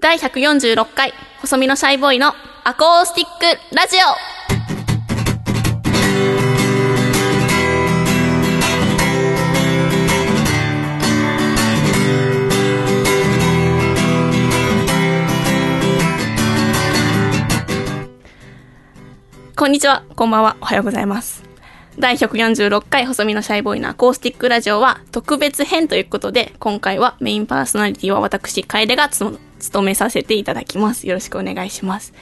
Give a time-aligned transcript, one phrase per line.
[0.00, 2.32] 第146回、細身のシャイボーイの
[2.62, 4.00] アコースティックラジオ
[19.56, 21.42] こんにちは、こんばんは、おはようございます。
[21.98, 29.47] 第146回細身のシャイボーイのアコースティックラジオは特別編ということで、今回はメインパーソナリティは私、楓がつも務
[29.82, 31.06] めさせていただきます。
[31.06, 32.12] よろしくお願いします。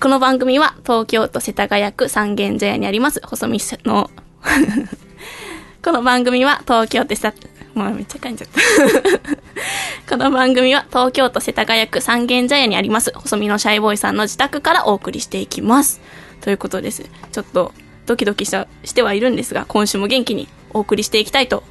[0.00, 4.10] この番組は東京都世田谷区三軒茶屋にあります細身の
[5.84, 7.34] この番組は東京都さ、
[7.74, 9.30] もうめっちゃ噛んじゃった。
[10.08, 16.00] この番組は東京都世田谷区三軒茶屋にあります細身のシャイボーイさんの自宅からお送りしていきます。
[16.40, 17.04] ということです。
[17.32, 17.72] ちょっと
[18.06, 21.62] ドキドキししてはいるんですが、今週も元気にお送りしていきたいと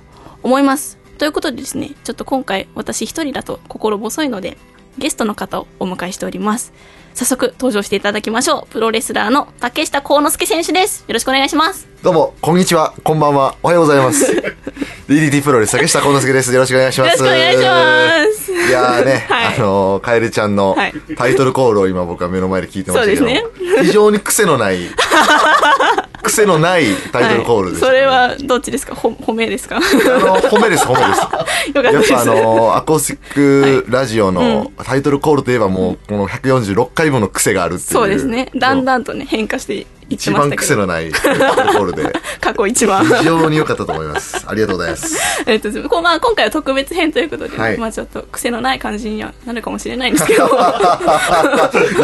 [0.44, 0.98] 思います。
[1.18, 4.58] ということでですね、ちょっと今回私一人だと心細いので、
[4.98, 6.74] ゲストの方をお迎えしております。
[7.14, 8.72] 早速登場していただきましょう。
[8.72, 11.02] プロレスラーの竹下幸之助選手です。
[11.08, 11.88] よろしくお願いします。
[12.02, 14.32] どうも、こんにちは、こんばんは、おはようございます。
[15.10, 16.54] DDT プロレス、竹下幸之助です。
[16.54, 17.24] よろしくお願いします。
[17.24, 18.50] よろしくお願いします。
[18.70, 23.42] いやーね、はいあのー、カエルちゃんのはいタイトルコールを今僕は目の前で聞いてましたけど、そうで
[23.82, 24.78] す非常に癖のない、
[26.30, 28.96] 癖のないタイトルコールでした、はい、それはどっちですか？
[28.96, 29.76] ほ褒めですか？
[29.76, 31.22] よかあの、褒めです、褒めです。
[31.70, 32.12] ったです。
[32.14, 37.90] やっぱあのーアコースティックラジオのタイトルコールといえばもう、この146回分の癖があるっていう。
[37.90, 38.52] そうですね。
[38.56, 40.62] だんだんとね、変化して一番ましたけど。
[40.64, 42.04] 癖のないタイトルコールで、
[42.42, 43.06] 過去一番。
[43.06, 44.46] 非常に良かったと思います。
[44.48, 45.44] ありがとうございます。
[45.46, 50.50] えっと、こうまあ、今回は特別編ということで、はいまあちょっと癖のない感じにはなるかもしれないんですけど、 い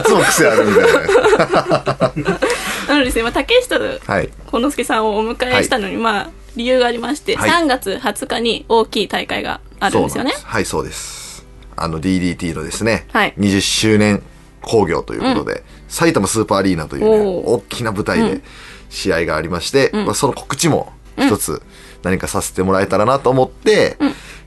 [0.03, 2.39] つも癖あるみたいな。
[2.89, 4.29] なのでですね、まあ、竹下はい。
[4.47, 7.49] 幸之助さんをお迎えしたのに、まあ、理由がありまして、はい。
[7.49, 10.33] 3月20日に大きい大会があるんですよね。
[10.43, 11.45] はい、そうです。
[11.75, 13.33] あの DDT のですね、はい。
[13.37, 14.23] 20周年
[14.61, 18.41] 興行ということで、埼玉スーパーアリーナという、ね、大きな舞台で
[18.89, 21.61] 試合がありまして、まあ、その告知も一つ
[22.03, 23.97] 何かさせてもらえたらなと思って、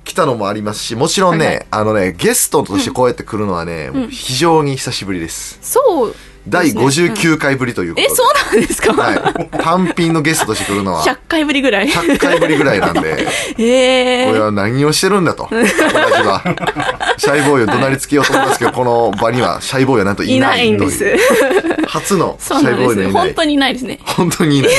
[0.04, 1.66] 来たのもありますし、もちろんね、はいはい。
[1.70, 5.58] あのね、ゲストとしてこうやって来るのはね、非常に久しぶりです。
[5.60, 6.14] そう。
[6.48, 8.12] 第うん59回ぶりということで。
[8.12, 9.59] え、そうなんですか、はい。
[9.59, 11.88] 単品のゲストとして来るのは100回ぶりぐらい。
[11.88, 13.26] 100回ぶりぐらいなんで、
[13.59, 14.26] えー。
[14.28, 15.48] これは何をしてるんだと。
[15.50, 16.42] 同じは。
[17.16, 21.19] シャイボーイを怒鳴りつけようと思いますけど、この場にはシャイボーイはなんといいなないいんですという。。
[21.87, 22.84] 初のシャイ。
[22.84, 23.12] ボーイのいない。
[23.12, 24.00] 本当にいないですね。
[24.04, 24.72] 本当にいない。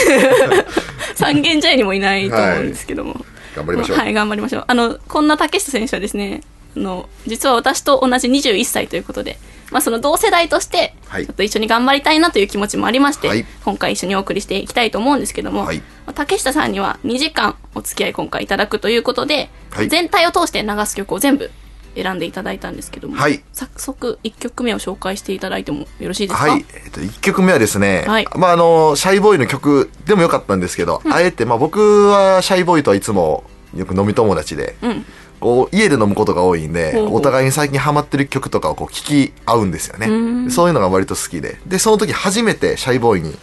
[1.16, 3.25] 三軒茶屋にもいないと思うんですけども。
[3.56, 3.97] 頑張りましょう。
[3.97, 4.63] はい、頑張りましょう。
[4.68, 6.41] あの、こんな竹下選手はですね、
[6.78, 9.38] あの、実は私と同じ21歳ということで、
[9.72, 11.25] まあその同世代として、はい。
[11.25, 13.46] ちょっと一緒に頑張りたいなという気持ちもありまして、はい。
[13.63, 15.78] 今回一緒にお送りしていきたいと思うんですけども、はい。
[15.78, 19.90] まあ竹下さんには2時間お付き合い今回いただくということで、はい。
[19.90, 21.52] 全体を通して流す曲を全部
[21.96, 23.44] 選んでいただいたんですけども、はい。
[23.53, 26.50] 早速1曲目を紹介していただいてもよろしいですか？
[26.50, 26.66] はい。
[26.85, 28.28] えっと、1曲目はですね、はい。
[28.35, 33.44] まあ、あの、シャイボーイの曲でもよかったんですけど、あえて、まあ、僕はシャイボーイとはいつも
[33.75, 35.06] よく飲み友達で、うん。
[35.39, 40.07] こう、家で飲むことが多いんで、お互いに最近ハマってる曲とかをこう聞き合うんですよね。
[40.07, 41.59] んそういうのが割と好きで。
[41.66, 43.35] で、その時初めてシャイボーイに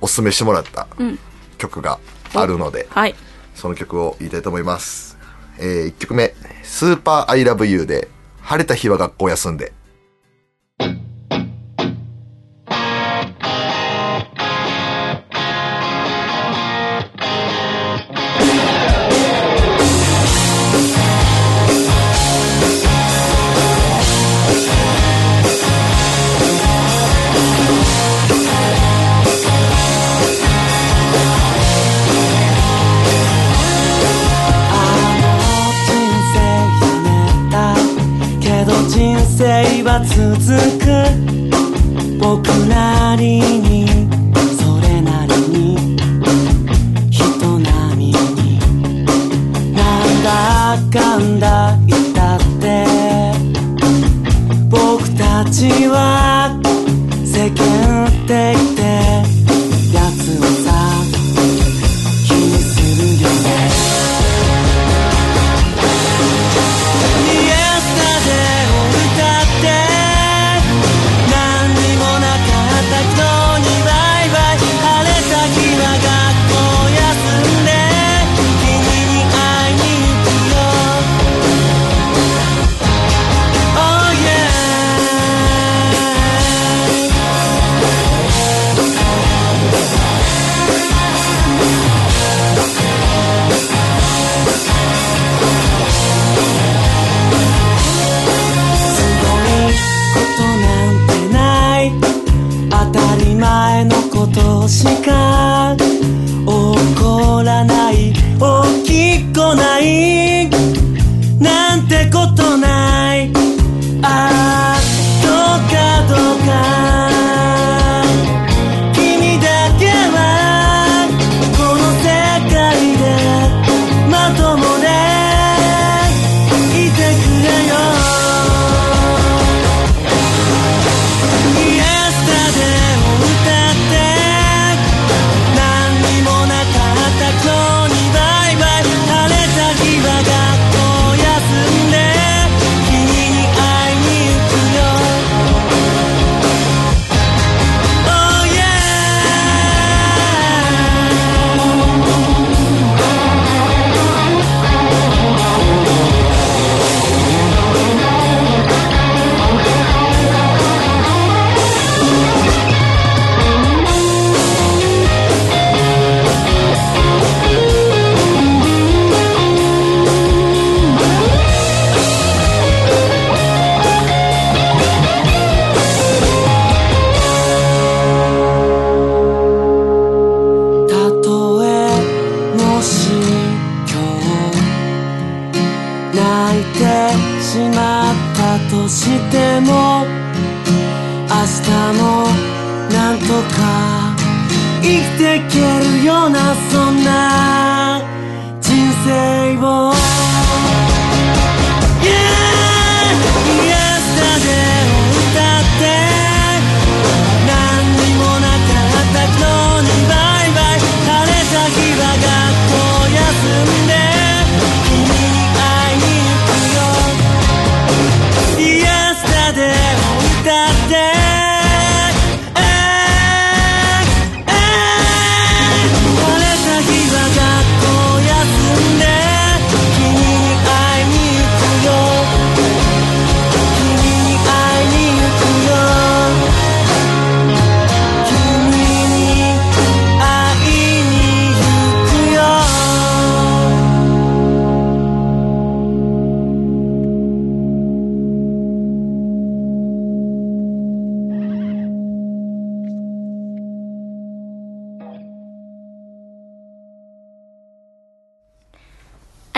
[0.00, 1.18] おすすめしてもらったうん。
[1.58, 1.98] 曲が
[2.34, 3.14] あるので、はい。
[3.54, 5.18] その曲を言いたいと思います。
[5.58, 8.08] えー、1曲目、スーパーアイラブユーで、
[8.40, 9.72] 晴れた日は学校休んで。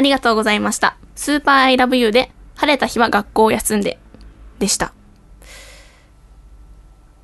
[0.03, 0.97] りがとうございました。
[1.15, 3.99] スーパーアイラブユーで、晴れた日は学校を休んで、
[4.59, 4.93] でした。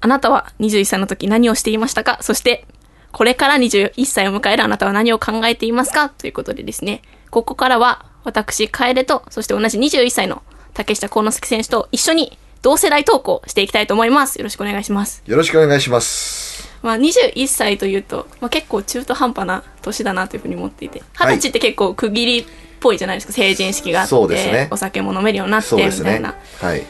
[0.00, 2.18] あなたは21歳の時何をしていましたか？
[2.20, 2.64] そして、
[3.12, 6.08] これから21歳を迎えるあなたは何を考えていますか？
[6.08, 10.42] ということでですね、ここからは私、楓と、そして同じ21歳の
[10.74, 14.36] 竹下幸之助選手と一緒に同世代投稿していきたいと思います。
[14.36, 15.22] よろしくお願いします。
[15.26, 16.68] よろしくお願いします。
[16.82, 22.46] まあ、21歳というと、まあ、結構中途半端な年だなというふうに思っていてはい二十歳って結構区切りっ
[22.80, 26.34] ぽいじゃないですか成人式があって、ねお酒も飲めるようになってみたいな。。
[26.60, 26.84] はい。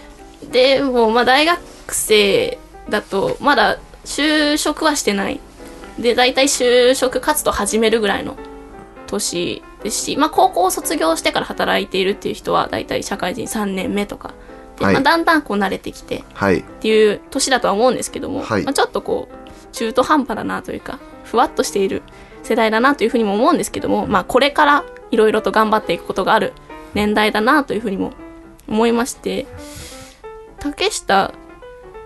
[0.50, 1.60] でもまあ大学
[1.92, 2.58] 生
[2.88, 5.40] だとまだ就職はしてない
[5.98, 8.36] で大体就職活動始めるぐらいの
[9.06, 14.34] 年ですし、まあ、高校を卒業してから働いているっていう人は大体社会人3年目とか
[14.78, 16.60] で、はいまあ、だんだんこう慣れてきてはい。
[16.60, 22.02] っていう年だとは思うんですけども、はいまあ、ちょっとこう中途半端だなというかふわっとしている
[22.48, 26.54] 世代だなというふうにも思うんですけども、まあ、これからいろいろと頑張っていくことがある
[26.94, 28.12] 年代だなというふうにも
[28.66, 29.46] 思いまして
[30.58, 31.32] 竹下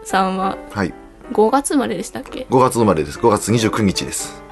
[0.05, 0.93] さんははい。
[1.33, 3.19] 5月生まれでしたっけ？5月生まれです。
[3.19, 4.43] 5月29日です。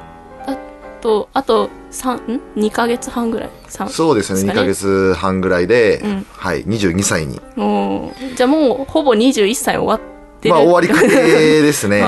[0.47, 0.57] あ
[1.01, 4.51] とあと3ん？2ヶ月半ぐらい？3そうですね。
[4.51, 6.65] 2かヶ月半ぐらいで、うんはい。
[6.65, 7.41] 22歳に。
[8.37, 12.01] じゃあもうほぼ21歳終わってるまあ終わりかけですね。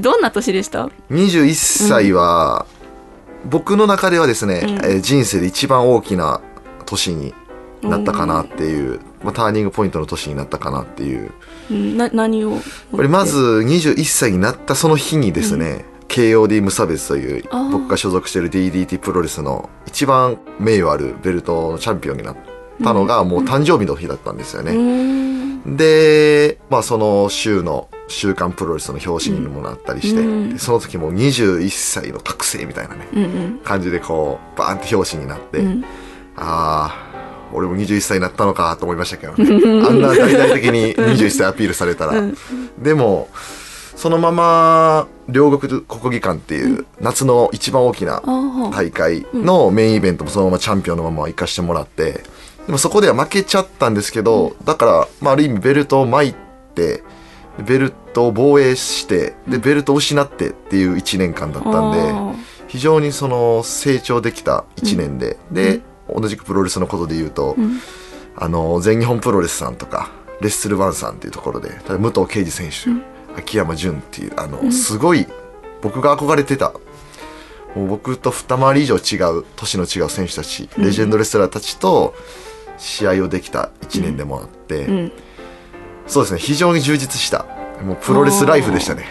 [0.00, 1.52] どんな年でした21
[1.88, 2.64] 歳は、
[3.46, 4.68] 僕の中ではですね、うん。
[4.76, 6.40] えー人生で一番大きな
[6.86, 7.34] 年に
[7.82, 11.32] なったかなっていう、まあ、ターニングポイントの年になったかなっていう。
[11.70, 11.96] うん。
[11.96, 12.58] な何を？
[12.92, 22.36] これまず21歳になったその日にですね、KOD 無差別という僕が所属している DDT プロレスの一番名誉あるベルトのチャンピオンになっ
[22.82, 24.72] たのがもう誕生日の日だったんですようね。
[24.72, 25.76] ーん。
[25.76, 30.52] で、まあその週の週刊プロレスの表紙にもなったりして、うん。
[30.54, 33.58] でその時もう21歳の覚醒みたいなね、うんうん。
[33.64, 35.84] 感じでこうバーンって表紙になって、うん。
[36.36, 37.14] ああ
[37.52, 39.44] 俺も21歳になったのかと思いましたけどね。
[39.86, 42.36] あんな大々的に21歳アピールされたら、うん。
[42.78, 43.28] でも
[43.96, 48.22] そのまま両国国技館っていう夏の一番大きな
[48.72, 52.24] 大会のメインイベントもそのままチャンピオンのまま行かしてもらって
[52.66, 56.34] でもそこでは負けちゃったんですけど、だから、まあ、ある意味ベルトを巻い
[56.74, 57.02] て
[57.62, 62.34] ベルトを防衛してでベルトを失ってっていう1年間だったんであ
[62.66, 65.80] 非常にその成長できた1年で、で
[66.12, 67.78] 同じくプロレスのことで言うと、ん。
[68.36, 75.26] あの全日本プロレスさんとかレッスルワンさんっていうところで武藤敬司選手、秋山純っていうあの、すごい
[75.82, 76.72] 僕が憧れてた
[77.76, 82.14] もう僕と二回り以上違う年の違う選手たち、レジェンドレスラーたちと
[82.76, 85.12] 試合をできた1年でもあって、うん
[86.06, 86.38] そうですね。
[86.40, 87.46] 非常に充実した
[87.84, 89.04] もうプロレスライフでしたね。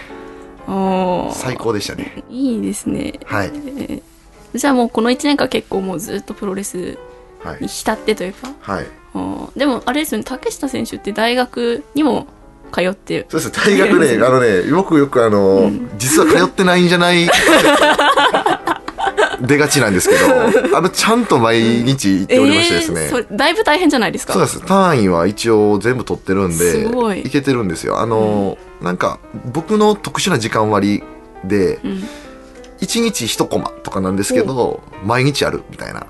[1.34, 2.24] 最高でしたね。
[2.30, 3.20] いいですね。
[3.26, 3.52] はい。
[4.56, 6.98] じゃあもうこの1年間結構もうずっとプロレス
[7.44, 7.62] はい。
[7.62, 8.50] に浸ってというか。
[8.62, 8.86] はい。
[9.58, 12.28] でもあれですよね竹下選手って大学にも
[12.72, 13.26] 通って。
[13.30, 13.76] そうですね。
[13.78, 17.28] 大学ね あのねよくよくあの、実は通ってないんじゃない？
[19.42, 20.22] 出がちなんですけど
[20.78, 24.34] あのちゃんと毎日行っておりましてですね、えーそれだいぶ大変じゃないですか？
[24.34, 24.62] そうです。
[24.62, 27.30] 単位は一応全部取ってるんでい。
[27.30, 28.00] けてるんですよ。
[28.00, 29.20] あの、なんか
[29.54, 31.04] 僕の特殊な時間割
[31.44, 32.04] でうん。
[32.82, 36.02] 1日1コマとかなんですけど毎日あるみたいな。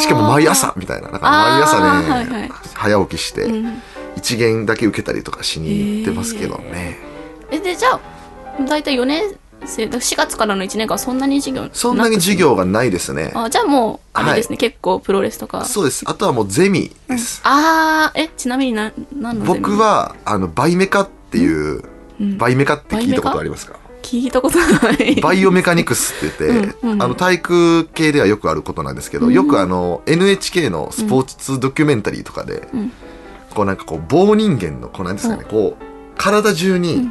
[0.00, 1.08] しかも毎朝みたいな。
[1.08, 2.50] だから毎朝ね、はいはい。
[2.74, 3.82] 早起きしてうん。
[4.16, 6.98] 一限だけ受けたりとかしに行ってますけどね、
[7.52, 8.00] えでじゃあ
[8.66, 9.22] 大体4年
[9.60, 13.32] 4月からの1年間はそんなに授業そんなに授業がないですね。
[13.34, 15.64] あじゃあもうあれですね、結構プロレスとか。
[15.64, 16.04] そうです。
[16.06, 17.40] あとはもうゼミです。
[17.44, 21.82] ああえちなみにな何の僕は、あの、バイメカっていう、
[22.38, 23.78] バイメカって聞いたことありますか？
[24.02, 25.20] 聞いたことない。
[25.20, 27.02] バイオメカニクスって言って、うんうん。
[27.02, 32.92] あの体育系ではよくあることなんですけど、よくあの NHK のスポーツドキュメンタリーとかで、ん。
[33.54, 35.84] こうなんかこう棒人間のこうなんですかね、こう
[36.16, 37.10] 体中に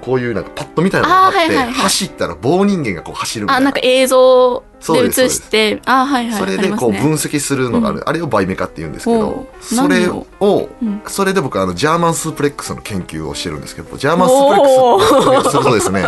[0.00, 1.72] こういうなんかパッドみたいなのがあって、はいはいはい。
[1.72, 3.58] 走ったら棒人間がこう走るみたいな。
[3.58, 6.38] あなんか映像で映してあはいはい。
[6.38, 10.84] それでこう分析するのがある、あれをバイメカって言うんですけおどうそれ何を、う。
[10.84, 11.02] ん。
[11.06, 16.04] それで僕あのジャーマンスープレックスの研究をしてるんですけどジャーマンスープレックスそうですね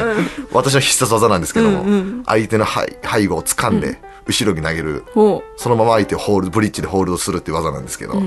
[0.52, 2.23] 私の必殺技なんですけども、うんうん。
[2.26, 8.23] 相手の背背後を掴んで、後ろに投げるほそのまま相手をホールドブリッジでホールドするっていう技なんですけど、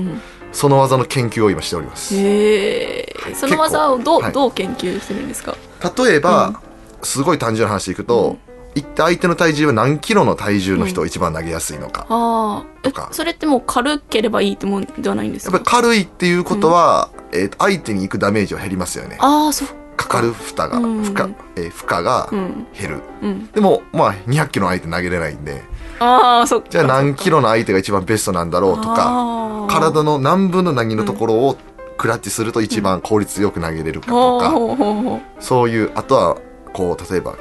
[0.54, 2.14] その技の研究を今しております。
[2.16, 4.32] へえその技をどう,、はい。
[4.32, 5.56] どう研究してるんですか？
[6.04, 6.60] 例えば、
[7.02, 8.38] すごい単純な話でいくと、
[8.74, 13.08] 一体相手の体重は何キロの体重の人を一番投げやすいのか、ああえとか。
[13.12, 19.16] それってもう軽ければいいってもんではないんですかやっぱり軽いっていうことは、えーと相手に行くダメージは減りますよね。
[19.20, 21.02] ああそっかかる負荷が、うん。
[21.04, 22.66] 負荷えー負荷がうん。
[22.78, 23.46] 減る、うん。
[23.52, 25.62] でもまあ200キロの相手投げれないんで
[26.00, 26.68] ああそっか。
[26.70, 31.56] じゃあ何キロの相手が一番ベストなんだろうとか体の何分の何のところを
[31.96, 36.38] クラッチすると一番効率よく投げれるかとか、ほうほうほうほうそういうあとは
[36.72, 37.36] こう例えば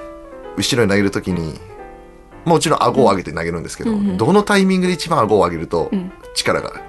[0.58, 1.60] 後ろに投げるときに
[2.46, 6.12] もちろん顎を上げて投げるんですけど、うんうんどのタイミングで一番顎を上げるとん。
[6.36, 6.82] 力が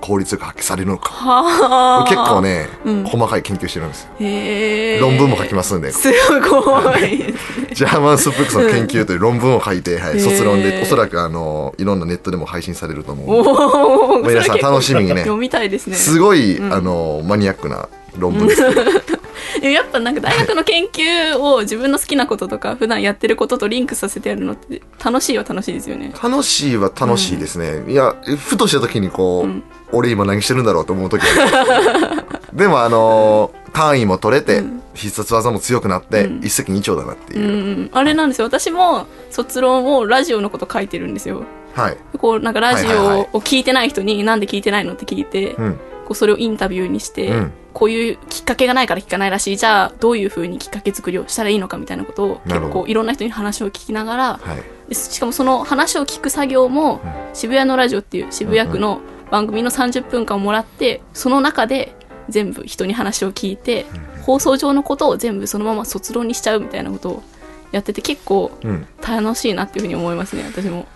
[0.00, 2.04] 効率よく発揮されるのか、はあ。
[2.08, 3.04] 結構ね、うん。
[3.04, 4.08] 細かい研究してるんです。
[4.18, 7.34] よ論文も書きますんで、すごい。
[7.74, 13.26] ジャーマンスープレックスの研究という論文を書いて、はい、卒論でおそらくあのいろんなネットでも配信されると思う。
[13.30, 15.20] おお皆さん楽しみにね。
[15.22, 15.96] 読みたいですね。
[15.96, 18.62] すごい、あのマニアックな論文です
[19.62, 26.12] やっぱなんか大学の研究を自分の好きなこととか普段やってることとリンクさせてやるのって楽しいは楽しいですよね。
[26.22, 29.62] 楽しいは楽しいですね、いやふとした時にこう、
[29.92, 34.64] 俺今何してるんだろうと思う時は でもあのー単位も取れて、
[34.94, 37.38] 必殺技も強くなって、一石二鳥だなってう。
[37.38, 37.90] いう、ん。
[37.92, 38.46] あれなんですよ。
[38.46, 41.44] 私も卒論をラジオのこと書いてるんですよ。
[41.74, 45.78] はい、こうなんかラジオを聞いてない人になんで聞いてないのって聞いて、うん、
[46.08, 47.52] こうそれをインタビューにして、うん。
[47.74, 54.64] こういうきっかけがないから聞かないらしいじゃあどういうふうにきっかけ作りをしたらいいのかみたいなことを結構いろんな人に話を聞きながらはい。
[54.88, 57.00] でしかもその話を聞く作業も
[57.34, 59.00] 渋谷のラジオっていう渋谷区の
[59.30, 61.94] 番組の30分間をもらってその中で
[62.28, 63.86] 全部人に話を聞いて
[64.22, 67.22] 放送上のことを全部そのまま卒論にしちゃうみたいなことを
[67.70, 68.86] やってて結構うん。
[69.00, 70.86] 楽しいなっていうふうに思いますね私も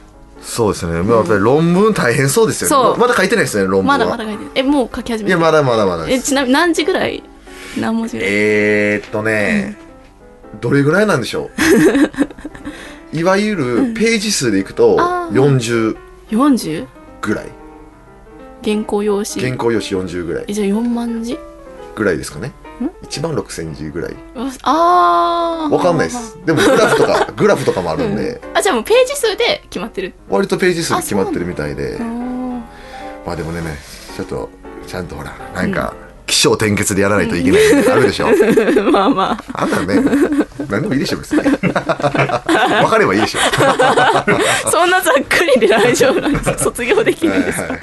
[0.43, 2.99] そうですね、まあ、やっぱり論文大変そうですよね。
[2.99, 3.99] ままだ書いてないですね論文は。
[3.99, 7.23] まだまだ書いてるえもう書き始めていやまだまだまだえちなみに何時ぐらい？
[7.79, 8.33] 何文字ぐらい？
[8.33, 9.77] えー、っとね、
[10.61, 11.51] どれぐらいなんでしょ
[13.13, 13.17] う？
[13.17, 15.35] いわゆるページ数でいくとあー。
[15.35, 15.97] 40
[16.31, 16.87] 40?
[17.21, 17.47] ぐらい。
[18.65, 19.43] 原稿用紙。
[19.45, 20.45] 原稿用紙40ぐらい。
[20.49, 21.39] えじゃあ4万字？
[21.95, 22.53] ぐらいですかね
[23.03, 24.17] 1万6000字ぐらい。
[24.63, 26.39] ああわかんないです。
[26.45, 30.15] でもグラフとか グラフとかもあるんで、あじゃあもうページ数で決まってる。
[30.29, 31.93] 割とページ数決まってるみたいで。
[31.95, 32.23] うん
[33.25, 33.63] まあでもね
[34.17, 34.49] ちょっと
[34.87, 35.95] ちゃんとほらなんか
[36.33, 37.61] 起承転結でやらないといけない
[37.91, 38.27] あるでしょ。
[38.91, 39.63] まあまあ。
[39.63, 41.43] あんなのね何でもいいでしょ別に。
[41.61, 43.39] 分かればいいでしょ。
[44.71, 46.59] そんなざっくりで大丈夫なんですか？
[46.59, 47.79] 卒業できるんですか？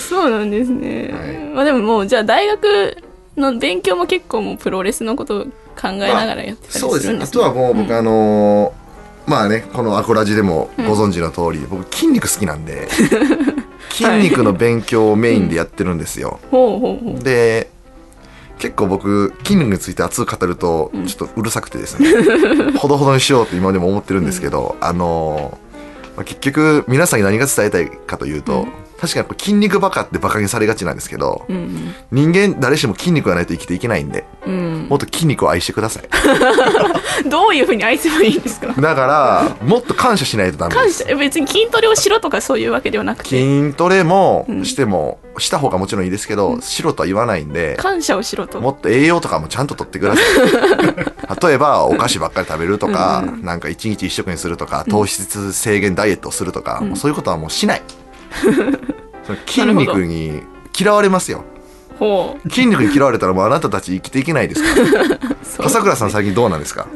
[0.00, 1.54] そうなんですね、はい。
[1.54, 2.96] まあでももうじゃあ大学
[3.36, 5.44] の勉強も結構もうプロレスのことを
[5.80, 7.40] 考えながらやってたりすするんです、ね。
[7.40, 12.88] あとはもう僕、あのーまあねこのアコラジでもご存知の通り、僕筋肉好きなんで
[13.90, 16.40] 筋肉の勉強をメインでやってるんですよ、
[17.22, 17.70] で
[18.58, 22.08] 結構僕筋肉について熱く語るとちょっとうるさくてですね、
[22.78, 25.68] ほどほどにしようって今でも思ってるんですけど、あのー
[26.18, 28.66] まあ結局皆さんに何が伝えたいかというと、
[29.00, 34.86] 確かにこう筋肉バカってバカにされがちなんですけど、うん人間誰しも筋肉がないと生きていけないんでうん。
[34.88, 36.08] もっと筋肉を愛してください。
[37.28, 38.68] どういうふうに愛せばいいんですか？
[38.80, 41.04] だからもっと感謝しないとダメです。
[41.04, 43.28] 感謝え別に筋トレをしろとかそういうわけではなくて。
[43.28, 48.60] 筋トレもしても、した方がもちろんいいですけど、しろとは言わないんで、感謝をしろと。
[48.60, 50.24] もっと栄養とかもちゃんととってください。
[51.48, 57.82] 例えば、お菓子ばっかり食べるとか、なんか一日一食にするとか、糖質制限ダイエットをするとか、そういうことはもうしない。
[59.46, 60.42] 筋肉に
[60.78, 61.44] 嫌われますよ。
[62.48, 65.08] 筋肉に嫌われたらもうあなたたち生きていけないですか？
[65.18, 65.64] ら。
[65.64, 66.86] 笠倉さん最近どうなんですか？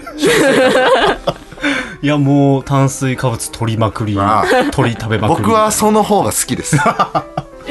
[2.03, 6.77] いやもう炭水化物取りまくりあ鳥食べまくり僕はその方が好きです。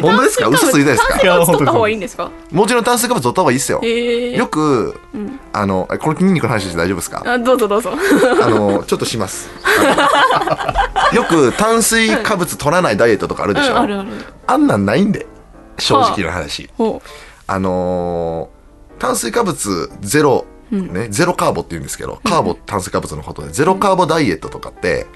[0.02, 0.48] 本当ですか？
[0.48, 1.20] 嘘ついてないですか？
[1.20, 2.32] 炭水化物取った方がいいんですか？
[2.52, 3.82] もちろん炭水化物取った方がいいですよ。
[3.84, 5.00] よく、
[5.54, 7.24] あのこの筋肉の話して大丈夫ですか？
[7.26, 7.92] あどうぞどうぞ。
[8.42, 9.50] あのちょっとします。
[11.14, 14.10] よく炭水化物取らないダイエットとかあるでしょ、うんあるある。
[14.48, 15.26] あんなんないんで
[15.80, 17.02] 正直な話、ほ
[17.48, 18.62] あのー
[19.02, 25.08] 炭水化物ゼロ、ね、ゼロカーボって言うんですけど、カーボ炭水化物のことで、ゼロカーボダイエットとかって、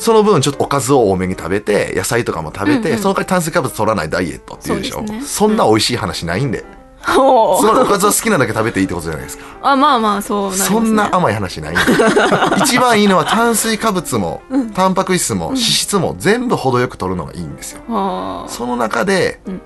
[0.00, 4.96] その分ちょっとおかずを多めに食べて、野菜とかも食べて、その代わり炭水化物取らないダイエットっていうでしょ？
[4.96, 5.22] そね。
[5.22, 6.60] そんな美味しい話ないんで。
[6.60, 6.64] う
[7.12, 9.44] ほつまりおかずは好きなだけ食べていいってことじゃないですか？
[9.62, 11.80] あまあまあそうね、そんな甘い話ないんで。
[12.64, 14.42] 一番いいのは炭水化物も、
[14.74, 17.82] タンパク質も、脂質も全部程よく取るのがいいんですよ。
[17.90, 19.60] あその中で、ん。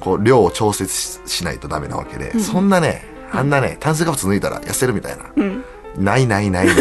[0.00, 5.62] こう量を調節ししないとダメなわけで、そんなねあんなね炭水化物抜いたら痩せるみたいな、ん。
[5.98, 6.76] ないないないない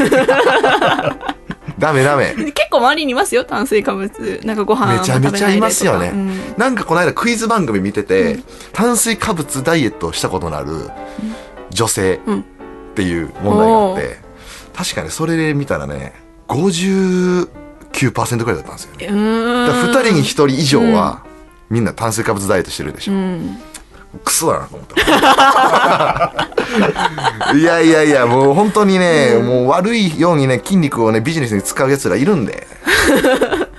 [1.80, 2.36] ダメダメ。
[2.38, 4.42] ー 結構周りにいますよ炭水化物。
[4.44, 8.40] なんかご飯めちゃめちゃいますよね、食べなんかこの間クイズ番組見てて、
[8.74, 10.90] 炭水化物ダイエットをしたことのある
[11.72, 12.40] 女性うん。
[12.40, 12.44] っ
[12.96, 14.18] ていう問題があって、
[14.76, 16.14] 確かにそれで見たらね
[16.50, 17.48] 59%
[18.44, 19.08] くらいだったんですよね。
[19.08, 19.68] うん、うーん。
[19.68, 21.24] だから2人に1人以上は、
[21.70, 23.58] みんな炭水化物ダイエットしてるでしょ、うん
[24.24, 26.48] クソだなと思った。
[27.56, 32.68] いやいやいや、もう本当にね、もう悪いようにね、筋肉をね、ビジネスに使う奴らいるんで、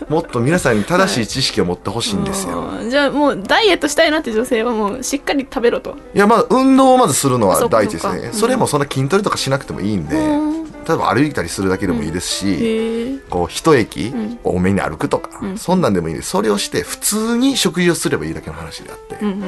[0.09, 2.63] もっと皆さんに正しい知識を持ってほしいんですよ。
[2.63, 5.97] あーじゃあもうダイエットしたいなって女性はもうしっかり食べろと。
[6.15, 8.19] いや、まあ、運動をまずするのは第一ですね。
[8.19, 8.33] そっか。
[8.35, 10.65] それもそんな筋トレとかしなくてもいいんで、うん。
[10.65, 13.19] 例えば歩いたりするだけでもいいですし、へえ。
[13.29, 14.13] こう、一駅
[14.43, 16.31] 多めに歩くとか、そんなんでもいいです。
[16.31, 19.45] それをして、普通に食事をすればいいだけの話であって、うん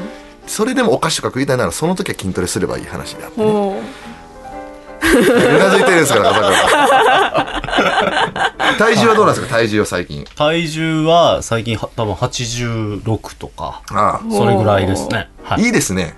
[0.46, 3.46] それでもお菓子とか食いたいなら、その時は筋トレすればいい話であってね、
[5.02, 7.62] うなずいてるんですから、朝から。
[8.78, 10.24] 体重はどうなんですか、体重は最近。
[10.37, 15.28] 体重は最近は多分86とか、あそれぐらいですね。
[15.42, 15.64] はあ、い。
[15.64, 16.16] いいですね。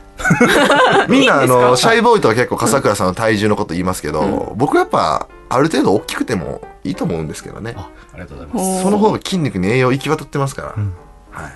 [1.09, 7.75] みんな、あの、シャイボーイとか結構、笠倉さんの体重のこと言いますけど、僕はやっぱ、ある程度大きくてもいいと思うんですけどね。
[7.77, 8.83] あありがとうございます。
[8.83, 10.69] その方が筋肉に栄養行き渡ってますから。
[10.69, 11.53] はい。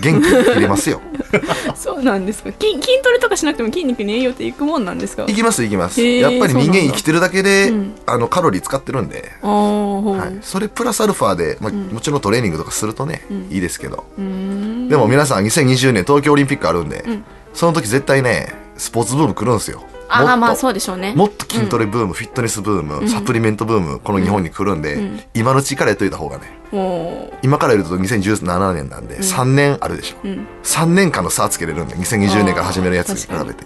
[0.00, 1.00] 元気に切れますよ。
[1.74, 5.24] そうなんですか筋筋トレとかしなくても筋肉に栄養っていくもんなんですか？
[5.26, 6.00] 行きます行きます。
[6.00, 9.32] やっぱり人間生きてるだけでうん、あの、カロリー使ってるんで。
[9.42, 17.24] はい、それプラスアルファで、まあもちろんトレーニングとかするとね、いいですけど、でも皆さん2020年東京オリンピックあるんで、ん。
[17.54, 21.12] その時絶対ねスポーツブーム来るんですよあーまあそうでしょうね。
[21.14, 24.98] もっと筋トレブーム、フィットネスブーム、サプリメントブームこの日本に来るんで、
[25.34, 26.56] 今のうちからやっといた方がね。
[27.42, 30.46] 今からやると2017年なんで3年あるでしょ、ん。
[30.62, 33.64] 3年間の差つけれるんで2020年から始めるやつに比べて。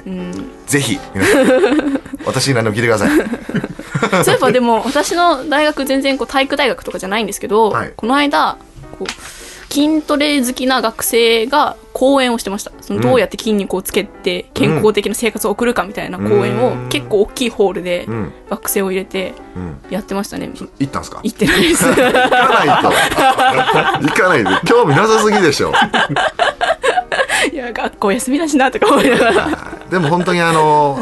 [0.66, 3.10] ぜひ皆さん 私に何でも聞いてください。
[4.24, 7.92] そういえばでも私の大学全然こう体育大学とかじゃないんですけど、はい。
[7.96, 8.58] この間
[8.98, 9.39] こう
[9.72, 12.72] 筋トレ好きな学生が講演をしてました。
[12.80, 16.88] そのどうやって筋肉をつけて健康的な生活を送るかみたいな講演をうん。
[16.88, 18.32] 結構大きいホールでうん。
[18.50, 19.76] 学生を入れてうん。
[19.90, 20.50] やってましたね。
[20.78, 21.20] 行ったんすか？
[21.22, 21.84] 行ってないです。
[21.86, 24.08] 行かないと。
[24.08, 24.50] 行かないで。
[24.66, 25.72] 興味なさすぎでしょ。
[27.52, 29.48] いや学校休みだしなとか思いながら。
[29.90, 30.98] でも本当にあの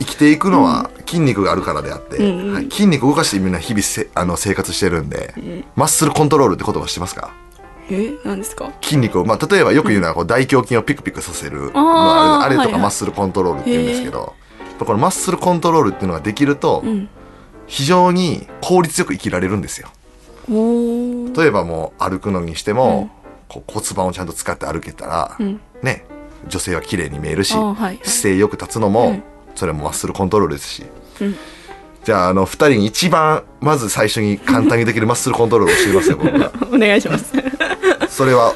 [0.00, 2.54] 生きていくのは筋肉があるからであって、うんうん。
[2.54, 5.34] はい、筋肉を動かしてみんな日々せあの生活してるんで、
[5.76, 7.30] マッスルコントロールって言葉知ってますか？
[7.90, 8.72] え何ですか？
[8.82, 14.34] 筋肉を、まあ、例えばよく言うのはこう大胸筋をピクピクさせる、まあ、あれとかマッスルコントロールって言うんですけど、
[14.78, 17.08] このマッスルコントロールっていうのができると、ん。
[17.66, 19.88] 非常に効率よく生きられるんですよ。
[20.48, 23.10] 例えばもう歩くのにしても、
[23.48, 25.60] こう骨盤をちゃんと使って歩けたら、ん。
[25.82, 26.04] ね
[26.46, 29.22] 女性は綺麗に見えるし、姿勢よく立つのも、うん。
[29.54, 30.84] それもマッスルコントロールですし、
[31.20, 31.36] うん。
[32.04, 37.32] じゃああの2人に一番まず最初に簡単にできるマッスルコントロールを教えますよ僕が お願いします
[38.14, 38.54] それは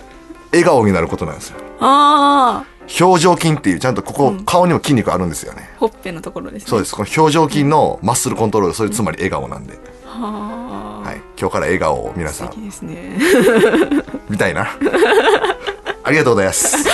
[0.53, 1.59] 笑顔になることなんですよ。
[1.81, 2.67] ああ
[3.01, 5.69] 表情筋っていうちゃんとここ、顔にも筋肉あるんですよね。
[5.79, 6.69] ほっぺのところですね。
[6.69, 6.95] そうです。
[6.95, 11.09] この表情筋のマッスルコントロールそれつまり笑顔なんで、はあ。
[11.09, 12.49] はい、今日から笑顔を皆さん。
[12.49, 13.19] 素敵ですね。
[14.31, 14.69] みたいな。
[16.05, 16.77] ありがとうございます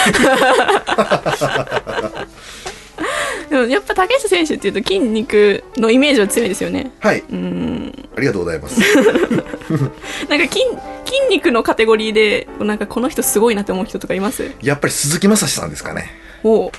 [3.54, 6.90] でもやっぱ竹下選手っていうと筋肉のイメージは強いですよね。
[6.98, 7.22] はい。
[7.30, 7.92] うん。
[8.16, 8.80] ありがとうございます。
[10.28, 10.60] なんか筋
[11.04, 14.50] 筋肉のカテゴリーでなんかこの人すごいなって思う人とかいます？
[14.60, 16.10] やっぱり鈴木雅史さんですかね。
[16.42, 16.70] おう。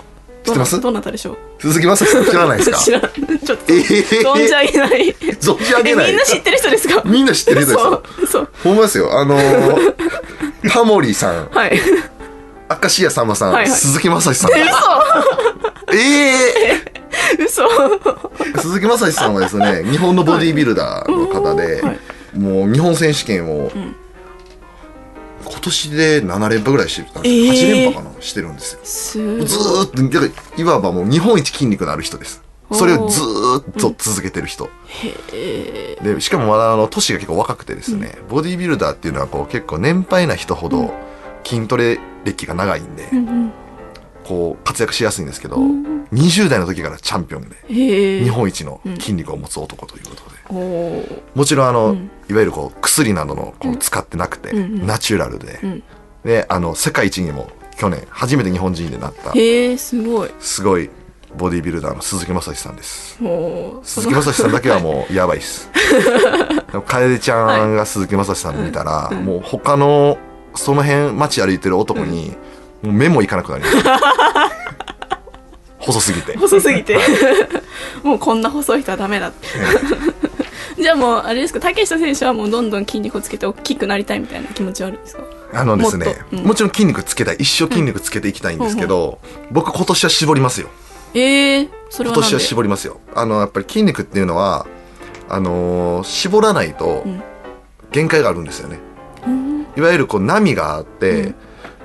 [0.43, 0.81] 知ってます？
[0.81, 1.38] どなたでしょう？
[1.61, 2.77] 鈴木雅史さん知らないですか？
[2.83, 3.01] 知らん。
[3.01, 3.09] ちょ
[3.55, 5.15] っとえー存じ上げない。
[5.39, 6.09] 存じ上げない。
[6.09, 7.01] えみんな知ってる人ですか？
[7.05, 8.03] みんな知ってる人ですよ。
[8.21, 9.17] 嘘嘘ほんまですよ。
[9.17, 9.93] あのー、
[10.69, 11.47] タモリさん。
[11.51, 11.79] はい
[12.69, 13.71] 明石家さんまさん、はいはい。
[13.71, 14.51] 鈴木雅史さん。
[14.51, 15.97] え
[17.38, 17.67] え嘘。
[18.60, 21.99] 鈴木雅史さんはですね日本のボディービルダーの方で、はい。
[22.38, 23.71] もう日本選手権を、
[25.45, 27.51] 今年で7連覇ぐらいしてたんですえー。
[27.51, 28.80] 8連覇かなしてるんですよ。
[28.84, 29.45] すごい。
[29.45, 32.43] ずーっとだからいわばもう日本一筋肉のある人です。
[32.71, 34.69] それをずーっと続けてる人、
[36.01, 40.91] でしかもまだあの年が結構若くてですね、ボディービルダーっていうのはこう結構年配な人ほど
[41.43, 43.07] 筋トレ歴が長いんで、
[44.25, 45.57] こう活躍しやすいんですけど、
[46.11, 51.21] 20代の時からチャンピオンで日本一の筋肉を持つ男ということで、おー。
[51.35, 51.95] もちろんあの、
[52.29, 55.83] いわゆるこう薬などのこう使ってなくて、ナチュラルで、ん。
[56.25, 59.31] であの世界一にも去年初めて日本人でなった
[59.77, 60.31] すごい。
[60.39, 60.89] すごい
[61.38, 63.19] ボディービルダーの鈴木雅史さんです。
[63.83, 65.69] 鈴木雅史さんだけはもうやばいっす。
[66.88, 70.17] 楓ちゃんが鈴木雅史さん見たら、もう他の
[70.56, 72.34] その辺街歩いてる男に、
[72.82, 73.78] もう目もいかなくなります
[75.80, 76.38] 細すぎて。
[76.38, 76.98] 細すぎて。
[78.04, 79.48] もうこんな細い人はダメだって。
[80.82, 81.60] じゃあもうあれですか？
[81.60, 85.24] 竹下選手はもうどんどん筋肉をつけて大きくなりたいみたいな気持ちはあるんですか？
[85.54, 86.46] あのですねもうん。
[86.48, 87.36] もちろん筋肉つけたい。
[87.39, 89.20] 一生筋肉つけていきたいんですけど、
[89.52, 90.70] 僕今年は絞りますよ。
[91.13, 93.00] ええそれは今年は絞りますよ。
[93.13, 94.65] あのやっぱり筋肉っていうのは
[95.30, 97.24] あのー絞らないとん。
[97.91, 98.80] 限界があるんですよね、
[99.75, 101.33] いわゆるこう波があって、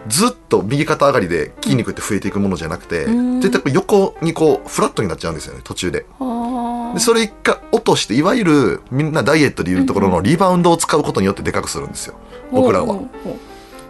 [0.09, 3.41] ずっと右肩上がりで筋肉って増えていくものじゃなくて、ん。
[3.41, 6.07] 絶対横にこうフラットになっちゃうんですよね途中で。
[6.21, 12.15] あでそれ一回落としていわゆるみんなダイエットでいうところのリバウンドを使うことによってでかくするんですよ。
[12.51, 13.01] 僕らは。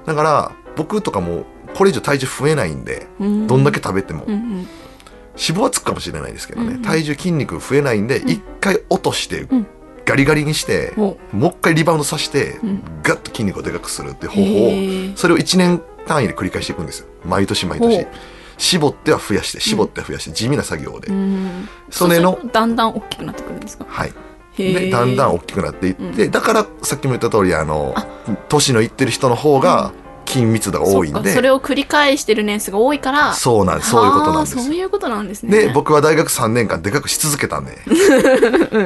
[0.06, 3.46] だから僕とかもこれ以上体重増えないんでうん。
[3.46, 4.66] どんだけ食べても脂
[5.36, 9.66] 肪はつくかもしれないですけどね、うん体重筋肉増えないんで一回落としてん
[10.10, 11.16] ガリガリにして、お。
[11.32, 12.82] もう一回リバウンドさせて、ん。
[13.04, 15.14] ガッと筋肉をでかくするって方へ法ー。
[15.14, 17.06] をそれを1年単位で繰り返していくんですよ。
[17.24, 18.06] 毎年毎年。
[18.58, 21.68] 絞っては増やして絞っては増やして地味な作業で、うん。
[21.90, 23.86] それのだんだん大きくなってくるんですか？
[23.88, 24.12] はい。
[24.58, 27.94] へでだんだん大きくなっていって、だからさっきも言った通りあの
[28.48, 29.92] 年のいってる人の方が
[30.30, 33.34] 筋密度が多いんで、それを繰り返してる年数が多いから。
[33.34, 33.90] そうなんです。
[33.90, 34.64] そういうことなんです。
[34.64, 35.66] そういうことなんですね。
[35.66, 37.78] で僕は大学3年間でかくし続けたんで。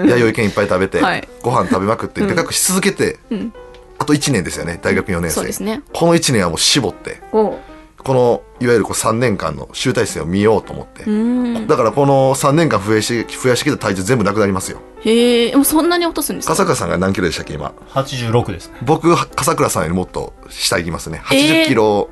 [0.06, 1.28] 弥生県いっぱい食べて、はい。
[1.42, 3.52] ご飯食べまくってでかくし続けて、ん。
[3.98, 4.78] あと1年ですよね。
[4.82, 5.36] 大学4年生。
[5.36, 5.82] そうですね。
[5.92, 7.58] この1年はもう絞ってお
[8.04, 11.66] このいわゆるこう3年間の集大成を見ようと思って、うん。
[11.66, 14.78] だからこの3年間増やし増やしてきた体重全部なくなりますよ。
[15.00, 16.52] へえでもそんなに落とすんですか？
[16.52, 18.76] 笠倉さんが何キロでしたっけ今？86ですね。
[18.82, 21.22] 僕笠倉さんよりもっと下いきますね。
[21.32, 21.64] えー。
[21.64, 22.10] 80キロ、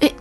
[0.00, 0.14] え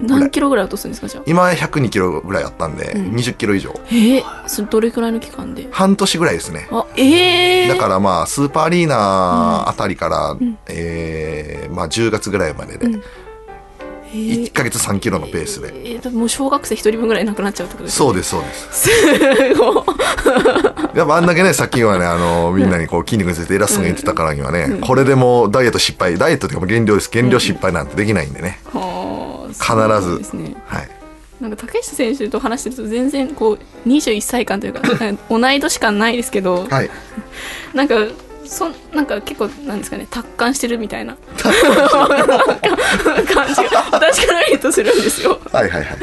[0.00, 1.24] 何キロぐらい落とすんですかじゃあ？
[1.26, 3.72] 今102キロぐらいあったんで、20キロ以上。
[3.88, 5.68] えー、それどれくらいの期間で？
[5.70, 6.68] 半年ぐらいですね。
[6.70, 10.36] あええー、だからまあスーパーアリーナあたりから、
[10.68, 13.02] えーまあ、10月ぐらいまでで、えー
[14.14, 18.88] 1ヶ月3キロのペースで、えー、多分もう小学生一人分ぐらいなくなっちゃうってことですそうですそうです。
[18.88, 19.84] すごい
[20.94, 27.10] やっぱあんだけねさっきはねあのみんなにこう筋肉について偉そうに言ってたからにはね、これでもうダイエット失敗ダイエットっていうか減量です。
[27.10, 30.18] 減量失敗なんてできないんでね、はあ必ず。
[30.18, 30.56] ですね。
[30.66, 30.88] はい。
[31.40, 34.82] なんか竹下選手と話してると全然こう21歳間というか
[35.28, 36.90] 同い年感ないですけど、はい。
[37.74, 37.96] なんか
[38.46, 41.16] そんなんか結構なんですかね達観してるみたいな。
[41.36, 41.52] 感
[43.54, 45.38] じが私から見るとするんですよ。
[45.52, 45.98] はいはいはい。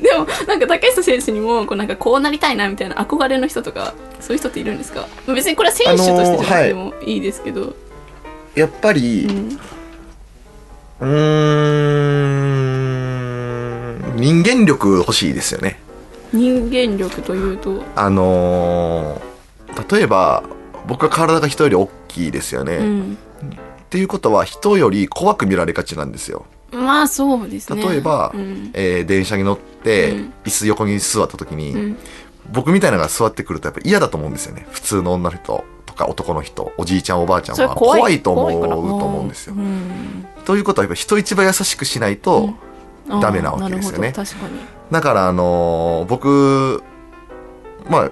[0.00, 5.06] でもなんか竹下選手にもこうなんかこうなりたいなみたいな憧れの人とかそういう人っているんですか？
[5.26, 7.74] 別にこれは選手としてじゃなくてもいいですけど、
[8.54, 9.26] やっぱり
[11.00, 11.08] うん
[14.16, 15.80] 人間力欲しいですよね。
[16.32, 17.82] 人間力というと？
[17.94, 19.34] あのー
[19.90, 20.44] 例えば
[20.86, 23.18] 僕は体が人より大きいですよね、うん。
[23.82, 26.46] っていうことは人より怖く見られがちなんですよ。
[26.72, 27.82] まあそうですね。
[27.82, 28.70] 例えば、うん。
[28.74, 30.32] えー電車に乗って、うん。
[30.44, 31.96] 椅子横に座った時に、うん。
[32.52, 34.66] 僕みたいなのが座ってくるとやっぱ嫌だと思うんですよね。
[34.70, 37.74] 普通の女の人とか男の人おじいちゃんおばあちゃんは。
[37.74, 39.54] 怖いと思うと思うんですよ。
[39.54, 39.60] う。
[39.60, 40.26] ん。
[40.44, 42.50] ということはやっぱ人一番優しくしないと、
[43.08, 44.12] ダメなわけですよね。
[44.12, 44.28] かに。
[44.90, 46.82] だからあのー僕
[47.88, 48.10] まあ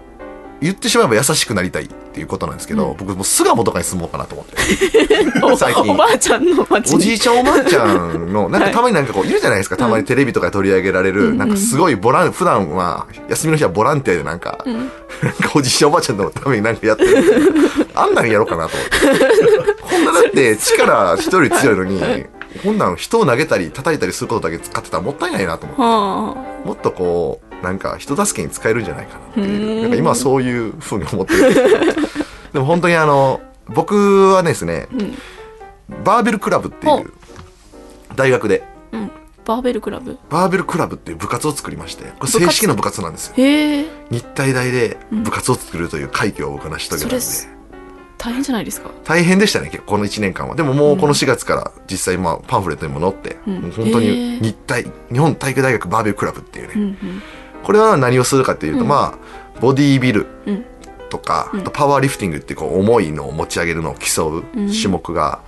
[0.60, 2.96] 言ってしまえば優しくなりたいっていうことなんですけど、うん。
[2.98, 4.56] 僕もう巣鴨とかに住もうかなと思って。
[5.56, 5.92] 最近。
[5.92, 8.74] おばあちゃんの町おにじいちゃんおばあちゃんのなんかはい。
[8.74, 9.78] たまになんかこういるじゃないですか。
[9.78, 14.70] たまにテレビとかで取り上げられる、うんなんかすごいボラン普段は休みの日はボランティアでなんか、ん。
[14.70, 14.78] な
[15.30, 17.24] んかおじいちゃんおばあちゃんのためになんかやってる。
[17.94, 19.22] あんなんやろうかなと思って。
[19.80, 22.00] こんなだって力人より強いのに
[22.62, 25.82] こんなん人を投げたり叩いたりすることだけ使ってたらもったいないなと思って。
[25.82, 25.88] は
[26.66, 29.76] もっとこうなんか人助けに使えるんじゃないかなっていう。
[29.76, 31.92] うんなんか今はそういうふうに思ってるんですけど。
[32.54, 35.14] でも本当にあの僕はですね、ん。
[36.04, 37.12] バーベルクラブっていう
[38.16, 38.64] 大学で。
[38.92, 39.10] あ、うん、
[39.44, 40.18] バーベルクラブ？
[40.28, 43.34] バーベルクラブっていう部活を作りましてこれ正式な部活なんですよ。
[43.36, 47.48] 日体大で部活を作るという快挙を僕は成し遂げたんで、そ
[48.18, 48.90] 大変じゃないですか？
[49.04, 50.54] 大変でしたねこの1年間は。
[50.54, 53.60] でももうこの4月から実際まあパンフレットにも載って、うん。
[53.62, 54.42] もう本当へにー。
[54.42, 57.22] 日体日本体育大学バーベルクラブっていうね、うんうん
[57.62, 60.64] これは何をするかっていうと、まあボディービルうん。
[61.10, 65.40] とか、あとパワーリフティングってこう重いのを持ち上げるのを競う種目が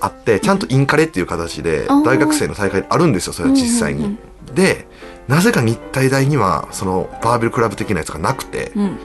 [0.00, 4.00] あって、ちゃんとインカレっていう形で大学生の大会あるんですよそれは実際に。
[4.00, 4.54] うんうん。
[4.54, 4.88] で
[5.28, 8.98] なぜか日体大にはそのバーベルクラブ的なやつがなくて、うん。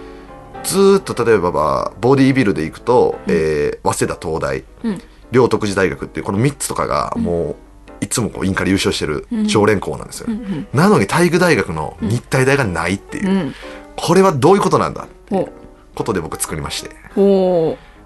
[0.63, 5.01] ずーっと例えばまあボディービルで行くと、えー早稲田東大うん。
[5.31, 7.55] 両徳寺大学っていうこの3つとかがもう
[8.01, 13.55] いつもこうインカレ優勝してる常連校なんですよ、うんなのに体育大学の日体大がないっていう、うん。
[13.95, 15.49] これはどういうことなんだっていうほ
[15.95, 16.89] ことで僕作りまして。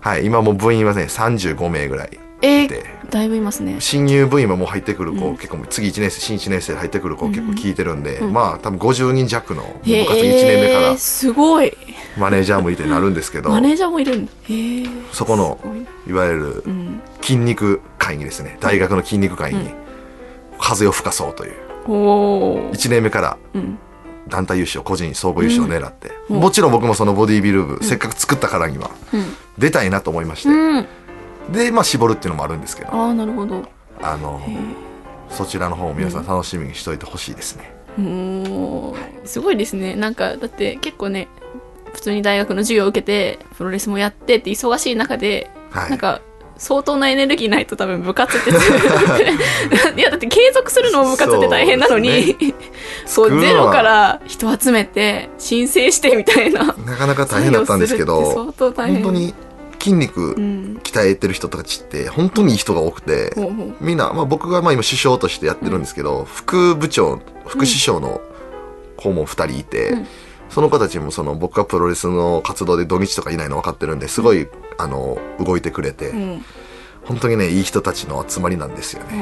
[0.02, 3.78] はい今もう部員はね35名ぐらいえでー、だいぶいますね。
[3.80, 11.76] 新入部員ももう入ってくる子、結構次1年生新1年生で入ってくる子結構聞いてるんで、まあ多分50人弱の部活1年目かへーらすごい。
[12.18, 14.32] マネージャーもいてなるんですけどマネージャーもいるんだ。
[14.44, 15.58] へえそこの
[16.08, 16.12] い。
[16.12, 17.02] いわゆるうん。
[17.22, 18.58] 筋肉会議ですね。
[18.60, 19.58] 大学の筋肉会議。
[19.58, 19.85] に
[20.60, 21.54] 風を吹かそうという。
[21.88, 22.72] おー。
[22.72, 23.80] 1年目からうん。
[24.28, 26.40] 団体優勝個人総合優勝を狙って、うん。
[26.40, 29.26] もちろん僕もそのボディービル部、せっかく作ったからにはうん。
[29.58, 30.88] 出たいなと思いまして、うん。
[31.52, 32.90] でまあ絞るっていうのもあるんですけど。
[32.92, 33.64] ああなるほど。
[34.02, 34.42] あの
[35.30, 39.96] そちらの方を皆さん楽しみにしといてほしいですね、もうすごいですね。
[39.96, 41.28] なんかだって結構ね
[41.94, 45.90] 普通に大学の授業を受けてプロレスもやってって忙しい中で、はい。
[45.90, 46.22] なんか
[46.58, 48.50] 相当なエネルギーないと多分部活って
[50.00, 52.36] いやだって継続するのも部活って大変なのに
[53.06, 53.48] そう作るのは。
[53.48, 56.76] ゼロから人集めて申請してみたいな。
[56.86, 59.04] なかなか大変だったんですけど相当大変。
[59.04, 59.34] 本当に
[59.80, 60.80] 筋肉うん。
[60.84, 63.76] 鍛えてる人たちって本当にいい人が多くて、ほうほう。
[63.82, 68.22] みんな、まあ、僕がまあ今首相としてやってるんですけど、副部長副首相の
[68.98, 70.08] 子も2人いて、うん
[70.56, 76.46] その子たちもその僕がプロレスの活動で土日とかいないの分かってるんですごい、あの動いてくれて、うん。
[77.04, 79.22] 本当にねいい人たちの集まりなんですよね。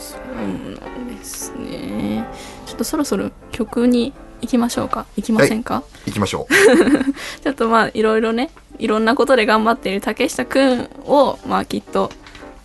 [0.00, 2.26] そうなんですね。
[2.66, 5.06] ちょっとそろそろ曲に行きましょうか。
[5.14, 6.52] 行きませんか、行きましょう。
[7.40, 12.10] ちょっとまあいろいろねいろんなことで頑張っている竹下くんをまあきっと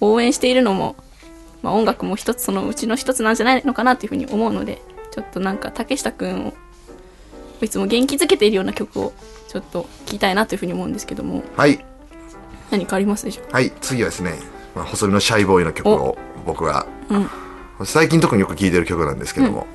[0.01, 0.95] 応援しているのも、
[1.61, 6.53] まあ、音楽も一つそのうちの一つなんじゃないのかなっていうふうに思うのでちょっとなんか竹下くんを
[7.61, 9.13] いつも元気づけているような曲を
[9.47, 11.43] ちょっと聴きたいなというふうに思うんですけども。
[11.55, 11.83] はい、
[12.71, 13.53] 何かありますでしょうか？
[13.53, 14.37] はい、次はですね、
[14.75, 17.85] まあ、細身のシャイボーイの曲を僕が、うん。
[17.85, 19.67] 最近特によく聴いてる曲なんですけども、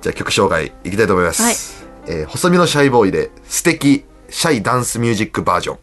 [0.00, 1.86] じゃあ曲紹介いきたいと思います。
[2.06, 5.78] えー細身のシャイボーイで素敵シャイダンスミュージックバージョン。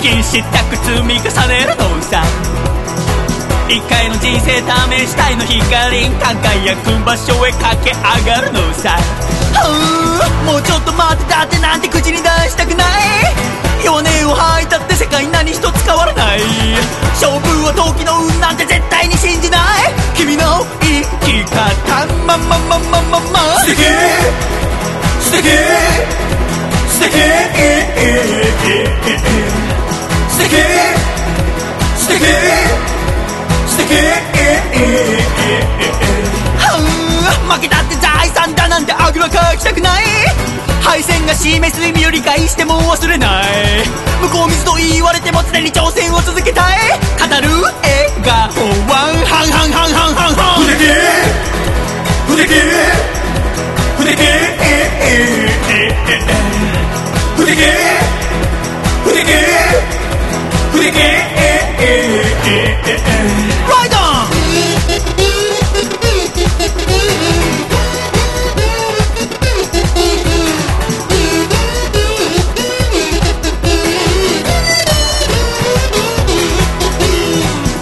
[0.00, 2.22] 標的したく積み重ねるのさ。
[3.68, 4.64] 一回の人生試
[5.06, 8.00] したいの光輝く場所へ駆け上
[8.34, 8.98] がるのさ。
[9.52, 9.64] はあ
[10.44, 12.88] もうちょっと待ってだってなんて口に出したくない
[13.84, 16.40] 弱音を吐いたって世界何一つ変わらない。
[17.14, 19.60] 勝負は時の運なんて絶対に信じない。
[20.16, 22.06] 君の生き方。
[22.26, 23.58] まままままま。
[23.60, 23.82] 素敵。
[25.20, 25.48] 素敵。
[26.88, 27.00] 素
[29.46, 29.59] 敵。
[30.40, 30.56] 敵
[31.96, 32.24] 素敵
[33.68, 33.94] 素敵
[36.56, 40.04] はあ負けたって財産だなんてあぐらかきたくない。
[40.82, 43.84] 敗戦が示す意味を理解しても忘れない。
[44.22, 46.78] 向こう水と言われても常に挑戦を続けたい。
[47.18, 47.48] 語る
[47.82, 48.32] 笑顔
[48.88, 50.88] は半々半々半々不敵
[52.26, 52.48] 不敵
[53.98, 54.16] 不敵
[57.36, 57.60] 不敵不敵
[59.04, 59.20] 不敵
[60.72, 60.86] ラ
[63.86, 64.00] イドン。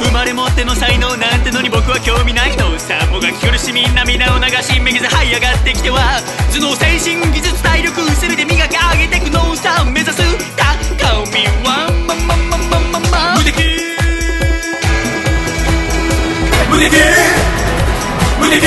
[0.02, 6.22] 生まれ持っての才能なんてのに僕は興味ないのさもがき苦しみ涙を流しめげず這い上がってきては。
[6.52, 9.84] 頭脳精神技術体力全て磨き上げてくのさ。
[9.84, 10.47] 目指す
[16.88, 16.96] 無敵
[18.38, 18.64] 無敵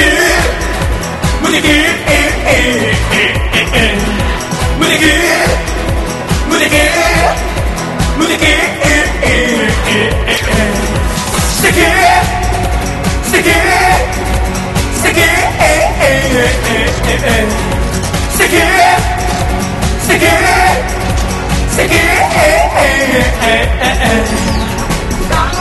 [1.41, 1.65] 無敵
[4.77, 5.09] 無敵
[6.47, 6.75] 無敵
[8.17, 8.45] 無敵
[11.49, 11.81] 素敵
[13.23, 13.49] 素敵
[14.93, 15.19] 素敵素敵
[18.29, 18.53] 素敵
[19.89, 20.31] 素敵
[25.41, 25.60] シ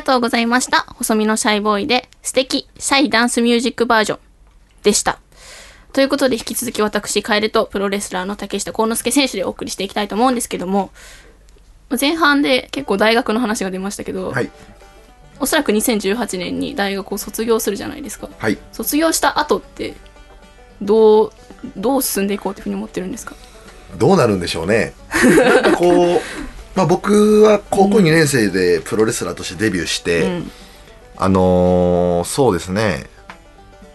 [0.00, 0.86] がとうございました。
[0.96, 4.18] 細身のシャイボーイで素敵シャイダンスミュージックバージョン
[4.82, 5.18] でした。
[5.92, 10.90] ということで引き続き私、カエルとプロレスラーの竹下幸之助選手でお送りしていきたいと思うんですけども、
[12.00, 14.50] 前半で結構大学の話が出ましたけど、はい
[15.42, 18.28] おそらく2018年に大学を卒業するじゃないですか。
[18.38, 19.94] はい卒業した後って、
[20.82, 21.32] どう、
[21.76, 23.34] どう進んでいこうというふうに思ってるんですか？
[23.98, 24.92] どうなるんでしょうね
[25.44, 26.20] なんかこう
[26.74, 30.50] まあ僕は高校2年生でプロレスラーとしてデビューして、うん。
[31.22, 33.06] あのーそうですね、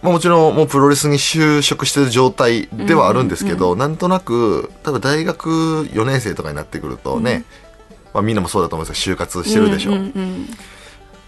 [0.03, 5.49] まあ、もちろんもうプロレスに就職してる状態ではあるんですけど、なんとなく多分大学
[5.91, 7.43] 4年生とかになってくるとね、
[8.13, 10.47] まあ、みんなもそうだと思うんですけど就活してるでしょ、うんうんうん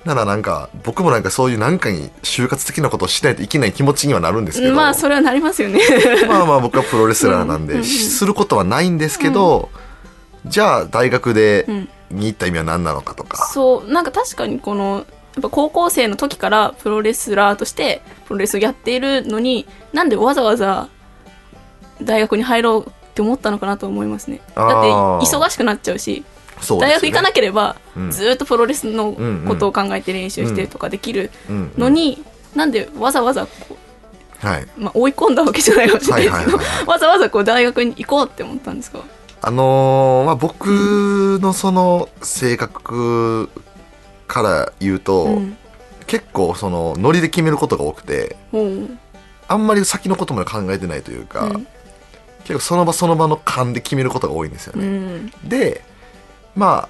[0.05, 5.81] ならなんか僕もなんかそういうなんかに就活的なことをしないといけない気持ちにはなるんですけどまあ、それはなりますよね。
[6.29, 9.69] まあまあ僕はプロレスラーなんで、することはないんですけど、
[10.49, 11.89] じゃあ大学でん。
[12.09, 13.91] に行った意味は何なのかとか、そう。
[13.91, 15.05] なんか確かにこの
[15.35, 20.87] やっぱ高校生の時からプロレスラーとしてプロレスをやっているのになんでわざわざ
[22.01, 24.39] 大学に入ろうって思ったのかなと思いますね。
[24.55, 24.89] だって
[25.25, 26.23] 忙しくなっちゃうし
[26.61, 26.87] そうですよね。
[26.87, 29.15] 大学行かなければうんずーっとプロレスの
[29.47, 31.71] ことを考えて練習してとかできるうん。
[31.77, 32.23] のに、
[32.55, 33.77] なんでわざわざこ
[34.39, 34.63] はい。
[34.63, 36.87] う、まあ、追い込んだわけじゃないかもしれないですけど、はいはいはい。
[36.87, 38.99] わざわざこう大学に行こうって思ったんですか？
[39.47, 43.49] あのーまあ、僕のその性格
[44.27, 45.57] から言うと、うん。
[46.05, 48.89] 結構そのノリで決めることが多くてほう
[49.49, 51.67] あんまり先のことまで考えてないというか、うん。
[52.45, 54.85] 結構その場その場の勘で決めることが多いんですようね。
[54.85, 55.31] ん。
[55.45, 55.81] で
[56.55, 56.89] ま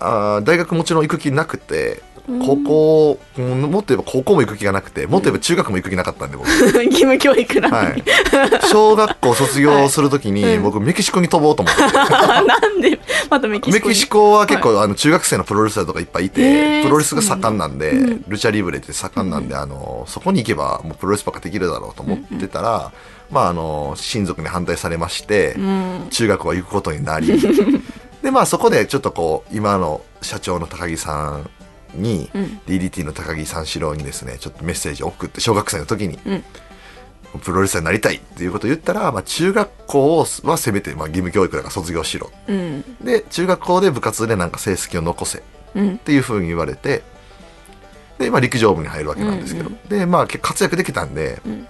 [0.00, 2.00] ああー大学もちろん行く気なくてうん
[2.44, 10.62] 高校、うんもっと言えば高校も行く気がなくてもっと言えば中学も行く気なかったんで僕、義務教育なのに、はい、小学校卒業するときに、うん。
[10.62, 11.82] 僕メキシコに飛ぼうと思って。
[11.92, 12.98] なんで
[13.30, 13.88] またメキシコに？
[13.88, 18.20] メキシコは結構、あの中学生のプロレスラーとかいっぱいいて、プロレスが盛んなんで、そうなん。
[18.20, 22.92] だルチャリブレって盛んなんで、あのそこに行けばもうプロレスばっかできるだろうと思ってたら、
[23.30, 26.06] まああの親族に反対されまして、うん。
[26.10, 27.28] 中学は行くことになり。
[28.22, 31.50] でまあそこでちょっとこう今の社長の高木さん
[31.94, 32.60] に、うん。
[32.66, 36.44] DDT の高木三四郎にですねちょっとメッセージを送って小学生の時に、うん。
[37.40, 42.30] プロレスラーになりたいっていうことを言ったら、まあ、中学校はせめて、まあ、義務教育だから卒業しろ。
[42.46, 42.82] うん。
[43.02, 45.38] で中学校で部活でなんか成績を残せ。
[45.38, 45.42] っ
[45.74, 45.98] うん。
[45.98, 47.02] ていうふうに言われて
[48.18, 49.78] で、まあ、陸上部に入るわけなんですけど、うん。
[49.88, 51.66] でまあ活躍できたんで、ん。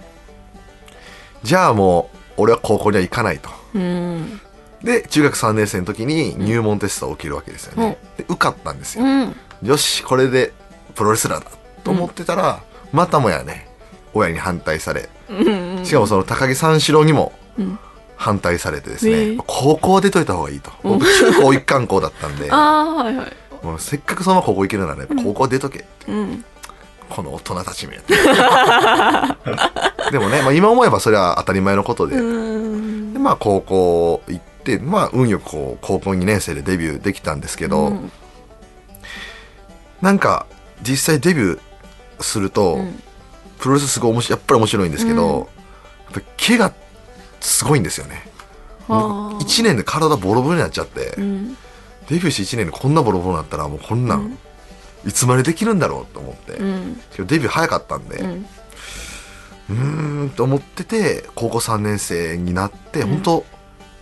[1.43, 3.49] じゃあもう俺は高校には行かないと。
[3.75, 4.41] うん。
[4.83, 10.53] で中学3年生の時に入門テストを受けるわけですよね、で受かったんですよ、うんよしこれで
[10.95, 11.51] プロレスラーだ
[11.83, 13.67] と思ってたら、またもやね
[14.13, 17.79] 親に反対されうんしかもその高木三四郎にもうん。
[18.15, 20.71] 反対されてですね、高校は出といた方がいいと。
[20.83, 23.65] 僕中高一貫校だったんで はいはい。
[23.65, 26.43] もうせっかくそのまま高校行けるならやっぱ高校は出とけ、うん。
[27.09, 27.97] この大人たちめ
[30.11, 33.13] でもね、まあ、今思えばそれは当たり前のことで,、うん。
[33.13, 38.11] でまあ高校行ってまあ運よくこう高校2年生でデビューできたんですけど、うん
[40.01, 40.45] なんか
[40.81, 43.03] 実際デビューすると、うん。
[43.59, 45.39] プロレスすごい面白いやっぱり面白いんですけど、うん。
[45.39, 45.47] やっ
[46.13, 46.73] ぱり怪我
[47.41, 48.23] すごいんですよね。
[48.87, 49.37] あー。
[49.37, 51.57] 1年で体ボロボロになっちゃって、うん。
[52.07, 54.37] デビューして1年でこんなボロボロになったらもうこんなん、
[55.05, 56.99] いつまでできるんだろうと思って、うん。
[57.27, 58.17] デビュー早かったんで、
[59.69, 60.25] うん。
[60.25, 63.45] んと思ってて高校3年生になって、本当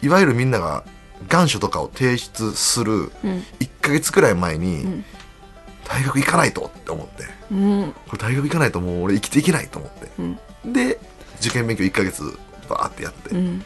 [0.02, 0.84] いわゆるみんなが
[1.28, 3.10] 願書とかを提出するうん。
[3.60, 5.06] 1ヶ月くらい前に、ん
[5.88, 7.24] 大学行かないとって思って。
[7.52, 10.74] うんこれ大学行かないともう俺生きていけないと思って、うん。
[10.74, 11.00] で
[11.40, 12.24] 受験勉強1ヶ月
[12.68, 13.64] バーってやって、うん。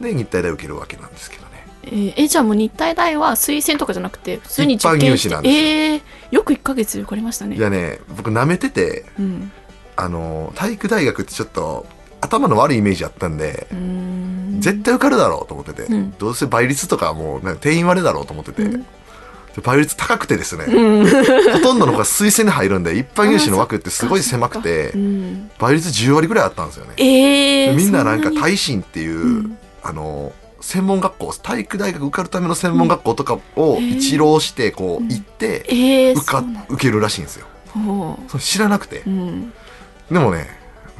[0.00, 1.66] で日体大受けるわけなんですけどね。
[1.84, 5.60] えーえじゃあもう日体大は推薦とかじゃなくて普通に受一般入試なんですよ。
[5.60, 7.56] えーよく1ヶ月受かりましたね。
[7.56, 9.52] いやね僕舐めててうん。
[9.96, 11.86] あの体育大学ってちょっと
[12.20, 14.56] 頭の悪いイメージあったんで、うん。
[14.60, 16.14] 絶対受かるだろうと思ってて、うん。
[16.18, 18.62] どうせ倍率とかもう定員割れだろうと思ってて、
[19.62, 26.94] 倍率高くてですね、ほとんどの子が推薦に入るんで一般入試の枠ってすごい狭くてうん倍率10割ぐらいあったんですよね。
[26.96, 37.46] ええでみんななんかそ耐震っていう、あの専門学校体育大学受かるための専門学校とかを一浪してこう行ってええ受か受けるらしいんですよ。
[37.72, 39.02] ほそれ知らなくて。
[39.06, 39.52] ううん。
[40.10, 40.48] でもね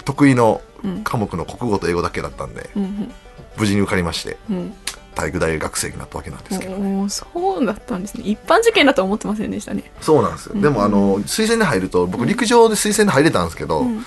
[0.04, 1.02] 得意のうん。
[1.02, 3.12] 科目の国語と英語だけだったんでうん。
[3.56, 4.36] 無事に受かりまして。
[4.50, 4.74] うん
[5.18, 8.22] 体育大学生になったわけなんですけどおーそうだったんですね。
[8.24, 9.90] 一般受験だとは思ってませんでしたね。
[10.00, 10.62] そうなんですよ、うん。
[10.62, 14.04] でもあの推薦で入ると僕陸上で推薦で入れたんですけど、うん。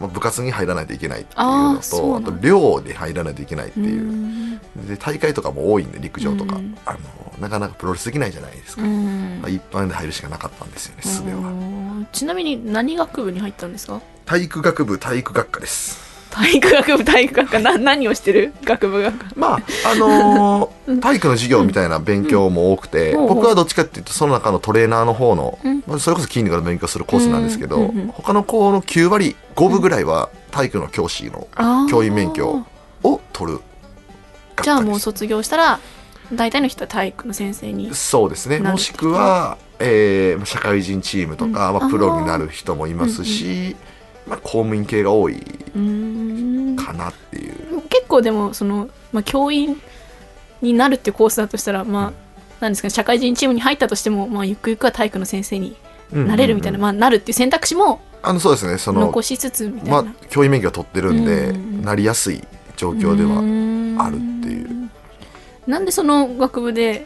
[0.00, 4.58] まあ、部活に入らないといけないっていうあのとあと寮で入らないといけないっていう、ん。
[4.88, 6.76] で大会とかも多いんで陸上とか、うん。
[6.84, 6.98] あの
[7.40, 9.40] なかなかプロレスできないじゃないですか、うん。
[9.40, 11.38] まあ一般で入るしかなかったんですよね素では。
[11.38, 14.00] うんちなみに何学部に入ったんですか？
[14.26, 16.03] 体育学部体育学科です
[16.34, 18.52] 体育学部体育学科な何をしてる？
[18.64, 19.26] 学部学科。
[19.36, 19.58] まあ
[19.90, 23.26] あのー体育の授業みたいな勉強も多くて、うん。
[23.28, 25.84] 僕はどっちかっていうとその中のトレーナーの方の、うん。
[25.86, 31.48] まあそれこそ筋肉の勉強するコースなんですけど、うんうんうん他の子の9割5分ぐらいは体育の教師の
[31.88, 32.64] 教員免許
[33.02, 33.60] を取る
[34.62, 35.80] じゃあもう卒業したら
[36.32, 38.58] 大体の人は体育の先生にそうですね。
[38.58, 41.78] もしくは、えー社会人チームとか、うん。
[41.80, 43.76] まあ、プロになる人もいますし、
[44.26, 49.80] まあ、公務員系が多いかなっていう、結構でもその、まあ、教員
[50.62, 52.12] になるっていうコースだとしたらまあ
[52.60, 55.76] なんですかね社会人チームに入ったとしても、まあ、ゆくゆくは体育の先生に
[56.10, 56.82] なれるみたいな、うん。
[56.82, 61.82] まあ、なるっていう選択肢もあのそうですねその残しつつみたいな、まあ、教員免許を取ってるんで、うん。
[61.82, 62.42] なりやすい
[62.76, 64.90] 状況でははあるっていう。
[65.66, 67.04] なんでその学部で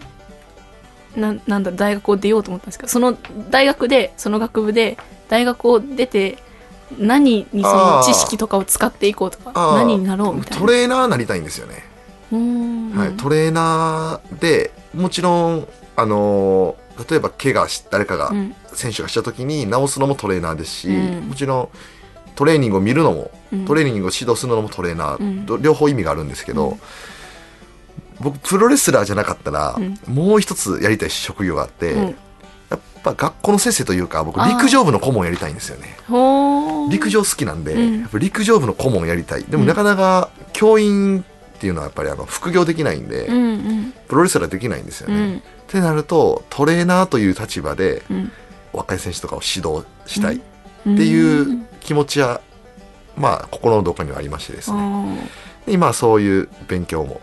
[1.16, 2.86] ななんだ大学を出ようと思ったんですか？
[2.86, 3.16] その
[3.50, 4.98] 大学でその学部で
[5.28, 6.38] 大学を出て
[6.96, 10.56] 何にその知識とかを使っていこうとか何になろうみたいな。
[10.58, 11.84] トレーナーになりたいんですよね、
[12.30, 18.54] はい、トレーナーでもちろんあのー例えば怪我し誰かがうん。
[18.72, 21.28] 選手がした時に治すのもトレーナーですし、うん。
[21.28, 21.68] もちろん
[22.34, 23.66] トレーニングを見るのも、うん。
[23.66, 26.80] トレーニングを指導するのもトレーナー、両方意味があるんですけど、うん。
[28.20, 29.98] 僕プロレスラーじゃなかったら、うん。
[30.06, 32.16] もう一つやりたい職業があって、
[33.02, 35.96] ぱ学校の先生というか僕陸上部の顧問やりたいんですよね。
[36.90, 38.00] 陸上好きなんで、うん。
[38.02, 39.44] やっぱ陸上部の顧問やりたい。
[39.44, 39.68] でもうん。
[39.68, 43.94] なかなか教員っていうのはやっぱりあの副業できないんで、うんうん。
[44.08, 45.36] プロレスラーできないんですよね、うん。
[45.38, 48.32] ってなるとトレーナーという立場でうん。
[48.72, 50.40] 若い選手とかを指導したいっ
[50.86, 50.96] うん。
[50.96, 52.40] ていう気持ちは、
[53.16, 55.30] まあ心のどこかにはありましてですね。
[55.66, 57.20] 今はそういう勉強も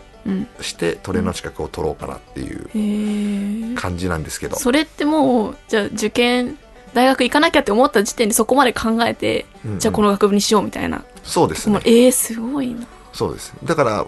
[0.60, 6.58] してトレーナー資格を取ろうかなっていう感じなんですけど、それってもうじゃあ受験
[6.94, 9.78] 大学行かなきゃって思った時点でそこまで考えて、うんうん。
[9.78, 11.80] じゃあこの学部にしようみたいな、そうですね。
[11.84, 12.86] えー、すごいな。
[13.12, 14.06] そうですだから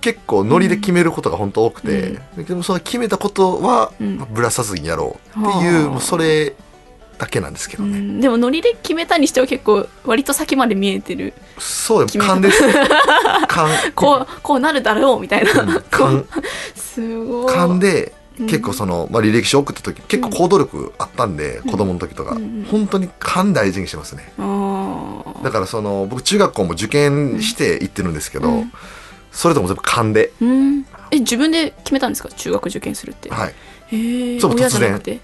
[0.00, 4.18] 結構ノリで決めることが本当多くて、でもその決めたことはうん。
[4.32, 5.88] ぶらさずにやろうっていう、はあ。
[5.90, 6.54] もうそれ
[7.22, 8.20] だけなんですけどね、うん。
[8.20, 11.34] でもノリで決めたにしては結構割と先まで見えてる。
[11.56, 12.60] そうでも勘です。
[13.46, 13.70] 勘。
[13.94, 15.82] こうこうなるだろうみたいな、うん。
[15.88, 16.26] 勘。
[16.74, 17.54] すごい。
[17.54, 18.46] 勘でうん。
[18.48, 24.32] 結構その、まあ、履歴書送った時結構行動力あったんで、子供の時とか、うん本当に勘大事にしてますね。
[25.44, 28.72] だからその僕中学校も受験して行ってるんですけど、うん。
[29.30, 30.86] それとも全部勘で、うん。
[31.12, 32.30] え自分で決めたんですか？
[32.30, 33.54] 中学受験するって、はい、
[33.94, 35.20] へえそう親じゃなくて？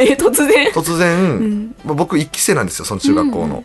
[0.00, 0.72] えー突然。
[0.72, 1.74] 突然、ん。
[1.84, 3.64] まあ僕1期生なんですよその中学校の、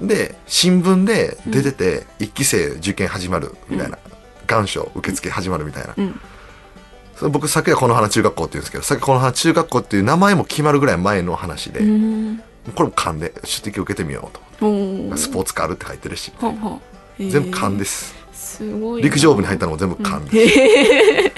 [0.00, 3.98] で新聞で出てて1期生受験始まるみたいな、
[4.46, 6.20] 願書受付始まるみたいな、うん。
[7.16, 12.42] それ僕昨夜この花中学校って言うんですけどさっきこの花中学校っていう名前も決まるぐらい前の話で、うん。
[12.74, 15.16] これも勘で出席受けてみようと。
[15.16, 16.80] スポーツ科あるって書いてるしはん
[17.18, 18.14] 全部勘です。
[18.32, 19.08] すごいな。
[19.08, 21.32] 陸上部に入ったのも全部勘です、へえ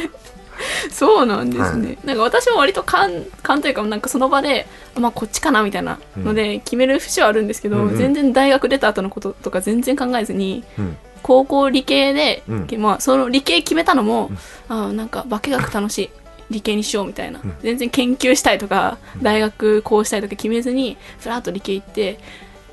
[0.91, 1.99] そうなんですね、はい。
[2.05, 4.66] なんか私も割と勘勘というかなんかその場で
[4.97, 7.97] まあこっちかなみたいなので決める節はあるんですけど、うんうん。
[7.97, 10.97] 全然大学出た後のこととか全然考えずにうん。
[11.22, 12.68] 高校理系で、うん。
[12.78, 14.30] まあ、その理系決めたのも、
[14.68, 16.11] ああなんか化学楽しい
[16.51, 17.57] 理系にしようみたいな、ん。
[17.62, 22.18] 全然研究したいとか大学こうしたいとか決めずにふらっと理系行って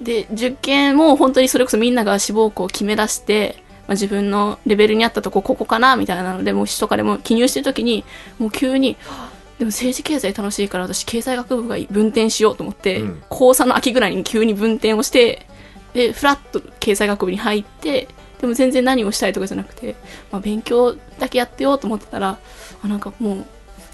[0.02, 8.06] で受験も本当にそれこそみんなが志望校を決め出して、まあ、自分のレベルに合ったとこここかなみたいなので模試とかでも記入してる時に
[8.38, 13.24] もう急にはあでも政治経済楽しいから私経済学部がいい分転しようと思って、うん。
[13.28, 15.46] 高3の秋ぐらいに急に分転をして
[15.94, 18.08] でフラッと経済学部に入って
[18.40, 19.96] でも全然何をしたいとかじゃなくて、
[20.32, 22.38] まあ、勉強だけやってようと思ってたら
[22.84, 23.46] あなんかもう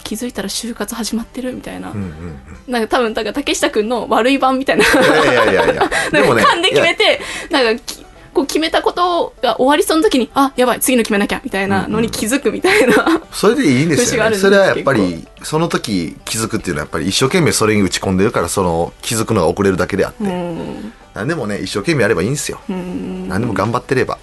[0.03, 2.37] 気づいたら就活始まってるみたいな、うんうん
[2.67, 4.85] なんか多分だから竹下くんの悪い版みたいな。
[4.85, 5.73] うんいやいやいや。
[5.73, 7.19] いやでもね勘で決めて
[7.51, 8.04] なんかき
[8.35, 14.35] こう決めたことが終わりそうな時にあやばい次の決めなきゃみたいなのに気づくみたいな、それでいいんですよね。
[14.35, 20.93] それはやっぱりその時気づくっていうのはやっぱり一生懸命それに打ち込んでるからその気づくのが遅れるだけであって、うん。
[21.13, 24.17] 何でもね一生懸命やればいいんですよ、何でも頑張ってれば、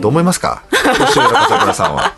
[0.00, 0.62] どう思いますか？
[0.70, 2.12] 年上の笠倉さんは。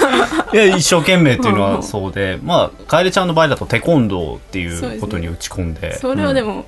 [0.54, 5.98] いや一生懸命っていうのうんうんはそうでまあ楓ちゃんの場合だとテコンドーっていうことに打ち込んで。
[5.98, 6.64] それはでも、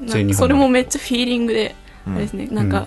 [0.00, 1.76] なんそれもめっちゃフィーリングで、
[2.08, 2.14] うん。
[2.14, 2.86] あれですねなんか、うん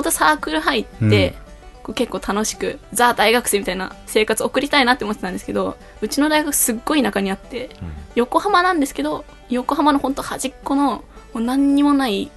[0.00, 1.34] 本当サークル入って、
[1.82, 7.68] こう結構楽しくザ大学生みたいな生活を送りたいなって思ってたんですけどうちの大学すっごい田舎にあって、
[8.14, 12.30] 横浜なんですけど横浜の本当端っこのもう何にもない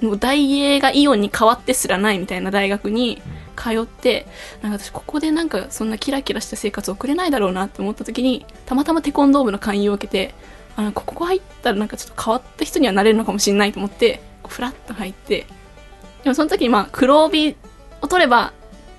[0.00, 3.20] もう大英がイオンに変わってすらないみたいな大学に
[3.54, 4.26] 通って
[4.62, 10.34] なんか私ここでなんかそんなキラキラした生活を送れないだろうなって思った時にたまたまテコンドー部の勧誘を受けて
[10.76, 15.46] あのここ入ったらなんかちょっと変わった人にはなれるのかもしれないと思ってフラッと入って
[16.22, 17.56] でもその時にまあ黒帯
[18.02, 18.52] を取れば、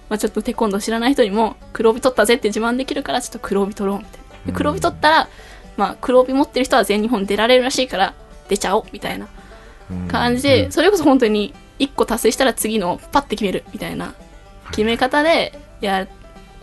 [0.09, 4.45] まあ、ちょっとテコンドー知らない人にも黒帯取ったぜって自慢できるからちょっと黒帯取ろうみたいな。
[4.47, 5.29] で黒帯取ったら、
[5.77, 8.13] まあ、黒帯持ってる人は全日本出られるらしいから
[8.49, 9.27] 出ちゃおうみたいな
[10.09, 14.13] 感じで、それこそ本当に1個達成したら次のパッて決めるみたいな
[14.71, 16.07] 決め方でや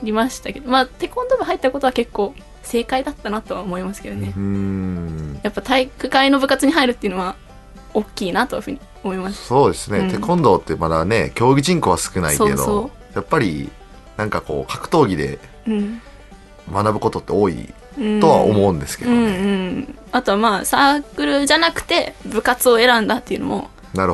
[0.02, 4.32] りましたけどまあテコンドー部入ったことは結構正解だったなとは思いますけどね、
[5.42, 7.36] やっぱ体育会の部活に入るっていうのは
[7.98, 9.46] 大きいなというふうに思います。
[9.46, 10.10] そうですね、うん。
[10.10, 13.70] テコンドーってまだね競技人口は少ないけどやっぱり
[14.16, 16.00] なんかこう格闘技でうん。
[16.72, 18.20] 学ぶことって多いうん。
[18.20, 19.36] とは思うんですけどうんね、う
[19.92, 19.98] ん。
[20.12, 23.70] あとはまあサークルじゃなくて部活を選んだっていうのも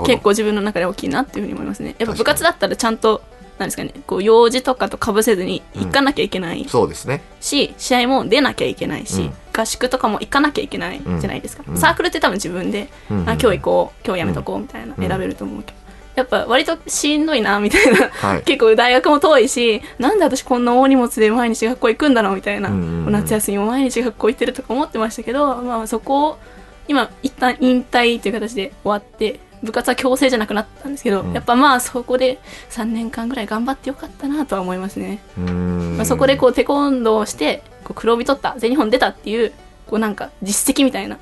[0.07, 1.97] 結構自分の中で大きいなっていうふうに思いますね。
[1.99, 3.22] やっぱ部活だったらちゃんと
[3.59, 3.93] なんですかね。
[4.07, 7.23] こう用事とかとかぶせずに行かなきゃいけないそうですね。
[7.41, 9.35] し、試合も出なきゃいけないし、うん。
[9.57, 11.01] 合宿とかも行かなきゃいけない。
[11.21, 11.77] じゃないですか、うん。
[11.77, 15.09] サークルって多分自分で、うんうんあ今日行こう今日やめとこうみたいなうん。
[15.09, 15.79] 選べると思うけど、
[16.17, 18.43] やっぱ割としんどいなみたいな、 はい。
[18.43, 23.13] 結構大学も遠いしなんで私こんな大荷物で毎日学校行くんだろうみたいな、うんうんうん。
[23.13, 26.39] 夏休みも毎日学校行ってるとか思ってましたけど、まあ、そこを
[26.87, 31.33] 今一旦引退という形で終わって部活は強制じゃなくなったんですけど、うん。
[31.33, 32.39] やっぱまあそこで
[32.71, 35.21] 3年間ぐらい頑張ってよかったなとは思いますね。
[35.37, 39.53] まあ、そこでこうテコンドーをしてこう黒帯取った全日本出たっていう
[39.87, 41.19] こうなんか実績みたいな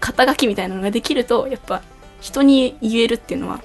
[0.00, 1.82] 肩書きみたいなのができるとやっぱ
[2.20, 3.60] 人に言えるっていうのは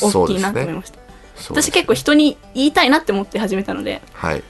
[0.00, 1.02] 大きいなと思いました、ね。
[1.50, 4.42] 私結構人に言いたいなって思って始めたのではい。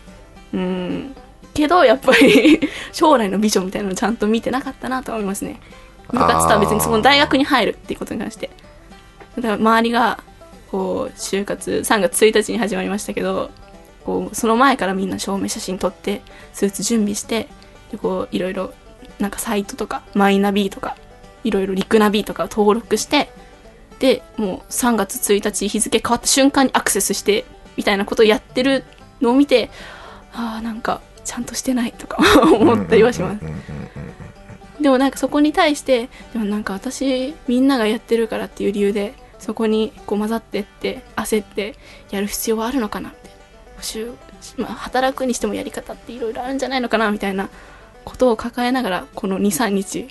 [0.54, 1.16] うん。
[1.54, 2.60] けどやっぱり
[2.92, 5.60] 将来のビジョンみたいなのをちゃんと見てなかったなとは思いますね。
[6.10, 8.50] 部活とは別にその大学に入るっていうことに関して
[9.36, 10.22] だから周りが
[10.70, 13.50] こう就活3月1日に始まりましたけど
[14.04, 16.22] こうその前からみんな証明写真撮って
[16.52, 17.48] スーツ準備して
[17.90, 18.72] でこういろいろ
[19.18, 20.96] なんかサイトとかマイナビとか
[21.44, 23.30] いろいろリクナビとかを登録して
[23.98, 27.44] でもう3月1日日付変わった瞬間にアクセスして
[27.76, 28.84] みたいなことをやってる
[29.20, 29.70] のを見て
[30.32, 33.44] ああなんかちゃんとしてないとか 思ったりはします。
[34.80, 41.76] でもなんかそこに対してでもなんか私みんながやってるからっていう理由でそこにこう混ざってって焦って
[42.10, 43.30] やる必要はあるのかなって。
[43.76, 44.12] 補習、
[44.56, 47.48] まあ、働くにしてもやり方っていろいろあるんじゃないのかなみたいな
[48.04, 50.08] ことを抱えながらこの23日。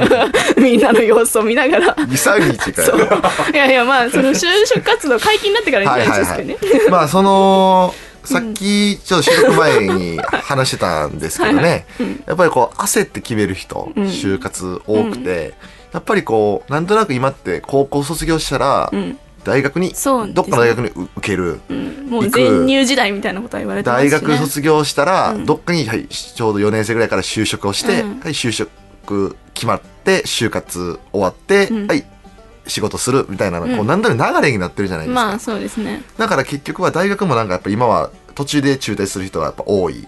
[0.56, 1.94] みんなの様子を見ながら。
[1.96, 2.82] 23日か。
[2.82, 3.00] そう。
[3.00, 3.06] よ
[3.52, 7.92] いやいやまあその就職活動解禁になってからはいはいにですけどね、まあその
[8.24, 11.86] さっきちょっと収録前に話してたんですけどはいはね
[12.26, 14.04] やっぱりこう焦って決める人うん。
[14.04, 15.54] 就活多くて
[15.92, 19.18] やっぱりこうなんとなく今って高校卒業したらうん。
[19.44, 19.94] 大学にね。
[20.32, 25.46] どっかの大学に受けるうん、もう全入時代みたいなことは言われてますね、学卒業したらうん。
[25.46, 28.20] どっかにはいちょうど4年生ぐらいから就職をしてうん。
[28.20, 31.86] はい就職決まって就活終わってうん。
[31.88, 32.04] はい
[32.64, 35.26] 仕事するみたいなこううんなんとなく流れになってるじゃないですか。
[35.26, 40.06] まあそうですね、だから結局は大学もなんかやっぱ今は途中で中退する人がやっぱ多い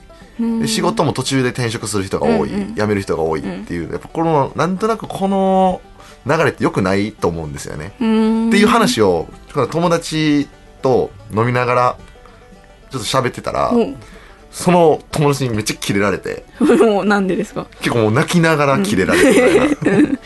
[0.66, 2.74] 仕事も途中で転職する人が多い、うんうん。
[2.74, 3.90] 辞める人が多いっていう。
[3.92, 5.80] やっぱこのなんとなくこの
[6.26, 7.94] 流れって良くないと思うんですよね。
[8.00, 8.48] うん。
[8.48, 9.28] っていう話を
[9.70, 10.48] 友達
[10.82, 11.96] と飲みながら
[12.90, 13.94] ちょっと喋ってたら、も
[14.50, 16.44] その友達にめっちゃキレられて。
[16.60, 17.66] う もうなんでですか？
[17.80, 20.18] 結構もう泣きながらキレられてみたいな。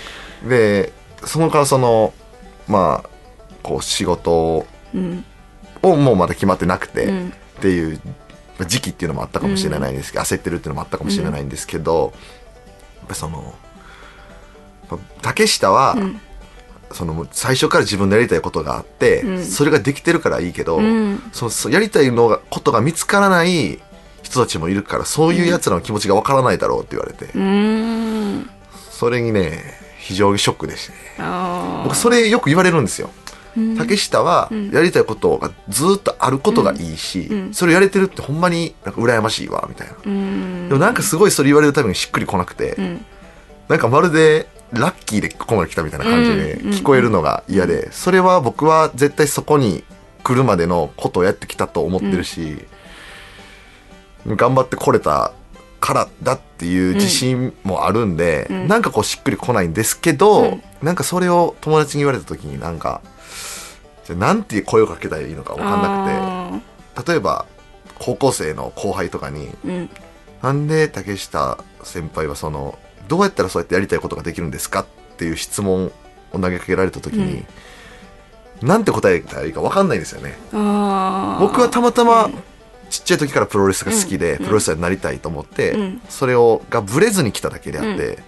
[0.48, 0.92] で
[1.24, 2.14] そのからその
[2.66, 3.08] まあ
[3.62, 5.24] こう仕事うん。
[5.82, 7.32] をもうまだ決まってなくて、うん。
[7.58, 8.27] っていうまあ
[8.66, 12.12] 時期っていうのもあったかもしれないんですけど、焦ってるっていうのもあったかもしれないんですけど、
[13.00, 13.54] やっぱその
[14.90, 16.20] まあ竹下は、うん。
[16.90, 19.44] その最初から自分でやりたいことがあって、うん。
[19.44, 21.22] それができてるからいいけど、うん。
[21.32, 23.78] そのやりたいのがことが見つからない
[24.22, 28.50] 人たちもいるからそういうやつらの気持ちがわからないだろうって言われて、うーん。
[28.90, 29.62] それにね
[29.98, 33.10] 非常にショックでしたねあ僕それよく言われるんですよ
[33.76, 37.54] 竹下はやりたいことがずっとあることがいいし、うん。
[37.54, 40.68] それやれてるってほんまになんか羨ましいわみたいな、うん。
[40.68, 43.04] でもなんかすごいそれ言われるためにしっくりこなくて、うん。
[43.68, 46.70] なんかまるでラッキーでここまで来たみたいな感じでうん。
[46.70, 49.84] 聞こえるのが嫌で、それは僕は絶対そこに
[50.22, 52.58] 来るまでのことをやってきたと思ってるし、
[54.26, 55.32] 頑張ってこれた
[55.80, 58.68] からだっていう自信もあるんで、ん。
[58.68, 60.62] なんかこうしっくりこないんですけど、うん。
[60.82, 63.00] なんかそれを友達に言われた時になんか
[64.08, 67.12] じゃあなんて声をかけたらいいのか分かんなくて。
[67.12, 67.46] 例えば
[67.98, 69.90] 高校生の後輩とかにうん。
[70.42, 74.86] なんで竹下先輩はそのどうやったらそうやってやりたいことができるんですかっ
[75.18, 75.92] ていう質問
[76.32, 77.44] を投げかけられた時に、
[78.62, 80.36] なんて答えたらいいか分かんないんですよね。
[80.52, 82.30] 僕はたまたま
[82.88, 84.44] ちっちゃい時からプロレスが好きで、うん。
[84.44, 86.00] プロレスラーになりたいと思って、うん。
[86.08, 88.18] それをがブレずに来ただけであって、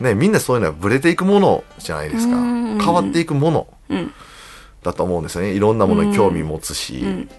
[0.00, 2.78] ね、みんなそういうのはブレていくものじゃないですか、うん。
[2.80, 3.66] 変わっていくもの。
[3.90, 4.12] うん
[4.84, 5.52] だと思うんですよね。
[5.52, 7.30] いろんなものに興味持つし、うん。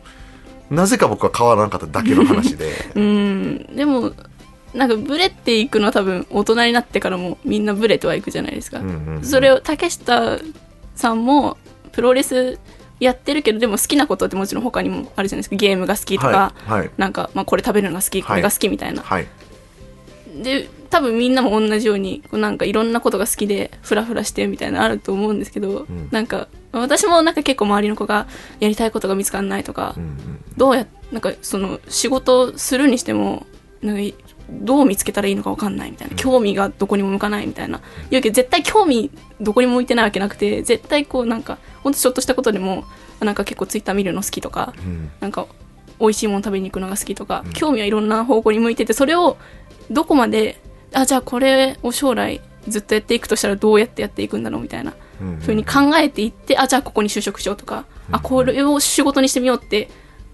[0.70, 2.72] なぜか僕は変わらなかっただけの話で。
[2.96, 3.76] うん。
[3.76, 4.12] でも
[4.74, 9.24] なんかブレていくのは多分大人になってからもみんなブレてはいくじゃないですか、うんうんうん。
[9.24, 10.39] それを竹下
[10.96, 11.58] さんも
[11.93, 12.60] プロレス
[13.00, 15.56] やってるけどでも好きなことってもちろん他にもあるじゃないですか。
[15.56, 16.80] ゲームが好きとか、はい。
[16.80, 16.91] はい。
[16.98, 19.28] なんか、まあ、これ食べるのが好きこれが好きみたいな、はい。
[20.41, 26.08] で多分みんなも同じようにこうなんかいろんなことが好きでフラフラしてみたいなのあると思うんですけど、ん。
[26.10, 28.28] なんか私もなんか結構周りの子が
[28.62, 30.43] やりたいことが見つからないとか、うんうん。
[30.56, 33.46] どうやなんかその仕事するにしても
[33.82, 34.16] なんかい
[34.50, 37.82] どう見つけたらいいのか分かんないみたいな、興味がどこにも向かないみたいな。
[38.10, 42.86] 言うけど絶対興味どこにも向いてないわけなくて絶対こうなんかほんとちょっとしたことでも
[43.20, 45.12] あなんか結構ツイッター見るの好きとか、うん。
[45.20, 45.46] なんか
[46.00, 49.38] 美味しいもの食べに行くのが好きとか、興味はいろんな方向に向いててそれを
[49.91, 50.62] どこまで
[50.96, 54.93] あじゃあこれを将来ずっとやっていくとしたらどうやってやっていくんだろうみたいな。
[55.22, 55.38] うんうん。
[55.38, 59.89] ふうに考えていってあじゃあここに就職しようとか、あこれを仕事にしてみようって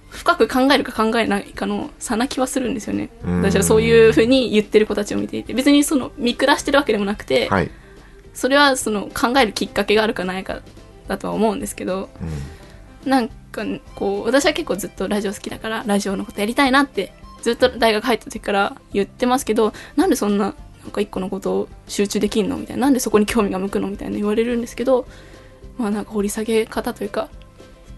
[0.09, 3.41] 深く考えるか考えないかの差な気はするんですよね、うん。
[3.41, 5.53] 私はそういうふうに言ってる子たちを見ていて。
[5.53, 7.71] 別にその見下してるわけでもなくて、はい、
[8.33, 10.61] それはその考えるきっかけがあるかないか
[11.07, 13.09] だとは思うんですけどうん。
[13.09, 13.63] なんか
[13.95, 25.07] こう私は結構ずっとラジオ好きだからラジオのことやりたいなってずっと大学入った時から言ってますけどなんでそんななんか一個のことを集中できんのみたいななんでそこに興味が向くのみたいな言われるんですけど
[25.77, 27.29] まあなんか掘り下げ方というか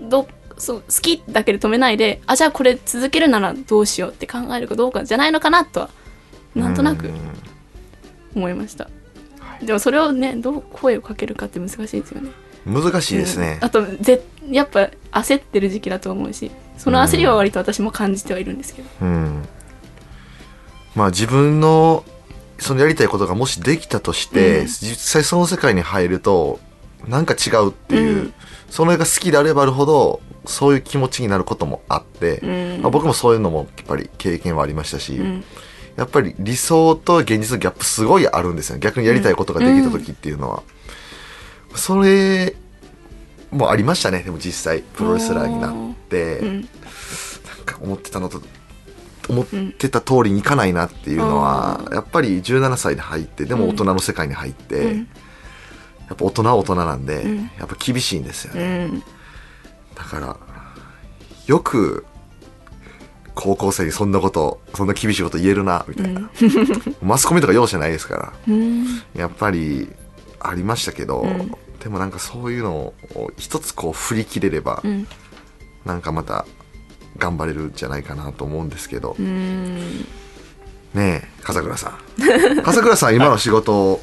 [0.02, 0.28] ど
[0.58, 5.90] そう好きだけで止めないであじゃあこれ続けるならどうしようって考えるかどうかじゃないのかなとは
[6.56, 7.14] なんとなくうん
[8.36, 8.90] 思いました、
[9.62, 12.32] でもそれをねどう声をかけるかって難しいですよね。
[12.66, 13.60] 難しいですね。
[13.62, 16.52] うん、あとぜやっぱ焦ってる時期だと思うし
[16.84, 19.48] その焦りは割と私も感じてはいるんですけど、うん、
[20.96, 22.04] まあ自分の
[22.60, 24.66] そのやりたいことがもしできたとして、うん。
[24.66, 26.60] 実際その世界に入ると
[27.08, 28.34] なんか違うっていう、うん。
[28.70, 32.48] それが好きであればあるほどそういう気持ちになることもあって、う
[32.80, 32.82] ん。
[32.82, 35.44] まあ、僕もそういうのもやっぱり経験はありましたし、うん。
[35.96, 38.78] やっぱり理想と現実のギャップすごいあるんですよ。
[38.78, 40.64] 逆にやりたいことができた時っていうのは、
[41.76, 42.56] それ
[43.54, 46.62] もありましたねでも実際プロレスラーになって、うん。
[46.62, 46.68] なん
[47.66, 48.42] か思ってたのと
[49.30, 49.46] 思っ
[49.78, 54.98] てた通りにいかないなっていうのは、やっぱり17歳で入ってでも大人の世界に入って、うん。
[56.10, 57.52] やっぱ大人は大人なんで、ん。
[57.58, 59.00] やっぱ厳しいんですようね、ん。
[59.96, 60.38] だから
[61.48, 62.06] よく
[63.36, 66.30] 高校生にそんなことそんな厳しいこと言えるなみたいな、
[67.02, 68.34] マスコミとか容赦ないですから。
[68.48, 68.86] うん。
[69.16, 69.90] やっぱり
[70.40, 75.08] ありましたけど、んでもなんかそういうのを一つこう振り切れれば、うん。
[75.86, 76.46] なんかまた
[77.18, 80.06] 頑張れるんじゃないかなと思うんですけど、うん。
[80.94, 81.94] ねえ笠倉さん。
[82.64, 84.00] 笠倉さん今の仕事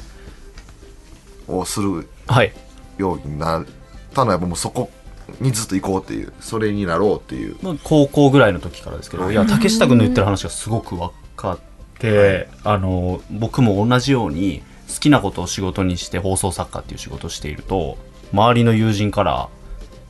[1.47, 2.53] をするはい。
[2.99, 3.65] ようになっ
[4.13, 4.91] たのはやっぱもうそこ
[5.39, 7.55] にずっと行こうっていうそれになろうっていう。
[7.63, 9.33] まあ高校ぐらいの時からですけど、い。
[9.33, 11.59] や、竹下君の言ってる話がすごく分かっ
[11.97, 14.61] て、あの、僕も同じように、
[14.91, 17.97] 好きなことを仕事にして放送作家っていう仕事をしていると、
[18.33, 19.49] 周りの友人から、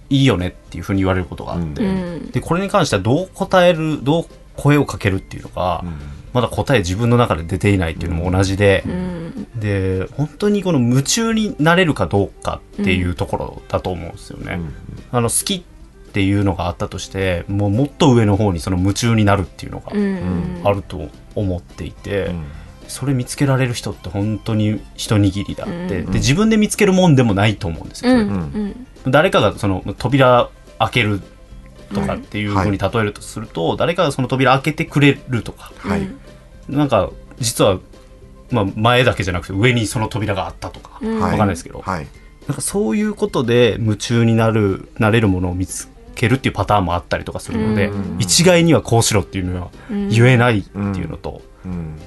[0.09, 2.31] いいよねっていうふうに言われることがあって、うん。
[2.31, 4.25] で、これに関してはどう答える、どう
[4.57, 5.85] 声をかけるっていうのが、
[6.33, 9.47] まだ答え自分の中で出ていないっていうのも同じで、うん。
[9.55, 14.59] で本当にこの夢中になれるかどうかっていうところだと思うんですよね。
[15.11, 15.63] あの好きっ
[16.13, 20.61] ていうのがあったとしてもうもっと上の方にその夢中になるっていうのがうん。
[20.63, 22.31] あると思っていて、
[22.91, 28.11] それ見つけられる人って本当に一握りだって、で自分で見つけるもんでもないと思うんですよ。
[28.11, 28.27] うん。
[28.27, 28.87] それうん。
[29.11, 31.21] 誰かがその扉開ける
[31.93, 36.07] とかっていうふうに例えるとすると、誰かがその扉開けてくれるとか、はい、
[36.67, 37.79] なんか実は、
[38.51, 41.19] まあ、前だけじゃなくて上にその扉があったとか、うん。
[41.19, 41.31] はい。
[41.31, 41.79] わかんないですけど。
[41.79, 42.07] はい。
[42.47, 48.17] なんかそういうことで夢中になるなれるものを見つけるっていうパターンもあったりとかするので、うん。
[48.19, 49.69] 一概にはこうしろっていうのは
[50.09, 51.50] 言えないっていうのと、うん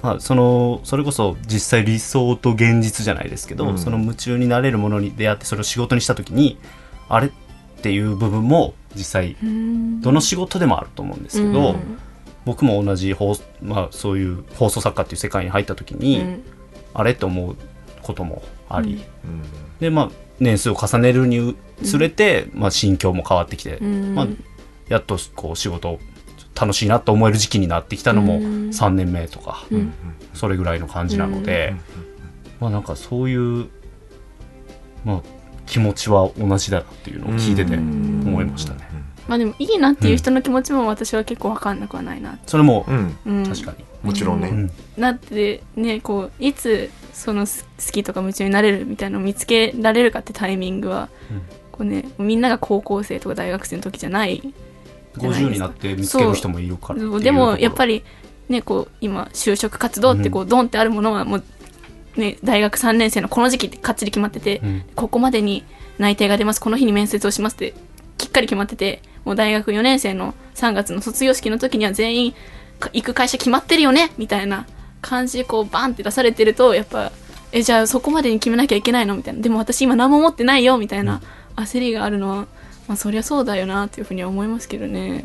[0.03, 3.79] まあ、そのそれこそ実際理想と現実じゃないですけど、うん。
[3.79, 6.59] その夢中になれるものに出会ってそれを仕事にした時に
[7.09, 7.31] あれっ
[7.83, 9.37] ていう部分も実際
[10.01, 11.99] どの仕事でもあると思うんですけど、うん。
[12.45, 16.45] 僕も同じ放、まあ、そういう放送作家っていう世界に入った時に、うん。
[16.93, 17.57] あれって思う
[18.03, 19.43] こともあり、うん。
[19.81, 24.15] でまあ年数を重ねるにつれて、まあ、心境も変わってきて、ん。
[24.15, 24.27] まあ、
[24.89, 26.01] やっとこう仕事
[26.55, 28.65] 楽しいなと思える時期になってきたのもうん。
[28.71, 29.65] 3年目とか、
[30.33, 31.75] それぐらいの感じなので、
[32.61, 33.69] まあなんかそういう、
[35.05, 35.23] まあ、
[35.67, 38.89] 気持ちは同じだなっていうのを聞いてて思いましたね。
[39.29, 43.17] まあでもいいなっていう人の気持ちも私は結構分かんなくはないな、それもうん。
[43.27, 44.71] うん、確かに、もちろんね、うん。
[44.99, 51.09] だってねこういつそのす好きとか夢中になれるみたいなのを見つけられるかってタイミングは、
[51.73, 54.53] こうねみんなが高校生とか大学生の時じゃない
[55.19, 55.51] 50ですか。
[55.51, 57.19] になって見つける人もいるから。
[57.21, 58.05] でもやっぱりり
[58.49, 61.45] ねこう今就職活動ってこうドンってあるものはもう
[62.17, 64.85] ね大学3年生のこの時期ってかっちり決まってて、うん。
[64.95, 65.65] ここまでに
[65.99, 66.61] 内定が出ます。
[66.61, 67.75] この日に面接をしますって
[68.19, 72.35] きっかり決まっててもう大学4年生の3月の卒業式の時には全員
[72.79, 74.13] か行く会社決まってるよね？
[74.19, 74.67] みたいな
[75.01, 77.13] 感じでこうバンって出されてるとやっぱ
[77.53, 79.17] えじゃあそこまでに決めなきゃいけないの？
[79.17, 79.41] みたいな。
[79.41, 80.79] でも私今何も持ってないよ？
[80.79, 81.23] みたいな
[81.57, 82.47] 焦りがあるのは、
[82.89, 85.25] まあ、そりゃそうだよなっていうふうには思いますけどね。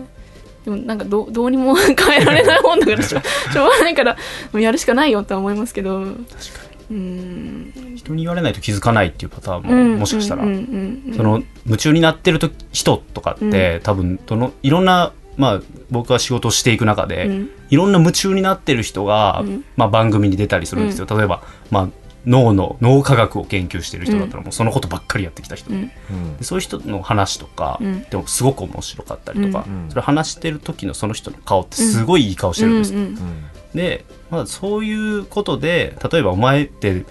[0.66, 3.20] でもなんかどうどうにも 変えられないもんだからしょ
[3.52, 4.18] しょうがないから
[4.54, 6.00] やるしかないよとは思いますけど。
[6.00, 6.16] 確か
[6.90, 6.98] に。
[6.98, 7.94] うん。
[7.96, 17.50] 人に言われないと気づかないっていうパターンも、うんもしかしたら、うんうんうんその夢中になってると人とかって、多分どのいろんなまあ僕は仕事をしていく中で、うん。
[17.70, 19.64] いろんな夢中になってる人が、うん。
[19.78, 21.42] まあ、番組に出たりするんですよ、例えば、
[21.72, 21.90] まあ、
[22.26, 25.70] 脳の脳科学を研究してる人だったらもうそのことばっかりやってきた人。
[25.70, 25.80] で,、う
[26.14, 26.38] ん。
[26.38, 28.04] でそういう人の話とか、うん。
[28.04, 29.90] でもすごく面白かったりとか、うん。
[29.90, 33.44] それ話してる時のその人の顔ってすごいいい顔してるんですよ、うんうん
[33.74, 37.06] で、まあ、そういうことで例えばお前って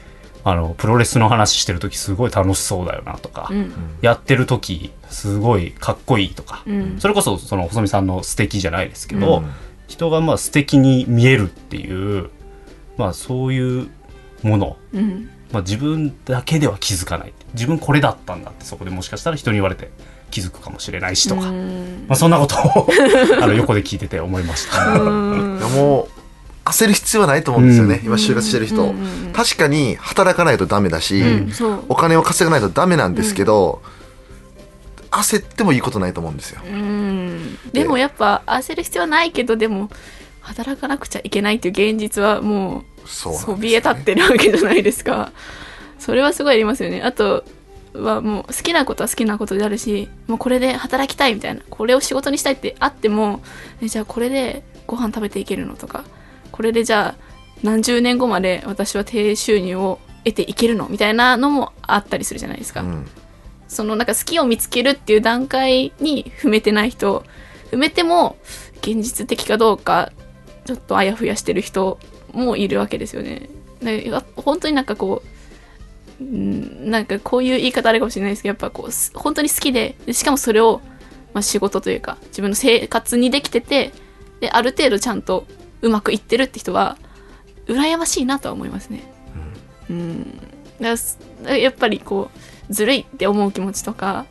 [0.44, 3.72] あのプロレスの話してる時すごい楽しそうだよなとか、うん。
[4.00, 7.00] やってる時すごいかっこいいとか、うん。
[7.00, 9.50] それこそその細見さんの素敵じゃないですけど、うん。
[9.88, 12.30] 人がまあ素敵に見えるっていう、
[12.96, 13.88] まあ、そういう
[14.42, 15.30] もの、うん。
[15.52, 17.32] まあ、自分だけでは気づかない。
[17.54, 19.90] 自分これだったんだってそこでもしかしたら人に言われて
[20.30, 22.04] 気づくかもしれないしとか、うん。
[22.08, 22.88] まあ、そんなことを
[23.42, 24.98] あの横で聞いてて思いました。
[24.98, 26.18] もう
[26.68, 31.52] 焦る必要はないと思うんですよね、今就活してる人、うんうんうん確かに働かないとダメだし、うん
[31.88, 33.80] お金を稼がないとダメなんですけど、
[35.12, 37.58] 焦ってもいいことないと思うんですよ、うん。
[37.72, 39.90] でもやっぱ焦る必要はないけどでも
[40.40, 43.36] 働かなくちゃいけないっていう現実はもうそね。
[43.36, 45.32] そびえ立ってるわけじゃないですか。
[45.98, 47.02] それはすごいありますよね。
[47.02, 47.44] あと
[47.94, 51.62] はもう好きなことは好きなことであるしもうこれで働きたいみたいな。
[51.68, 53.40] これを仕事にしたいってあっても
[53.82, 56.04] えじゃあこれでご飯食べていけるのとか。
[56.50, 57.28] これでじゃあ
[57.62, 63.06] 何十年後まで私は低収入を得ていけるのみたいなのもあったりするじゃないですか、うん。
[63.68, 67.24] そのなんか好きを見つけるっていう段階に踏めてない人
[67.70, 68.36] 踏めても
[68.78, 70.12] 現実的かどうか
[70.64, 71.98] ちょっとあやふやしてる人
[72.32, 73.48] もいるわけですよね。
[73.80, 75.38] で本当になんかこう
[76.20, 80.80] うんなんかこういう言い方あれかもしれないですけどやっぱこうす本当に好きででしかもそれを、
[81.32, 83.92] まあ、仕事というか自分の生活にできてて
[84.40, 85.46] である程度ちゃんと
[85.80, 86.96] うまくいってるって人は
[87.66, 89.02] 羨ましいなとは思いますね。
[89.90, 90.48] うん、だか
[90.80, 92.30] らすやっぱりこ
[92.70, 94.26] うずるいって思う気持ちとか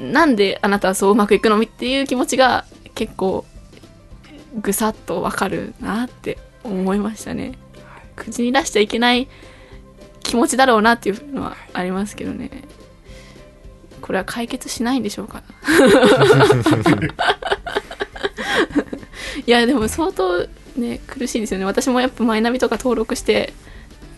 [0.00, 3.44] なんであなたはそううまくいくのっていう気持ちが結構
[4.60, 7.52] ぐさっとわかるなって思いましたね。
[8.16, 9.28] 口に出しちゃいけない
[10.22, 12.50] 気持ちだろうなっていうのはありますけどね。
[14.00, 15.42] これは解決しないんでしょうか？
[19.46, 20.46] いやでも相当
[20.76, 21.64] ね苦しいですよね。
[21.66, 23.52] 私もやっぱマイナビとか登録して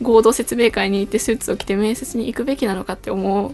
[0.03, 3.53] 合同説明会に行ってスーツを着て面接に行くべきなのかって思っ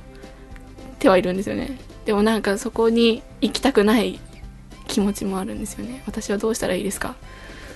[0.99, 1.79] てはいるんですよね。
[2.05, 4.19] でもなんかそこに行きたくない
[4.89, 6.03] 気持ちもあるんですよね。
[6.07, 7.15] 私はどうしたらいいですか？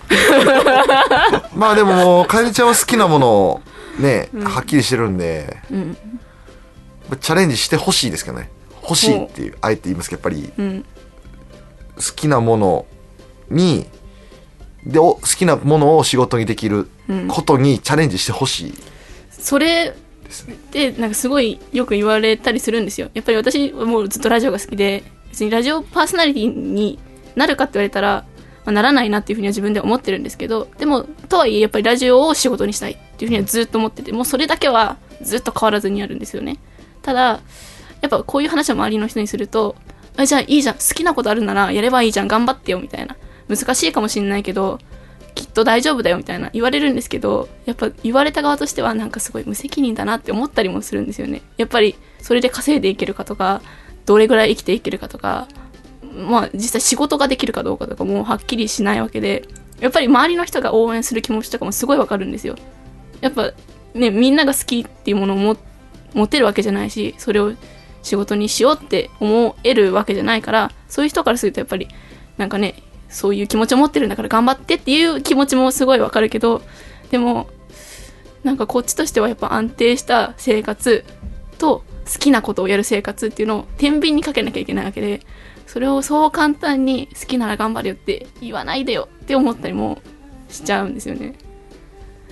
[1.55, 3.61] まあでもかえりちゃんは好きなものを
[3.99, 5.97] ね、はっきりしてるんでうん。
[7.21, 8.51] チャレンジしてほしいですけどね。
[8.83, 10.85] 欲しいっていうあえて言いますけどやっぱりうん。
[11.97, 12.87] 好きなもの
[13.51, 13.87] に
[14.85, 17.29] でお好きなものを仕事にできるうん。
[17.29, 18.75] ことにチャレンジしてほしい。
[19.31, 19.95] それ
[20.25, 20.57] ですね。
[20.73, 23.09] でなんかすごいよく言われたりするんですよ。
[23.15, 26.99] やっぱり私はもうずっとラジオが好きで別にラジオパーソナリティに
[27.35, 28.25] なるかって言われたら、
[28.67, 36.59] まあ、ならないなっていうふうには自分で思ってるんですけどでもとはいえやっぱりラジオを仕事にしたいっていうふうにはずっと思っててもうそれだけはずっと変わらずにあるんですよね。
[37.01, 37.41] ただ
[38.03, 39.77] やっぱこういう話を周りの人にすると
[40.17, 43.17] あじゃあいいじゃん好きなことあるならやればいいじゃん頑張ってよみたいな。
[43.49, 44.81] 難しいかもしんないけど
[45.37, 51.43] きっと大丈夫だよみたいな言われるんですけどやっぱ言われた側としてはなんかすごい無責任だなって思ったりもするんですよね。
[51.57, 53.63] やっぱりそれで稼いでいけるかとか
[54.07, 55.47] どれぐらい生きていけるかとか
[56.17, 59.47] まあ実際仕事ができるかどうかとかもはっきりしないわけで
[59.81, 62.57] やっぱり周りの人が応援する気持ちとかもすごいわかるんですよ。
[63.21, 63.53] やっぱ
[63.95, 65.57] ねみんなが好きっていうものをも
[66.15, 67.53] 持てるわけじゃないしそれを
[68.03, 71.89] 仕事にしようって思えるわけじゃないからそういう人からするとやっぱり
[72.39, 76.63] なんかねそういう気持ちを持ってるんだから頑張ってっていう気持ちもすごいわかるけど
[77.11, 77.49] でも
[78.45, 81.05] なんかこっちとしてはやっぱ安定した生活
[81.59, 85.23] と好きなことをやる生活っていうのを天秤にかけなきゃいけないわけで
[85.67, 90.01] それをそう簡単に好きなら頑張れよって言わないでよって思ったりも
[90.49, 91.35] しちゃうんですよね。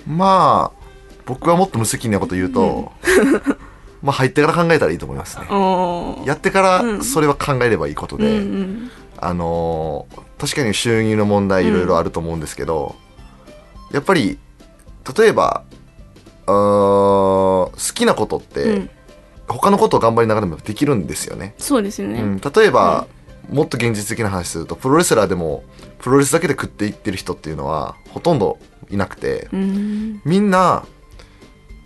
[0.07, 0.85] まあ
[1.27, 2.93] 僕はもっと無責任なこと言うと、
[4.03, 5.47] まあ入ってから考えたらいいと思いますね。
[6.27, 8.91] やってからそれは考えればいいことで、うんうん。
[9.19, 12.97] あのー確かに収入の問題いろいろあると思うんですけど、
[13.93, 14.39] やっぱり
[15.17, 15.63] 例えば
[16.47, 18.91] 好きなことって、うん。
[19.47, 22.21] 他のことを頑張りながらもできるんですよね、そうですよね。
[22.23, 23.07] うん、例えば、
[23.51, 25.65] もっと現実的な話するとプロレスラーでも
[25.99, 28.59] プロレスだけで食っていってる人っていうのはほとんど
[28.91, 30.21] いなくて、うん。
[30.25, 30.85] みんな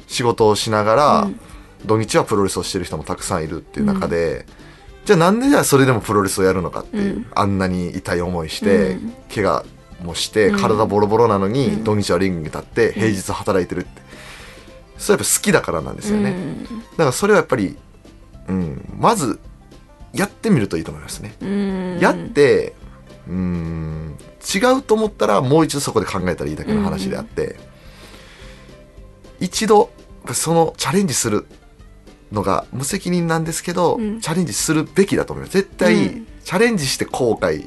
[0.06, 1.40] 仕事をしながら、うん。
[1.84, 4.46] 土日はプロレスをしてる人もたくさんいるっていう中で、
[5.04, 7.26] じゃあなんでじゃあそれでもプロレスをやるのかっていう、うん。
[7.34, 9.14] あんなに痛い思いして、うん。
[9.32, 9.64] 怪我
[10.02, 10.60] もしてうん。
[10.60, 11.84] 体ボロボロなのに、うん。
[11.84, 14.02] 土日はリングに立って平日働いてるって、
[14.98, 16.34] それやっぱ好きだからなんですよね、
[16.92, 17.76] だからそれはやっぱり、
[18.48, 19.38] うん、まず
[20.18, 21.98] やってみるといいと思いますね、うん。
[22.00, 22.74] やって
[23.28, 24.18] うん
[24.54, 27.56] 違うと思ったらもう一度そこで考えたらいいだけの話であって、
[29.40, 29.90] 一度
[30.32, 31.46] そのチャレンジする
[32.32, 34.20] のが無責任なんですけど、うん。
[34.20, 35.54] チャレンジするべきだと思います。
[35.54, 36.26] 絶対、うん。
[36.44, 37.66] チャレンジして後悔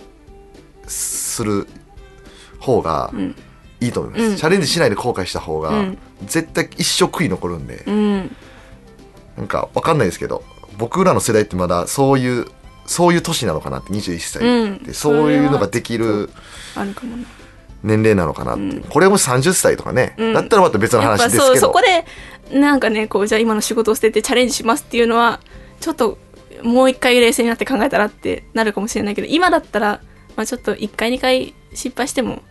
[0.87, 1.67] する
[2.59, 3.35] 方がうん。
[3.79, 4.35] いいと思います、うん。
[4.35, 5.97] チャレンジしないで後悔した方が、うん。
[6.25, 8.35] 絶対一生悔い残るんで、うん。
[9.37, 10.43] なんかわかんないですけど
[10.77, 12.47] 僕らの世代ってまだそういう
[12.85, 14.93] そういう年なのかなって21歳って、うん。
[14.93, 16.29] そういうのができる。
[17.83, 18.83] 年齢なのかなっていう、うん。
[18.83, 20.33] これも30歳とかね、うん。
[20.33, 21.45] だったらまた別の話ですけど。
[21.47, 22.05] そうそこで
[22.51, 25.39] なんかねこうじゃあ今の仕事を捨ててチャレンジしますっていうのは
[25.79, 26.17] ちょっと
[26.63, 30.01] もう一回冷静になって考えたらってなるかもしれないけど今だったら、
[30.35, 32.43] まあ、ちょっと1回2回失敗しても、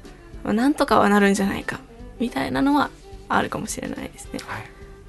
[0.43, 1.81] まあ、なんとかはなるんじゃないか
[2.19, 2.91] みたいなのは
[3.29, 4.41] あるかもしれないですね。
[4.47, 4.63] はい。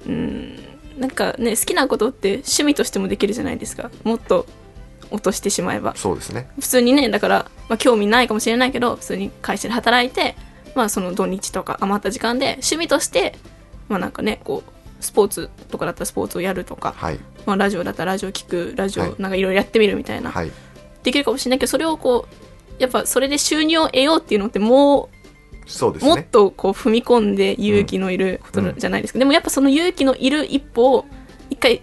[0.06, 0.58] うん
[0.96, 3.90] なんかね好きなことって趣味としてもできるじゃないですか。
[4.04, 4.46] もっと
[5.10, 5.94] 落としてしまえば。
[5.96, 6.48] そうですね。
[6.58, 10.36] 普通にねだから、まあ、興味ないかもしれないけど普通に会社で働いて、
[10.74, 13.34] まあ、その土日とか余った時間で趣味として
[13.88, 14.72] まあなんかねこう
[15.02, 17.18] スポーツとかだったらスポーツをやるとか、はい。
[17.44, 19.14] まあ、ラジオだったらラジオ聞くラジオはい。
[19.18, 20.52] なんかいろいろやってみるみたいな、はい。
[21.02, 25.21] できるかもしれないけどそれをこうやっぱそれで収入を得ようっていうのってもう、
[25.66, 26.14] そうですね。
[26.14, 31.06] もっとこう踏み込んで勇気のいることじゃないですか、でもやっぱその勇気のいる一歩を
[31.50, 31.82] 一回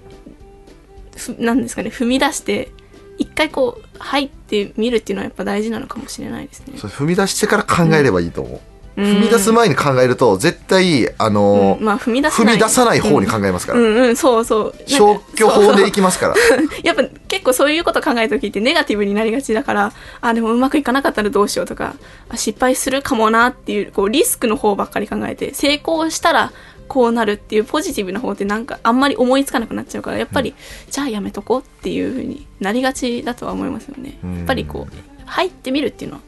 [1.15, 2.71] ふなんですかね踏み出して
[3.17, 6.73] 一回こう入ってみるっていうのはやっぱ大事なのかもしれないですね。
[6.77, 8.61] 踏み出してから考えればいいと思
[8.97, 9.05] う、うん。
[9.05, 11.85] 踏み出す前に考えると絶対あのうん。
[11.85, 14.63] まあ踏み出さ踏ないみ出さない方に考えますから、うんうんそうそう。
[14.63, 16.35] なんか消去法でいそうきますから。
[16.35, 16.59] そう。
[16.83, 17.03] やっぱ
[17.39, 21.95] 結構そういうこと考える時ってネガティブになりがちだからあでもうまくいかなかったらどうしようとか
[22.27, 26.51] あ失敗するかもなっていうこうリスクの方ばっかり考えて成功したら
[26.89, 30.55] こうなるっていうポジティブな方ってなんかあんまり思いつかなくなっちゃうからやっぱり、
[30.89, 34.37] じゃあやめとこうっていう風になりがちだとは思いますよね、うん。
[34.37, 34.93] やっぱりこう
[35.25, 36.23] 入ってみるっていうのは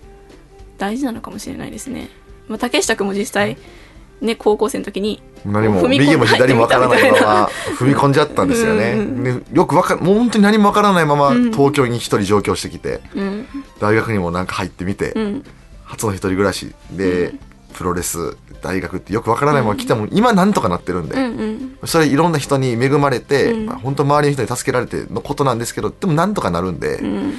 [0.78, 2.10] 大事なのかもしれないですね、
[2.48, 3.58] まあ、竹下君も実際
[4.22, 8.94] ね高校生の時に何も右も左もわからないまま踏み込んじゃったんですよね。
[8.94, 11.52] うんでよくわかもう本当に何もわからないままうん。
[11.52, 13.48] 東京に一人上京してきて、うん。
[13.80, 15.44] 大学にもなんか入ってみて、うん。
[15.84, 16.74] 初の一人暮らし。
[16.92, 17.34] で、
[17.74, 21.22] プロレス大学ってよくわからないまま来ても、今なんとかなってるんで、うん
[21.82, 21.88] うん。
[21.88, 23.66] それいろんな人に恵まれて、うん。
[23.66, 27.34] まあ、本当周りの人に助けられてのことなんですけどでもなんとかなるんで、うん。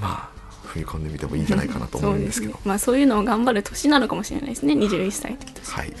[0.00, 0.33] まあ
[0.74, 2.52] 踏み込んでみてもいいんじゃないかなと思うんですけど。
[2.54, 2.62] そうね。
[2.66, 4.74] まあそういうのを頑張る年なのかもしれないですね。
[4.74, 5.88] 21歳って年はい。
[5.88, 5.96] じゃ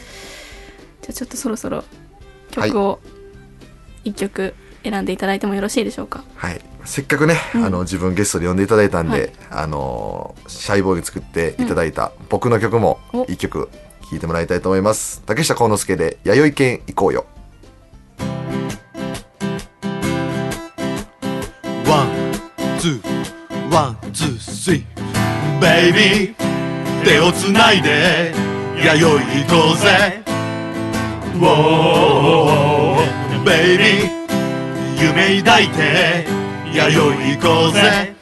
[1.10, 1.84] あちょっとそろそろ
[2.50, 3.00] 曲を
[4.04, 6.24] 一曲選んでいただいてもよろしいでしょうか？
[6.36, 9.32] はい、せっかくね、あの自分ゲストで呼んでいただいたんで、はい。
[9.50, 13.24] あのーシャイボーイに作っていただいた僕の曲もお。
[13.24, 13.68] 一曲
[14.10, 15.22] 聴いてもらいたいと思います。
[15.24, 17.24] 竹下幸之助で「弥生県行こうよ。
[21.86, 23.23] ワン、ツー、
[23.74, 25.60] ワン、ツー、スリー。
[25.60, 28.32] ベイビー、手をつないで、
[28.76, 30.22] 弥生行こうぜ。
[31.34, 34.14] ウォー、ベイビー、
[35.04, 36.24] 夢抱いて
[36.72, 38.14] 弥生行こうぜ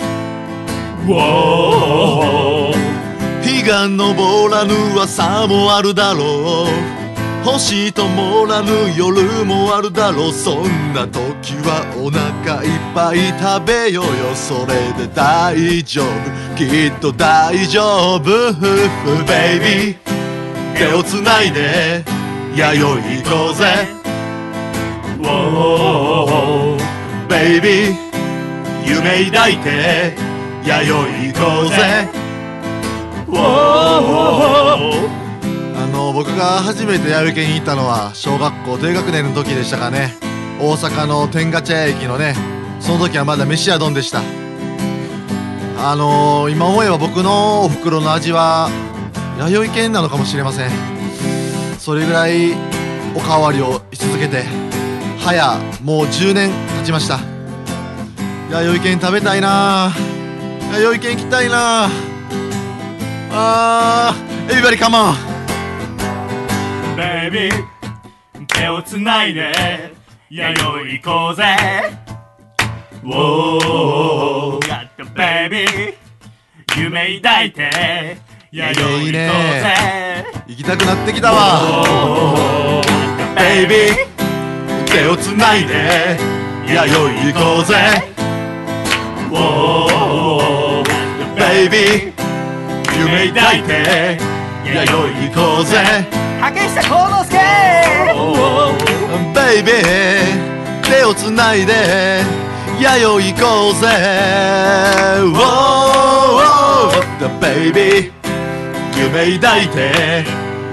[1.05, 7.02] ウォー日が昇らぬ朝もあるだろう
[7.45, 10.33] 星ともらぬ夜もあるだろう。
[10.33, 14.35] そんな時はお腹いっぱい食べようよ。
[14.35, 16.07] それで大丈夫。
[16.57, 18.23] きっと大丈夫。
[19.27, 19.97] ベイビー
[20.77, 22.05] 手をつないで
[22.55, 23.89] 弥生行こうぜ。
[27.29, 27.97] ベイビー
[28.85, 30.15] 夢抱いて
[30.65, 30.93] 弥生
[31.27, 32.09] 行こうぜ。
[33.35, 35.22] あ
[36.13, 40.15] 僕が初めて弥生県に行ったのは小学校低学年の時でしたかね。
[40.61, 42.37] 大阪の天下茶屋駅のね
[42.81, 44.21] その時はまだ飯屋丼でした。
[45.79, 48.71] あのー、今思えば僕のお袋の味は
[49.39, 50.71] 弥生県なのかもしれません。
[51.79, 52.53] それぐらい
[53.17, 54.45] おかわりをし続けて
[55.19, 56.51] 早もう10年
[56.81, 57.19] 経ちました。
[58.51, 59.93] 弥生県食べたいな。
[60.73, 61.89] 弥生県行きたいな。
[63.33, 65.32] あーエビバリカモン。
[66.97, 67.83] ベイビー。
[68.49, 69.53] 手をつないで
[70.31, 71.45] 弥生行こうぜ。
[73.03, 75.95] Whoa Got the baby
[76.77, 78.17] 夢抱いて
[78.51, 79.75] 弥生行こうぜ。
[80.47, 82.83] 行きたくなってきたわ。
[83.37, 84.13] ベイビー。
[84.87, 86.19] 手をつないで
[86.67, 87.75] 弥生行こうぜ。
[89.31, 90.89] Whoa Got
[91.35, 92.13] the baby
[92.99, 94.19] 夢抱いて
[94.65, 96.07] 弥生行こうぜ。
[96.41, 97.37] 竹下幸之助。
[99.35, 99.83] ベイビー
[100.83, 102.25] 手をつないで
[102.81, 103.87] 弥生行こうぜ。
[105.35, 105.83] Whoa
[107.41, 108.13] Baby
[108.97, 110.25] 夢抱いて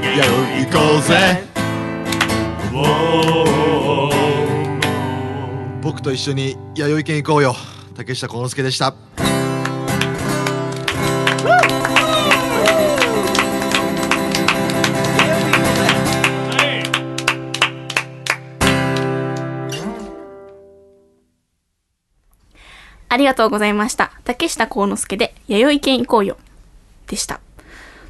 [0.01, 0.29] 弥生
[0.65, 1.43] 行こうぜ。
[5.81, 7.55] 僕と一緒に弥生県行こうよ。
[7.95, 8.93] 竹下幸之助でした
[23.20, 24.11] りがとうございました。
[24.24, 26.38] 竹下幸之助で、弥生県行こうよ。
[27.07, 27.39] でした。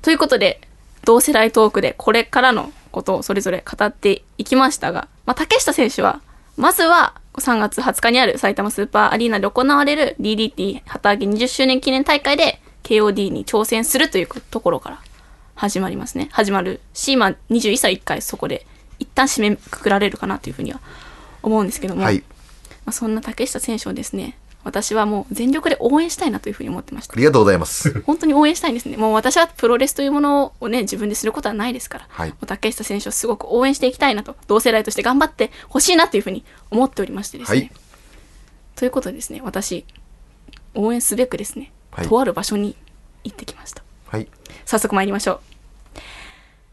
[0.02, 0.62] ということで、
[1.06, 6.22] 同世代トークでこれからのことをそれぞれ語っていきましたが、まあ、竹下選手は、
[6.58, 15.02] まずは3月20日にある埼玉スーパーアリーナで行われる DDT 旗揚げ20周年記念大会で KOD に挑戦するというところから
[15.56, 16.30] 始まりますね。
[16.32, 18.66] 始まるし、まあ、21歳1回そこで
[19.00, 20.82] 一旦締めくくられるかなというふうには
[21.44, 22.24] 思うんですけども、はいま
[22.88, 24.38] あ、そんな竹下選手をですね、
[24.70, 27.18] 私はもう全力で応援したいなというふうに思ってましたあ。
[27.18, 28.02] りがとうございます。
[28.02, 28.98] 本当に応援したいんですね。
[28.98, 37.58] もう私はプロレスというものをね、自分ですることはないですから、はいもう竹下選手をすごく応援していきたいなと、同世代として頑張ってほしいなというふうに思っておりましてですね。
[37.58, 37.72] はい
[38.76, 39.86] ということでですね、私、
[40.74, 42.78] 応援すべくですね、はいとある場所に
[43.26, 43.84] 行ってきました。
[44.08, 44.28] はい。
[44.66, 45.42] 早速参りましょ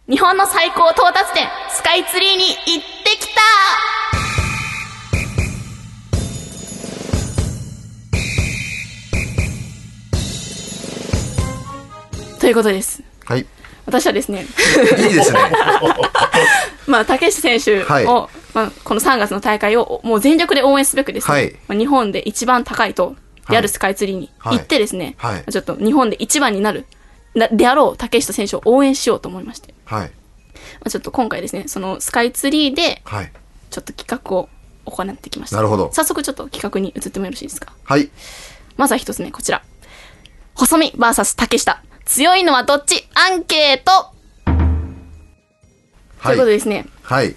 [0.09, 0.13] う。
[0.13, 2.55] 日本の最高到達点、スカイツリーに行っ
[3.03, 3.96] てきた
[12.47, 13.03] ということです。
[13.25, 13.41] はい。
[13.41, 13.47] い
[13.87, 15.39] 私はですね、いですね。
[16.87, 18.31] まあ、竹下選手を、はいま
[18.67, 23.17] あ、この3月の大会をもう全力で応援すべくですね、はいまあ、日本で一番高いと
[23.51, 26.87] であるスカイツリーに行ってですね、はいはいちょっと日本で一番になる、
[27.35, 30.07] なであろう竹下選手を応援しようと思いまして、はい。
[30.07, 30.11] ま
[30.85, 33.33] あ、ちょっと今回ですね、そのスカイツリーではい。
[33.71, 34.49] ちょっと企画を
[34.85, 35.57] 行ってきました。
[35.57, 37.73] なるほど早速ちょっと企画に移ってもよろしいですか？
[37.83, 38.09] はい。
[38.77, 39.65] まずは一つ目、こちら。
[40.55, 41.83] 細見 VS 竹下。
[42.07, 43.07] 強いのはどっち？
[43.15, 44.53] アンケート、と
[46.19, 46.53] はいいうことで。
[46.53, 47.35] ですね、はい。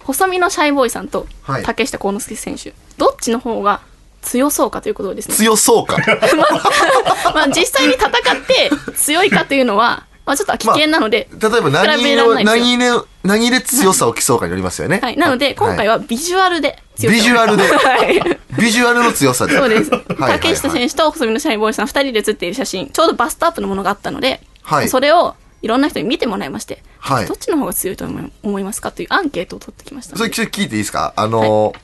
[0.00, 3.80] 細身のシャイボーイさんとはい竹下幸之助選手、どっちの方が
[4.20, 5.96] 強そうかということをですね、強そうか。
[7.34, 8.10] まあ実際に戦っ
[8.46, 15.00] て強いかというのは、まあちょっと危険なので、例えば何比べられないを、ですよ何で、何で強さを競うかによりますよね。
[15.02, 15.16] はい。
[15.16, 18.38] なので、今回ははビジュアルで強さをビジュアルで はい。
[18.60, 19.56] ビジュアルの強さで。
[19.56, 19.90] そうです。
[19.90, 28.06] はい竹下選手と細身のシャイボーイさん二人で写っている写真、ちょうどバストアップのものがあったので、はいそれをいろんな人に見てもらいまして、はいどっちの方が強いと
[28.42, 30.16] 思いますかというアンケートを取ってきました。
[30.16, 31.12] それちょっと聞いていいですか？
[31.16, 31.76] あのー、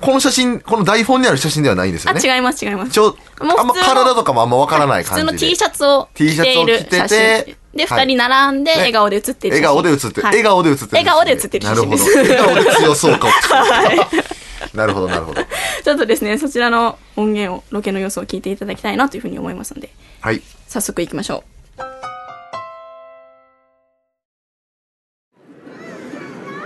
[0.00, 2.20] この写真、この台本にある写真ではないんですよあ、ね。
[2.22, 2.92] 違います、違います。
[2.92, 5.50] ちょ、あんま体とかもあんまわからない普通の感じで。
[5.50, 7.56] T シャツを T 着ていシャツをる着て。
[7.74, 9.68] で、はい二人並んでね笑顔で写っている写真。
[9.68, 10.26] 笑顔で写ってる。
[10.26, 10.98] はい笑顔で写ってる。
[10.98, 12.16] 笑顔で写ってる写真です。
[12.16, 12.50] なるほど。
[12.50, 13.58] 笑顔で強そうかを競う。
[13.58, 14.76] はい。
[14.76, 15.42] なるほど、なるほど。
[15.42, 19.90] ちょっとですね、そちらの音源を、ロケの様子を聞いていただきたいなというふうに思いますので、
[20.20, 20.42] はい。
[20.66, 21.44] 早速行きましょ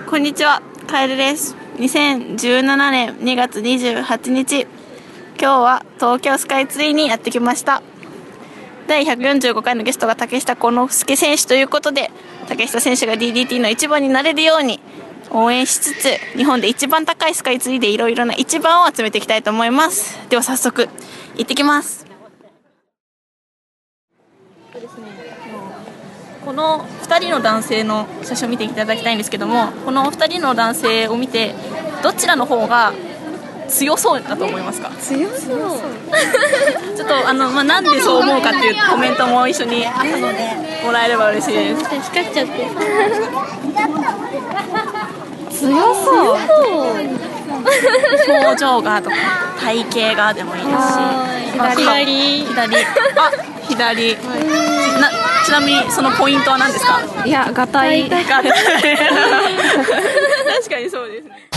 [0.06, 0.08] う。
[0.08, 1.61] こんにちは、カエルです。
[1.76, 4.66] 2017年2月28日。
[5.40, 7.82] 今日は東京スカイツリーにやってきました。
[8.86, 12.10] 第145回のゲストが竹下幸之助選手ということで
[12.48, 14.80] 竹下選手が DDT の一番になれるように
[15.30, 20.18] 応援しつつ日本で一番高いスカイツリーでいろいろな一番を集めていきたいと思います。
[20.28, 20.88] では早速
[21.36, 22.11] 行ってきます。
[26.44, 31.54] この2人の男性の写真を見ていただきたいんですけどもこの2人の男性を見て
[32.02, 32.92] どちらの方が
[33.68, 34.90] 強そうだと思いますか？
[35.00, 35.58] 強そう。
[36.96, 39.86] ちょっとあの、まあ、なんでそう思うかっていうコメントも一緒に
[40.84, 41.82] もらえれば嬉しいです。
[41.84, 42.66] 光っちゃって
[45.66, 46.38] 強そう。
[48.42, 49.16] 表情がとか
[49.60, 50.74] 体型がでもいいですし。
[51.56, 52.44] まあ左。
[52.44, 52.76] 左。
[52.76, 52.80] あ
[53.68, 54.16] 左。
[55.00, 55.10] な
[55.44, 57.00] ちなみにそのポイントは何ですか？
[57.24, 58.08] いやがたい。
[58.10, 58.50] 確かに
[60.90, 61.48] そうですね。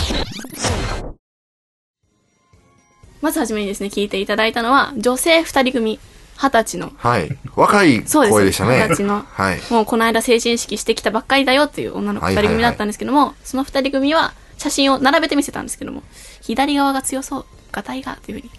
[3.22, 5.98] まずはじめにですね聞いていただいたのは女性2人組
[6.36, 7.36] 二十歳のはい。
[7.54, 8.76] 若いそうです声でしたね。
[8.76, 9.60] 二十歳のはい。
[9.70, 16.02] もうこの間成人式してきたばっかりだよっていう女の子2はいはいはい人組だったんですけども、その2人組は写真を並べて見せたんですけども
[16.40, 18.50] 左側が強そうガタイがというふうに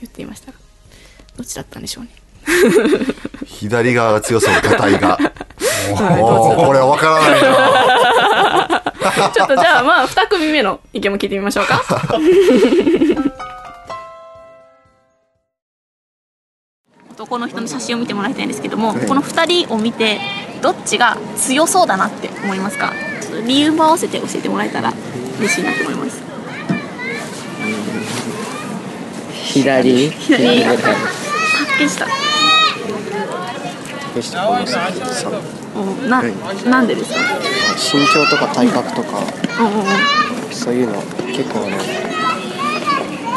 [0.00, 0.58] 言っていましたが
[1.36, 2.10] どっちだったんでしょうね
[3.46, 5.18] 左側が強そう、ガタイが。
[5.90, 11.82] おーこれはわからないな ちょっとじゃあまあ2組目の意見も聞いてみましょうか
[17.18, 20.20] 男の人の写真を見てもらいたいんですけども、この2人を見て
[20.62, 22.92] どっちが強そうだなって思いますか？
[23.44, 24.92] 理由も合わせて教えてもらえたら
[25.40, 26.22] 嬉しいなと思います。
[29.52, 30.10] 左？
[30.10, 30.62] 左。
[30.62, 32.06] 竹下
[34.14, 35.32] 竹下幸之助さん
[35.74, 36.22] うんな
[36.70, 37.18] なんでですか？
[37.98, 39.18] 身長とか体格とか
[39.58, 39.66] うん。
[39.66, 39.86] うんうん
[40.52, 40.94] そういうの
[41.26, 41.76] 結構ね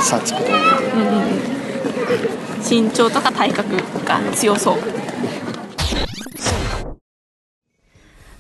[0.02, 1.61] 差つくと思うんで
[2.68, 3.76] 身長とか体格
[4.06, 4.78] が強そう。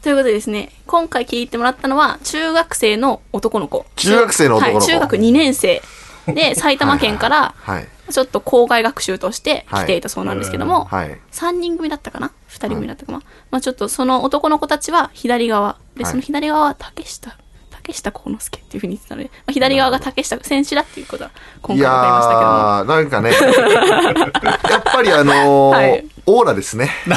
[0.01, 3.85] ということでですね、今回聞いてもらったのは、中学生の男の子。
[3.95, 5.81] 中学生の男の子はい、中学2年生。
[6.27, 7.87] で、 埼玉県から、はい。
[8.11, 11.17] ちょっと校外学習として来ていたそうなんですけども、はい。
[11.31, 13.21] 3人組だったかな ?2 人組だったかな、
[13.51, 15.77] まあちょっとその男の子たちは左側。
[15.95, 17.37] で、はいその左側は竹下。
[17.81, 21.31] 竹下幸之助っていうふうに言ってたので、まあ、左側が竹下選手だっていうことは
[21.61, 22.57] 今い回分かりましたけども。
[22.61, 26.91] やー、なんかね、 やっぱりあのーはいオーラですね。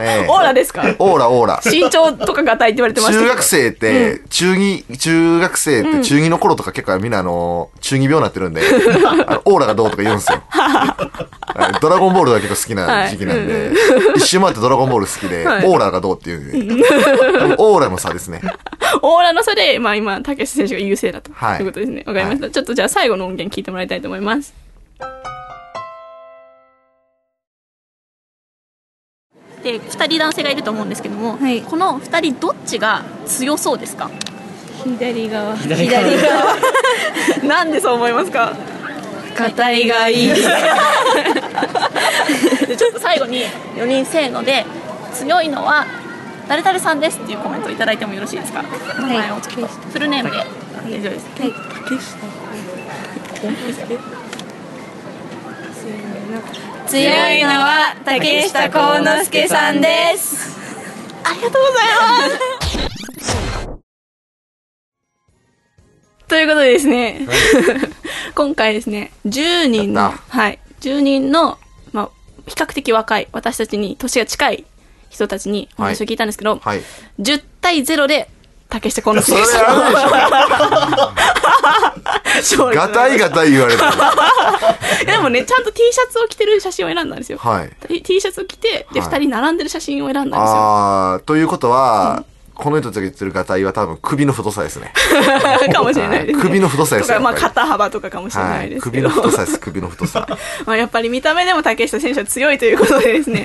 [0.00, 0.82] ええオーラですか？
[0.98, 1.60] オーラ、オーラ。
[1.64, 3.24] 身長とかがたいって言われてましたけど。
[3.30, 8.62] 中学生って、中二、中学生って中二の頃とか結構みんなあの、中二病になってるんで、
[9.26, 10.42] あのオーラがどうとか言うんですよ。
[10.50, 13.70] はいドラゴンボールが結構好きな時期なんで、
[14.16, 16.74] 一周回ってドラゴンボール好きで、はいオーラがどうっていう、
[17.58, 18.40] オーラの差ですね。
[19.02, 21.30] オーラの差で、まあ今、竹下選手が優勢だと。
[21.32, 22.02] はいいうことですね。
[22.06, 22.50] わかりました。
[22.50, 24.52] ちょっとじゃあ最後の音源聞いてもらいたいと思います。
[29.64, 31.62] で、二人男性がいると思うんですけども、はい。
[31.62, 34.10] この二人どっちが強そうですか？
[34.84, 35.56] 左側。
[35.56, 36.04] 左側。
[37.42, 38.52] なんでそう思いますか？
[39.36, 40.28] がたいがいい。
[42.68, 43.42] でちょっと最後に
[43.76, 44.64] 4人せーので
[45.12, 45.86] 強いのは
[46.46, 48.62] 誰々さんですっていうコメントをいただいてもよろしいですか、
[49.00, 49.36] 名前を
[49.92, 50.36] フルネームで。
[50.36, 50.44] 大
[51.02, 51.26] 丈夫です、
[56.86, 57.00] 強
[57.32, 60.54] いのは竹下幸之助さんです。
[61.24, 63.78] ありがとうございます。
[66.28, 67.26] ということでですね、
[68.34, 70.58] 今回ですね10人のはい。
[70.80, 71.58] 10人の、
[71.92, 72.10] まあ、
[72.46, 74.64] 比較的若い私たちに年が近い
[75.08, 76.82] 人たちにお話を聞いたんですけど、はい。
[77.18, 78.28] 10対0で
[78.74, 79.58] 竹下幸之助でしょ。
[82.42, 83.88] 勝利ガタイガタイ言われてる。
[85.06, 87.70] でもねちゃんと T シャツを着てる写真を選んだんですよ、はい。
[88.02, 92.24] T- シャツを着てで、はい2人並んでる写真を選んだんですよあー、ということは、
[92.54, 94.92] この人たちが言ってるガタイは多分首の太さですね。
[95.72, 98.70] かもしれないです、ね、首の太さですとか、まあ、肩幅とかかもしれなはいい。
[98.70, 100.26] ですけど、首の太さです、首の太さ。
[100.66, 103.44] まあやっぱり見た目でも竹下選手は強いということでですね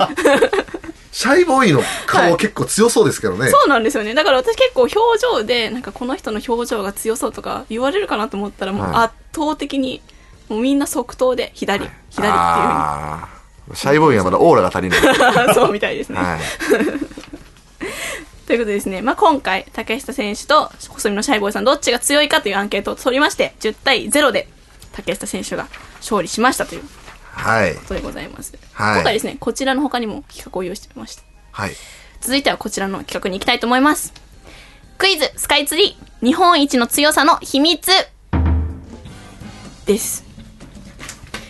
[1.11, 1.88] シャイボーイのはい。
[2.07, 3.49] 顔結構強そうですけどね。
[3.49, 4.14] そうなんですよね。
[4.14, 8.95] だから私結構表情でなんかこの人の表情が強そうとか言われるかなと思ったらもうはい。
[9.06, 10.02] 圧倒的に
[10.49, 14.99] もうみんな即答で左、左っていうシャイボーイはまだオーラが足りない。
[15.53, 16.40] そうみたいですね、はい。
[18.48, 24.48] ということでですね、まあ、今回竹下選手と細身のシャイボーイさんどっちが強いかというアンケートを取りまして10対0で
[24.91, 25.68] 竹下選手が
[25.99, 26.84] 勝利しましたという
[27.40, 27.76] はい。
[27.76, 28.95] ことでございます、はい。
[28.95, 31.24] 今回ですねこちらの他にも企画を用意してみました。
[31.52, 31.72] はい。
[32.22, 34.14] 続いてはこちらの企画に行きたいと思います。
[34.98, 37.90] クイズスカイツリー日本一の強さの秘密。
[39.86, 40.24] です。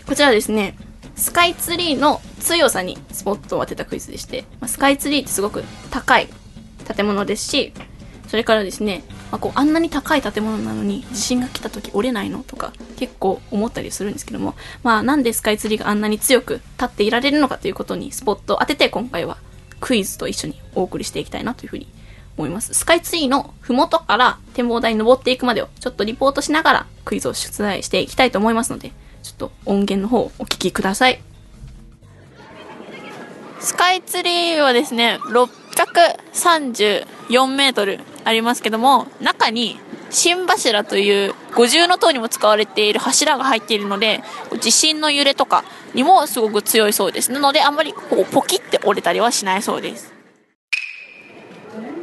[0.06, 0.76] こちらはですね
[1.16, 6.30] スカイツリーの強さにスポットを当てたクイズでして、まあ、スカイツリーってすごく高い
[6.96, 7.74] 建物ですし
[8.30, 14.54] それからですね、まあ、こうあんなに高い建物なのに地震が来た時折れないのとか結構思ったりするんですけども、
[14.84, 19.38] まあ、なんでスカイツリーがあんなに強く立っていられるのかということにスポットを当てて今回は
[19.80, 21.88] クイズと一緒にお送りしていきたいなというふうに
[22.38, 22.74] 思います。
[22.74, 28.92] スカイツリーの麓から展望台に登っていくまでをちょっとリポートしながらクイズを出題していきたいと思いますので、
[29.24, 31.22] ちょっと音源の方をお聞きください。
[33.60, 38.00] スカイツリーはですね、634メートル
[38.30, 39.80] ありますけども、中に
[40.12, 44.22] 新柱という五重塔にも使われている柱が入っているので、
[44.62, 45.66] 地震の揺れとか
[45.96, 47.32] にもすごく強いそうです。
[47.32, 50.14] なので、あんまりこうポキって折れたりはしないそうです。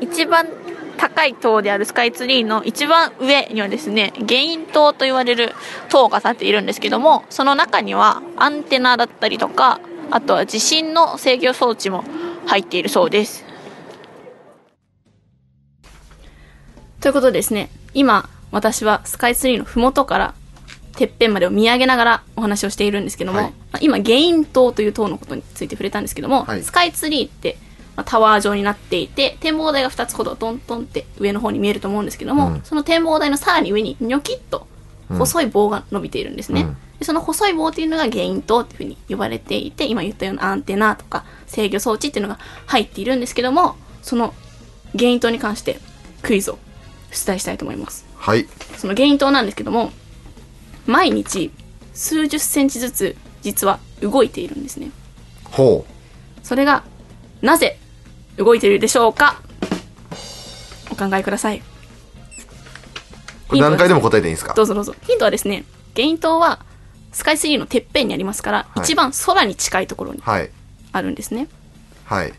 [0.00, 0.48] 一番
[0.96, 5.54] 高い塔であるスカイツリーの一番上にはですね、ゲイン塔と言われる
[5.88, 9.78] 塔が立っているんですけども、その中にはアンテナだったりとか、
[10.10, 12.04] あとは地震の制御装置も
[12.46, 13.45] 入っているそうです。
[17.06, 20.34] ということでですね、今、私はスカイツリーの麓から
[20.96, 23.50] てっぺんまでを見上げながらお話をしているんですけども、はい。
[23.50, 26.64] まあ今、ゲイン塔という塔のことについて触れたんですけども、はい。
[26.64, 27.58] スカイツリーって、
[27.94, 32.62] まあタワー状になっていて、展望台が2つほどトントンって上の方に見えると思うんですけども、うん。
[32.64, 34.66] その展望台のさらに上にニョキッと
[35.08, 36.62] 細い棒が伸びているんですね。
[36.62, 36.76] うん。
[36.98, 44.34] でその細い棒っていうのがゲイン塔っていうふうに呼ばれていて、今言ったようなアンテナとか制御装置っていうのが入っているんですけども、その
[44.96, 45.78] ゲイン塔に関して
[46.22, 46.58] クイズを
[47.16, 48.04] 出題したいと思います。
[48.16, 48.46] はい。
[48.76, 49.90] そのゲイン塔なんですけども、
[50.86, 51.50] 毎日
[51.94, 54.90] 数十センチずつ実は動いているんですね。
[55.44, 55.84] ほ
[56.42, 56.84] それが
[57.40, 57.78] なぜ
[58.36, 59.40] 動いているでしょうか？
[60.90, 61.58] お考えください。
[61.58, 61.62] う。
[63.48, 64.54] これ何回でも答えていいんですか？
[64.54, 64.94] どうぞどうぞ。
[65.02, 65.64] ヒントはですね、
[65.94, 66.64] ゲイン塔は
[67.12, 70.50] スカイツリーのてっぺんにありますから、はい一番空に近いところにはい。
[70.92, 71.48] あるんですね。
[72.04, 72.32] はい。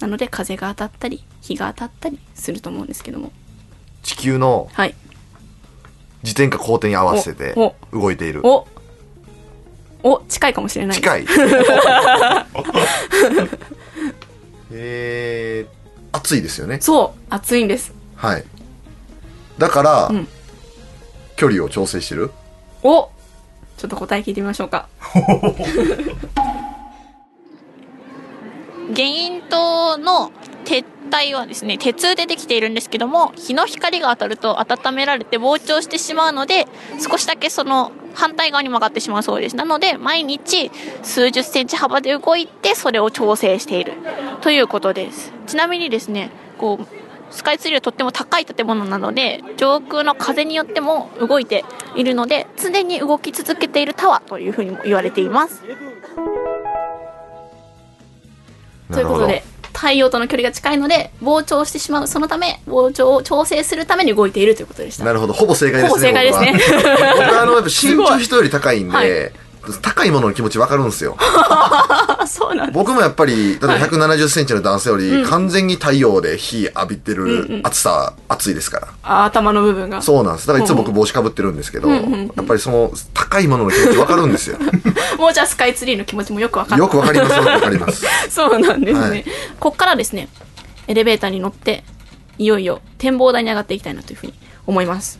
[0.00, 3.32] なので風が当たったり、日が当たったりすると思うんですけども。
[4.08, 4.94] 地球のはい。
[6.22, 8.40] 自転か後転に合わせてお動いている。
[8.42, 8.66] お
[10.02, 10.96] お近いかもしれない。
[10.96, 11.26] 近い。
[14.72, 16.78] えー、暑いですよね。
[16.80, 17.92] そう、暑いんです。
[18.16, 18.44] はい。
[19.58, 20.26] だから、うん
[21.36, 22.32] 距離を調整してる？
[22.82, 23.10] お
[23.76, 24.88] ちょっと答え聞いてみましょうか。
[28.90, 30.32] ゲイン塔の
[30.64, 36.66] 鉄体はですね、鉄でできているんですけども、日の光が当たると温められて膨張してしまうので、
[36.98, 39.56] 少しだけその反対側に曲がってしまうそうです。
[39.56, 40.70] なので、毎日
[41.02, 43.94] 数十センチ幅で動いて、それを調整している
[44.40, 45.32] ということです。
[45.46, 46.86] ちなみにですね、こう、
[47.30, 51.64] スカイツリーはとっても高い建物なので、上空の風によっても動いて
[51.94, 55.62] いるので、常に動き続けているタワーというふうにも言われています。
[58.92, 59.42] ということで、
[59.78, 62.08] 太陽との距離が近いので、膨張してしまう。
[62.08, 65.04] そのため、膨張を調整するために動いているということでした。
[65.04, 65.32] なるほど。
[65.32, 65.88] ほぼ正解ですね。
[65.88, 66.52] ほぼ正解ですね
[67.16, 69.32] 僕はあの、やっぱ身長人より高いんで、はい
[69.82, 71.16] 高いものの気持ちわかるんですよ。
[72.48, 72.72] あ、そうなんだ。
[72.72, 78.88] 僕もやっぱり、例えば170センチの男性より、完全に太陽で火浴びてる暑さ、暑いですから。
[79.02, 80.02] あ頭の部分が。
[80.02, 80.46] そうなんです。
[80.46, 82.00] だからいつも僕帽子かぶってるんですけど、や
[82.42, 84.58] っぱりその高いものの気持ちわかるんですよ。
[85.18, 86.78] もうじゃあスカイツリーの気持ちもよくわかった。
[86.78, 88.06] よくわかります、よくわかります。
[88.30, 89.08] そうなんですね。
[89.08, 89.24] はい
[89.60, 90.28] こっからですね、
[90.86, 91.82] エレベーターに乗って、
[92.38, 94.34] いよいよ展望台に上がっていきたいなというふうに
[94.66, 95.18] 思います。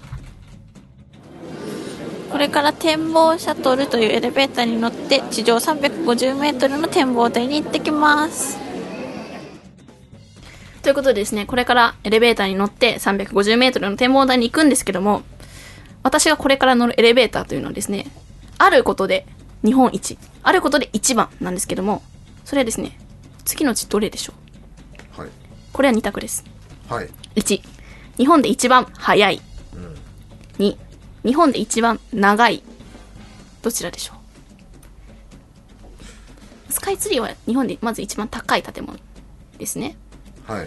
[2.30, 8.59] これから展望シャトルというエレベーターに乗って、地上350メートルの展望台に行ってきます。
[10.82, 15.22] ということでですね、これからエレベーターに乗って350メートルの展望台に行くんですけども、
[16.02, 18.06] 私がこれから乗るエレベーターというのはですね、
[18.59, 19.26] あることで
[19.64, 22.02] 日本一、あることで一番なんですけども、
[22.44, 22.96] それはですね、
[23.44, 24.34] 次のうちどれでしょ
[25.16, 25.20] う？
[25.20, 25.30] はい。
[25.72, 26.44] これは2択です。
[26.88, 27.09] はい。
[27.34, 27.60] 1、
[28.18, 29.40] 日本で一番早い。
[30.59, 30.76] 2、
[31.24, 32.62] 日本で一番長い。
[33.62, 34.18] どちらでしょう？
[36.72, 38.98] スカイツリーは日本でまず一番高い建物
[39.58, 39.96] ですね。
[40.46, 40.66] はい。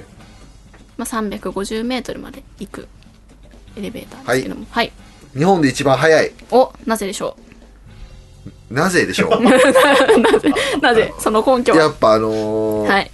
[0.97, 2.87] まあ、350メートルまで行く
[3.77, 4.65] エレベーターですけども。
[4.69, 4.91] はい。
[5.33, 6.31] 日本で一番早い。
[6.51, 7.37] お、なぜでしょ
[8.69, 9.39] なぜでしょう？
[9.39, 9.43] う
[10.81, 11.13] なぜ？
[11.19, 11.79] その根拠は？
[11.79, 13.11] やっぱあのーはい。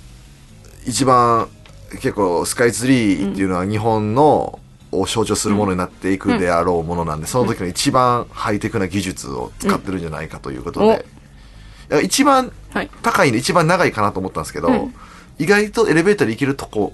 [0.85, 1.47] 一番
[1.91, 4.59] 結構スカイツリーっていうのは日本の
[4.99, 11.05] を象徴するものになっていくであろうものなんで、その時の一番ハイテクな技術を使ってるんじゃないかということで、
[11.91, 12.89] いや一番はい。
[13.01, 14.93] 高いんで一番長いかなと思ったんですけど、うん。
[15.39, 16.93] 意外とエレベーターで行けるとこ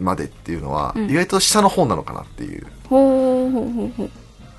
[0.00, 1.10] までっていうのは、うん。
[1.10, 2.66] 意外と下の方なのかなっていう。
[2.88, 4.10] ほうほうほうほ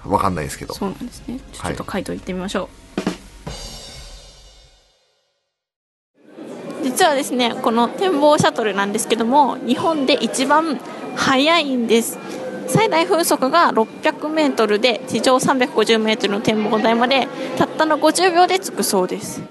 [0.05, 0.11] う。
[0.11, 0.73] わかんないですけど。
[0.73, 1.39] そうなんですね。
[1.51, 2.69] ちょっと回答いってみましょ
[6.81, 10.79] う、実はですねこの展望シャトルなんですけども日本で一番
[11.15, 12.17] 速いんです。
[12.67, 17.27] 最大風速が600メートルで地上350メートルの展望台まで
[17.57, 19.41] たったの50秒で着くそうです。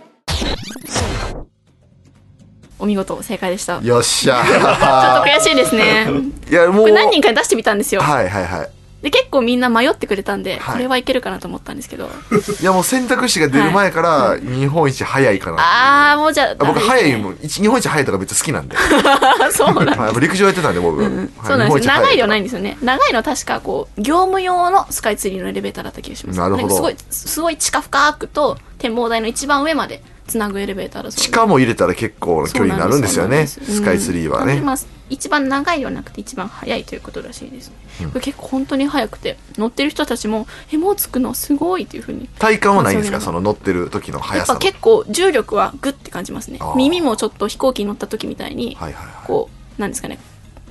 [2.78, 3.74] お見事正解でした。
[3.74, 4.36] ちょっよっしゃ
[5.24, 6.06] とー悔しいですね。
[6.48, 8.00] いやもう何人かに出してみたんですよ。
[8.00, 8.70] はいはいはい
[9.02, 10.74] で結構みんな迷ってくれたんで、はい。
[10.74, 12.10] これはいけるかなと思ったんですけど。
[12.60, 15.68] いやもう選択肢が出る前から日本一早いかなっていう。
[15.68, 18.76] ああもうじゃあ僕早いももん一日本一早いとかめっちゃ好きなんで、
[19.52, 21.10] そうなん はい、陸上やってたんで僕、はい
[21.46, 21.86] そうなんです。
[21.86, 22.76] よ長いではないん日ですよね。
[22.82, 26.38] 長いのは確かこう業務用のスカイツリーのエレベーターだった気がします。
[26.38, 26.66] なるほど。
[26.66, 33.46] んかすごいすごい地下深くと展望台の一番上までつなぐエレベーターだそう地下も入れたら結構な距離になるんですよね。
[33.46, 34.64] スカイツリーはね、うん。
[34.64, 34.76] まあ
[35.10, 41.32] 一番長いではなくて一番速いということらしいです、これ結構本当に速くて乗ってる人たちもえもう着くの？
[41.32, 42.28] すごいっていうふうに。
[42.38, 43.20] 体感はないんですか？
[43.20, 44.58] その乗ってる時のや速さの。
[44.58, 46.58] っぱ結構重力はグッて感じますね。
[46.76, 49.26] 耳もちょっと飛行機に乗った時みたいにはいはいはい。
[49.26, 49.48] こ
[49.78, 50.18] うなんですかね。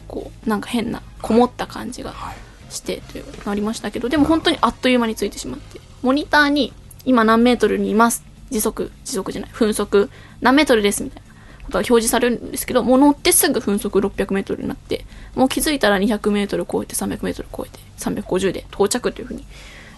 [0.07, 2.35] こうなんか変なこもった感じがはい。
[2.69, 5.79] してというなりましたけどでも本当にあっという間についてしまって。
[6.03, 6.73] モニターに
[7.05, 10.09] 今何メートルにいます時速時速じゃない分速
[10.41, 11.27] 何メートルですみたいな
[11.65, 15.05] ことが表示されるんですけどもう乗ってすぐ分速600メートルになって
[15.35, 19.45] もう気づいたら200メートル超えて300メートル超えて350で到着というふうに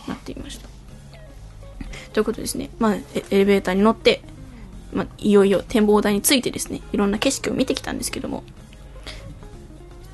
[0.08, 0.68] なっていました。
[2.14, 4.24] ということですね、まあ、エレベーターに乗って、
[4.92, 8.44] まあ、いよいよ展望台についてですねいろんな景色を見てきたんですけども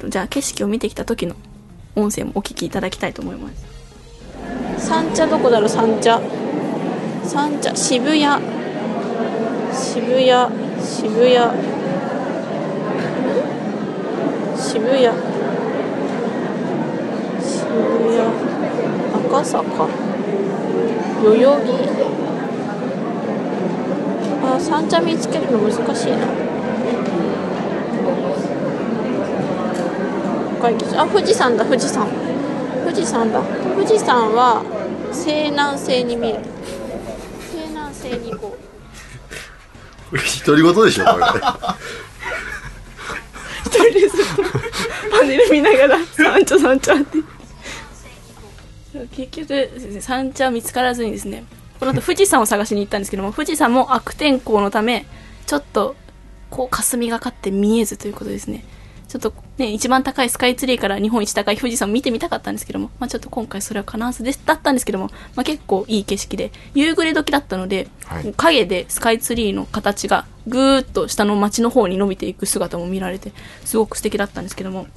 [0.06, 1.36] じゃあ景色を見てきた時の
[1.96, 3.66] 音声もお聞きいただきたいと思います。
[4.78, 5.70] 三茶どこだろう？
[5.70, 6.22] 三茶。
[7.26, 8.40] 三茶渋谷。
[9.74, 10.50] 渋谷
[10.82, 11.52] 渋谷。
[14.56, 15.12] 渋谷。
[17.42, 17.66] 渋
[18.14, 18.20] 谷。
[19.14, 19.88] 赤坂。
[21.24, 21.68] 代々木。
[24.44, 26.18] あ三茶見つけるの難しいな。
[30.60, 32.08] 赤いあ富士山だ富士山。
[32.86, 33.42] 富士山だ。
[33.76, 34.64] 富士山は
[35.12, 36.40] 西南西に見える
[37.40, 41.26] 西南西に行こうこれ独り言でしょこれ。
[43.66, 44.44] 一人でずっと
[45.10, 47.18] パネル見ながら三茶三茶って。
[49.16, 51.44] 結局ですね三茶見つからずにですね
[51.80, 55.06] この後富士山を探しに行ったんですけども富士山も悪天候のため
[55.46, 55.96] ちょっと
[56.50, 58.64] こう霞がかって見えずということですね
[59.20, 64.42] ちょっとね一番高いスカイツリーから日本一高い富士山を見てみたかったんですけども、まあ、ちょっと今回それは叶わずです。
[64.46, 68.34] だったんですけども、まあ、結構いい景色で夕暮れ時だったので、はい。
[68.36, 73.32] 影でスカイツリーの形がぐーっと下の街の方に伸びていく姿も見られて
[73.64, 74.88] すごく素敵だったんですけども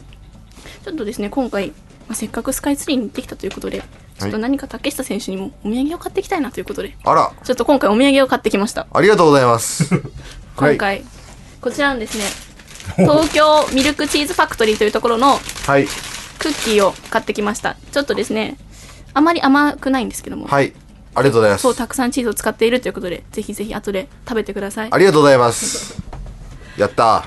[0.84, 1.74] ちょっとですね今回、ま
[2.10, 3.82] あ、せっかくスカイツリーに行ってきたということで
[4.18, 7.32] ちょっと何か竹下選手にもお土産を買ってきたいなということであら。
[7.44, 8.86] ちょっと今回お土産を買ってきました。
[8.92, 9.94] ありがとうございます。
[10.56, 10.74] はい。
[10.74, 11.04] 今回、
[11.60, 12.47] こちらのですね
[12.96, 15.86] 東京ミルクチーズファクトリーというところのはい。
[16.38, 17.76] クッキーを買ってきました。
[17.92, 18.56] ちょっとですね
[19.14, 20.72] あまり甘くないんですけども、はい。
[21.14, 21.62] ありがとうございます。
[21.62, 24.88] そうたくさんチーズを使っているということでぜひぜひ後で食べてください。
[24.90, 26.00] ありがとうございます。
[26.76, 27.24] やった。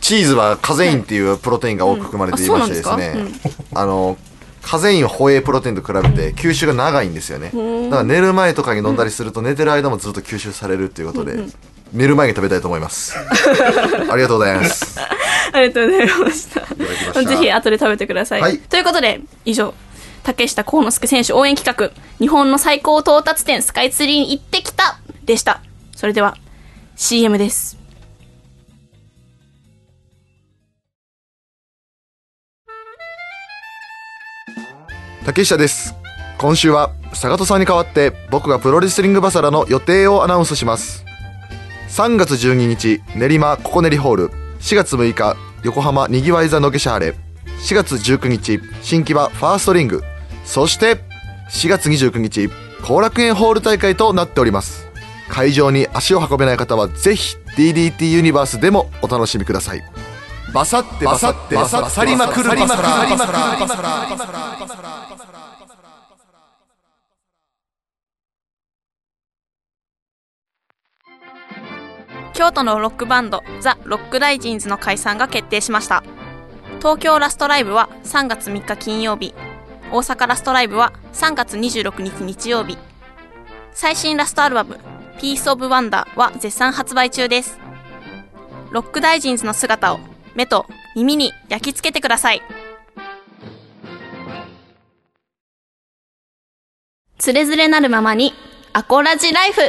[0.00, 3.20] チーズはカゼインっていうプロテインが多く含まれていましてですね、う
[3.74, 3.78] ん。
[3.78, 4.18] あの
[4.60, 7.48] カゼインはホエイプロテインと比べて吸収が長いんですよね。
[7.54, 7.88] ん。
[7.88, 11.38] だから寝る前とかに飲んだりすると寝てる間もずっと吸収されるっていうことで、
[11.94, 13.16] 寝る前に食べたいと思います。
[14.10, 15.00] ありがとうございます。
[15.52, 17.24] ありがとうございました。
[17.24, 18.58] ぜひ後で食べてください、はい。
[18.58, 19.72] ということで以上
[20.24, 25.60] 竹下幸之助選手応援企画日本の最高到達点スカイツリーに行ってきたでした。
[25.94, 26.36] それでは
[26.96, 27.78] CM です。
[35.24, 35.94] 竹下です。
[36.38, 41.04] 今週は坂戸さんに代わって僕がプロレスリングバサラの予定をアナウンスします
[41.94, 44.30] 3月12日練馬ココネリホール。
[44.58, 47.14] 4月6日横浜にぎわい座のげしゃはれ
[47.68, 50.02] 4月19日新木場ファーストリング。
[50.44, 50.96] そして
[51.52, 52.48] 4月29日
[52.82, 54.88] 後楽園ホール大会となっております。
[55.28, 59.82] 会場に足を運べない方はぜひ DDT ユニバースでもお楽しみください。
[60.52, 63.04] バサってバサってバサりまくるバサラ
[72.34, 76.02] 京都のロックバンドザ・ロックダイジンズの解散が決定しました。
[76.78, 79.34] 東京ラストライブは3月3日金曜日。
[79.90, 82.76] 大阪ラストライブは3月26日日曜日。
[83.72, 84.78] 最新ラストアルバム
[85.20, 87.58] 「ピース・オブ・ワンダー」は絶賛発売中です。
[88.70, 90.00] ロックダイジンズの姿を
[90.34, 90.66] 目と
[90.96, 92.42] 耳に焼き付けてください。
[97.16, 98.34] つれづれなるままに、
[98.72, 99.62] アコラジライフ。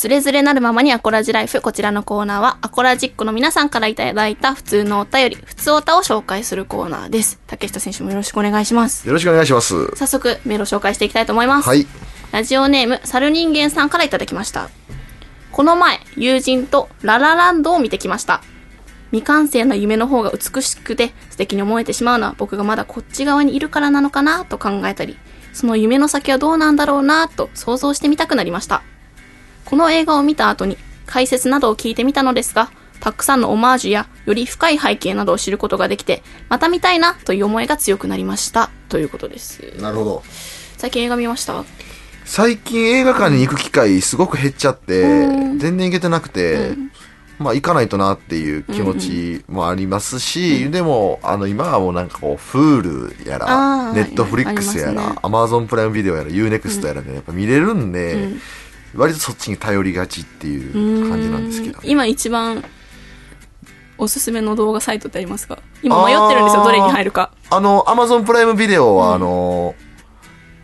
[0.00, 1.60] つれづれなるままにアコラジライフ。
[1.60, 7.38] こちらのコーナーは、アコラジックの皆さんからいただいた普通のお便り、普通おたを紹介するコーナーです。
[7.46, 9.06] 竹下選手もよろしくお願いします。
[9.06, 9.94] よろしくお願いします。
[9.96, 11.68] 早速、メールを紹介していきたいと思います。
[11.68, 11.86] はい。
[12.32, 14.70] ラジオネーム、猿人間さんからいただきました。
[15.52, 18.40] この前、友人とララランドを見てきました。
[19.10, 25.18] 未完成な夢の方が美しくて素敵に思えてしまうのは僕がまだこっち側にいるからなのかなと考えたり、
[25.52, 28.82] その夢の先はどうなんだろうなと想像してみたくなりました。
[29.70, 30.76] この映画を見た後に
[31.06, 38.68] 解説などを聞いてみたのですが、たくさんのオマージュやより深い背景などを知ることができて、また見たいなという思いが強くなりました。
[38.88, 39.62] ということです。
[39.80, 40.22] なるほど。
[40.76, 41.64] 最近映画見ました？
[42.24, 46.72] 最近映画館に行く機会すごく減っちゃって、全然行けてなくて、
[47.38, 58.28] まあ行かないとなっていう気持ちもありますし、でも、あの今はもうなんかこう、Hulu やあら、ーネットフリックスやありますねら、Amazon プライムビデオやら、Unext やらでやっぱ見れるんで、
[58.94, 62.64] 割とそっちに頼りがちっていう感じなんですけど、今一番
[63.98, 65.58] おすすめの動画サイトってありますか？
[65.82, 67.32] 今迷ってるんですよどれに入るか。
[67.50, 69.74] あの、Amazon プライムビデオは、あの、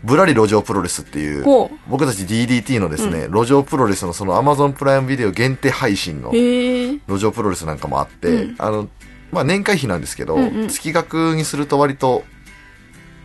[0.03, 8.89] ぶらり路上プロレスっていう僕たち DDT のですね、路上プロレスのその Amazon プライムビデオ限定配信の路上プロレスなんかもあって、あの、
[9.31, 10.67] まあ年会費なんですけど、んうん。
[10.69, 12.23] 月額にすると割と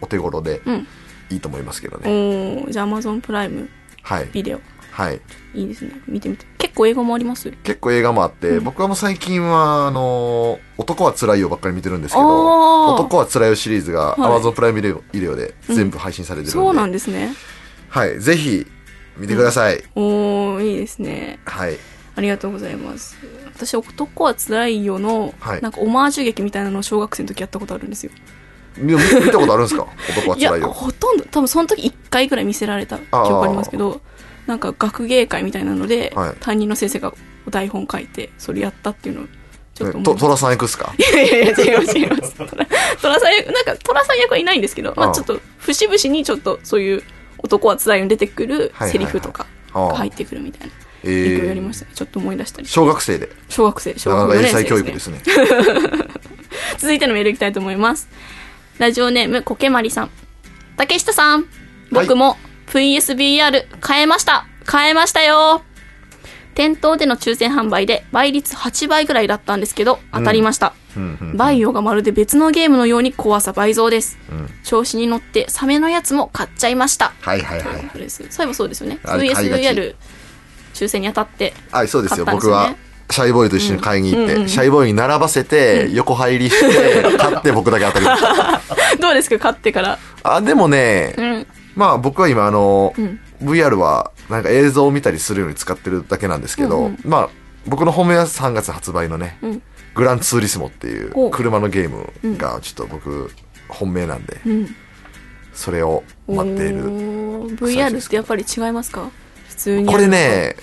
[0.00, 0.86] お手頃でうん。
[1.30, 2.08] いいと思いますけどおね。
[2.10, 3.68] ーじゃあ Amazon プライム
[4.02, 4.28] はい。
[4.32, 4.56] ビデオ。
[4.56, 4.64] はい。
[5.12, 5.20] い。
[5.54, 5.92] いですね。
[6.06, 6.44] 見てみて。
[6.58, 7.50] 結構映画もあります？
[7.50, 12.26] 結構映画もあって、僕はもう最近は、あの男は辛いよばっかり見てるんですけあー。
[12.26, 14.40] ど、男は辛いよシリーズがはい。
[14.40, 17.34] Amazon プライムビデオビデオで全部配信されてるんで、そうなんですね。
[17.88, 18.20] はい。
[18.20, 18.66] ぜひ、
[19.16, 19.82] 見てください。
[19.94, 21.38] おーいいですね。
[21.44, 21.76] はい。
[22.14, 23.16] ありがとうございます。
[23.54, 25.62] 私男は辛いよの、はい。
[25.62, 28.12] なんかオマージュ劇みたいなのを小学生の時やったことあるんですよ。
[28.78, 28.98] 見見
[29.30, 29.86] たことあるんですか？
[30.08, 30.72] 男はいや辛いよ。
[30.72, 34.00] ほとんど多分その時1回ぐらい見せられた記憶ありますけど
[34.46, 36.34] なんか学芸会みたいなので、はい。
[36.40, 37.12] 担任の先生が
[37.50, 39.26] 台本書いてそれやったっていうのを
[39.74, 40.92] ちょっと思いと、トラさん行くっすか？
[40.98, 42.34] いやいやいや違います違います。
[42.34, 42.66] トラ
[43.00, 47.02] トラさん役なんかトラさん役はいないんですけど、まあ、うんちょっと節々にちょっとそういう
[47.38, 48.90] 男は辛いよに出てくるはいはいはい。
[48.92, 49.88] セリフとかああ。
[49.88, 50.72] が入ってくるみたいな
[51.04, 51.32] えー。
[51.34, 51.92] 役をやりましたね。
[51.94, 52.68] ちょっと思い出したり。
[52.68, 53.28] 小学生で。
[53.48, 55.20] 小学生小なかな学校4か英才教育ですね。
[56.78, 58.08] 続いてのメールいきたいと思います。
[58.78, 60.10] ラジオネーム、コケマリさん。
[60.76, 61.46] 竹下さん、
[61.90, 62.36] 僕も
[62.72, 64.46] VSBR 変えました。
[64.70, 65.62] 変えましたよ。
[66.54, 70.74] 店頭での抽選販売で倍率8倍ぐらいだったんですけど、当たりました。
[70.96, 74.18] うんうんバイオがまるで別のゲームのように怖さ倍増です。
[74.64, 77.12] 調子に乗ってサメのやつも買っちゃいました。
[77.20, 77.90] はいはいはい。
[77.90, 78.98] そうですそういえばそうですよね。
[79.04, 79.94] あれ買いがち VSBR
[80.74, 81.54] 抽選に当たって。
[81.70, 82.26] はい、そうですよ。
[82.26, 82.74] 僕は、
[83.10, 88.60] シャイボーイと一緒に買いに行って、うんうんうんシャイボーイに並ばせて、横入りして、買って僕だけ当たりました。
[89.00, 89.98] どうですか買ってから？
[90.22, 91.46] あ、でもね、うん。
[91.74, 93.20] まあ僕は今あの、ん。
[93.42, 96.98] VR はなんか映像を見たりするように使ってるだけなんですけど、うんうん。
[97.04, 97.28] まあ
[97.66, 99.62] 僕の本命は3月発売のね、うん。
[99.94, 103.30] グランツーリスモっていほうう車のゲームがちょっと僕
[103.68, 104.76] 本命なんで、うん。
[105.52, 106.84] それを待っている。
[107.56, 109.10] VR ってやっぱり違いますか？
[109.48, 110.56] 普通にこれね、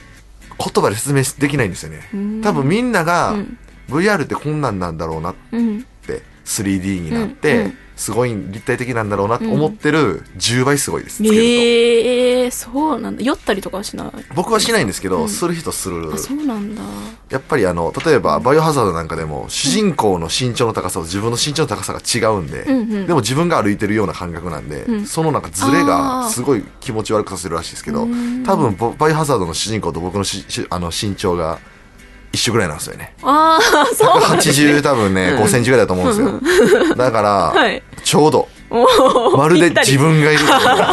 [0.57, 2.09] 言葉で説明できないんですよね。
[2.17, 2.41] ん。
[2.41, 3.57] 多分みんながうん。
[3.89, 5.83] VR ってこんなんなんだろうなっうん。
[6.05, 7.65] て 3D になって、うん。
[7.65, 11.41] うんすごい立体的なんだろうなと思ってる10倍すごいです、つけると。
[11.41, 13.21] ええー、そうなんだ。
[13.21, 14.11] 酔ったりとかはしない？
[14.33, 16.13] 僕はしないんですけど、する人する。
[16.13, 16.81] あそうなんだ。
[17.29, 23.07] やっぱりあの例えばバイオハザードなんかでも主人公の身長の高さと自分の身長の高さが違うんで、うんうん。
[23.07, 25.05] でも自分が歩いてるような感覚なんで、ん。
[25.05, 26.29] そのなんかズレあがー。
[26.29, 28.43] すごい気持ち悪くさせるらしいですけどうん。
[28.45, 31.59] 多分ボバイオハザードの主人公と僕のししあの身長が
[32.31, 33.13] 一緒ぐらいなんですよね。
[33.23, 34.25] ああそうね。
[34.25, 36.95] 80多分ね、5センチぐらいだと思うんですよ。
[36.95, 37.81] だから、はい。
[38.03, 38.47] ちょうど、
[39.35, 40.39] まるで自分がいる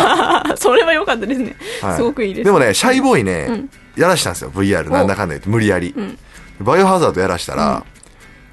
[0.57, 1.97] それは良かったですね、はい。
[1.97, 2.45] すごくいいです。
[2.45, 3.71] でもね、シャイボーイね、ん。
[3.97, 4.91] やらしたんですよ、VR。
[4.91, 5.89] なんだかんだ言って、無理やり。
[5.89, 6.19] ん。
[6.61, 7.85] バイオハザードやらしたら、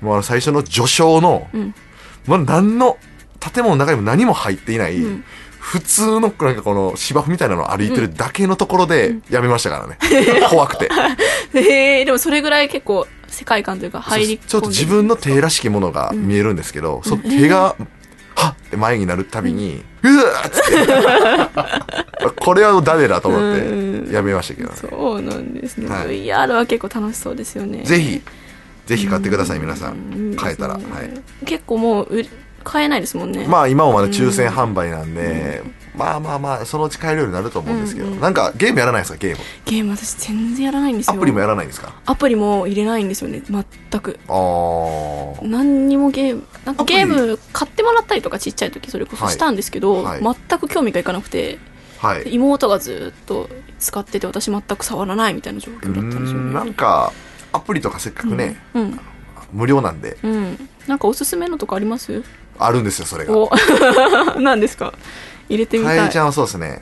[0.01, 1.73] もうあの最初の序章の、ん。
[2.27, 2.97] もう何の、
[3.39, 5.01] 建物の中にも何も入っていない、
[5.63, 9.97] 普通のなんかこの芝生みたいなのを歩いてるだけのところでやめましたからね。
[10.49, 10.89] 怖くて。
[11.53, 17.75] へえでもそれぐらい結構世界観というか入りちょっと自分の手らしきものが見えるんですけど、その手が、
[18.35, 24.75] はっって前になるたびに、うわーっつって、 これはダメだと思ってやめましたけどね。
[24.75, 26.25] そうなんですね、はい。
[26.25, 27.83] VR は結構楽しそうですよね。
[27.83, 28.21] ぜひ、
[28.85, 30.35] ぜひ買ってください、皆さん。
[30.35, 30.73] 買えたら。
[30.73, 31.45] はい。
[31.45, 32.25] 結構もう
[32.63, 33.45] 買えないですもんね。
[33.47, 35.63] まあ今もまだ抽選販売なんで、
[35.95, 39.43] まあまあまあそのうち買えるようになると思うんですけど、なんかゲームやらないですかゲーム。
[39.65, 41.13] ゲーム私全然やらないんですよ。
[41.13, 41.93] アプリもやらないんですか？
[42.05, 44.19] アプリも入れないんですよね全く。
[44.27, 45.47] あー。
[45.47, 50.21] 何にもゲームなんかゲーム買ってもらったりとかちっちゃい時それこそしたんですけど、はい。
[50.21, 51.59] は全く興味がいかなくて。
[51.99, 52.33] はい。
[52.33, 53.49] 妹がずっと
[53.79, 56.53] 使ってて私全く触らないみたいな状況だったんですよね。
[56.53, 57.13] なんか
[57.53, 58.99] アプリとかせっかくね、うん。
[59.53, 60.17] 無料なんで。
[60.21, 60.69] うん。
[60.85, 62.23] なんかおすすめのとかあります？
[62.65, 63.33] あるんですよそれが。
[63.37, 63.49] お。
[64.39, 64.93] 何ですか？
[65.49, 65.97] 入れてみたい。
[65.99, 66.81] かえちゃんはそうですね。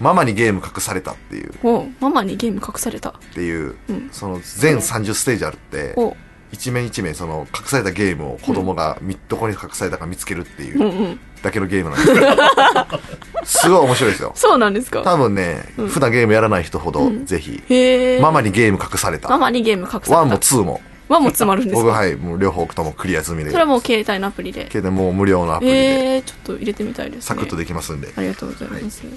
[0.00, 1.52] ママにゲーム隠されたっていう。
[1.62, 3.10] おママにゲーム隠された。
[3.10, 4.08] っていう、うん。
[4.12, 6.16] その全30ステージあるってお。
[6.52, 11.20] 一面一面その隠されたゲームを子供がみどこに隠されたか見つけるっていううんうん。
[11.42, 12.12] だけのゲームなんです。
[12.12, 12.20] け
[13.40, 14.32] どすごい面白いですよ。
[14.34, 15.02] そうなんですか。
[15.02, 19.28] 多分ね、普段ゲームやらない人ほどぜひ、へえママにゲーム隠された。
[19.28, 20.14] ママにゲーム隠された。
[20.16, 20.80] 1も2も
[21.10, 21.82] ワンも詰まるんですか？
[21.82, 23.50] 僕はいもう両方ともクリア済みで。
[23.50, 24.66] それはもう携帯のアプリで。
[24.70, 26.14] けどもう無料のアプリで。
[26.14, 27.22] えー、ちょっと入れてみたいですね。
[27.22, 29.00] サクッとできますんで、ありがとうございます。
[29.02, 29.12] という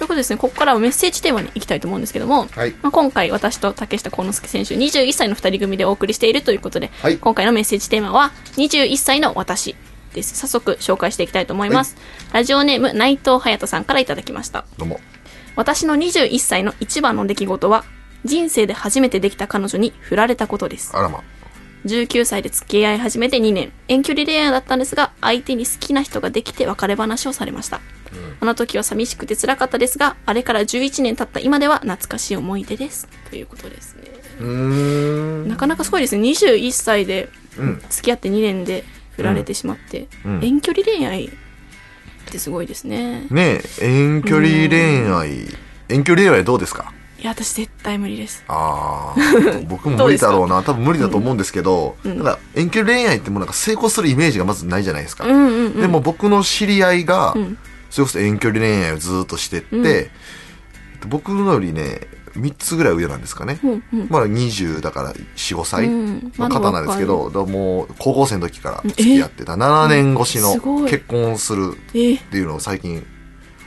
[0.00, 2.72] ことでですね、ここからはメッセージテーマに行きたいと思うんですけども、はい。
[2.82, 7.18] まあ、今回私と竹下幸之助選手21歳の2人組でお送りしているということで、はい。
[7.18, 9.76] 今回のメッセージテーマは21歳の私
[10.14, 10.34] です。
[10.36, 11.96] 早速紹介していきたいと思います。
[12.32, 14.64] ラジオネーム内藤隼人さんからいただきました。
[14.78, 15.00] どうも。
[15.54, 17.84] 私の21歳の一番の出来事は、
[18.24, 20.90] 人生で初めてできた彼女に振られたことです。
[20.96, 21.22] あらま
[21.86, 23.72] 19歳で付き合い始めて2年。
[23.88, 27.80] 遠距離恋愛だったんですが相手に好きな人ができて別れ話をされました、
[28.40, 33.08] あの時は寂しくて辛かったですがあれから11年経った今では懐かしい思い出です。
[33.30, 34.04] ということですね。
[35.48, 36.22] なかなかすごいですね。
[36.28, 37.82] 21歳でうん。
[37.88, 38.84] 付き合って2年で
[39.16, 40.40] 振られてしまって、うん。
[40.44, 41.30] 遠距離恋愛っ
[42.26, 43.26] てすごいですね。
[43.30, 45.46] ねえ遠距離恋愛。
[45.88, 46.92] 遠距離恋愛どうですか？
[47.18, 48.44] いや私絶対無理です。
[48.48, 49.20] ああ
[49.68, 50.62] 僕も無理だろうな。
[50.62, 52.18] 多分無理だと思うんですけど、うん。
[52.18, 57.56] ただ遠距離恋愛ってもうなんか成功するイメージがまずないじゃないですか、うんうんうんでも僕の知り合いが、ん。
[57.90, 60.10] それこそ遠距離恋愛をずっとしてって、
[61.02, 61.08] うん。
[61.08, 62.00] 僕のよりね
[62.36, 64.06] 3つぐらい上なんですかね、うんうん。
[64.10, 65.86] まだ20だから45歳。
[65.86, 69.54] うんの方なんですけど、まもう高校生の時から付き合ってた。
[69.54, 73.04] 7年越しの結婚するえーっていうのを最近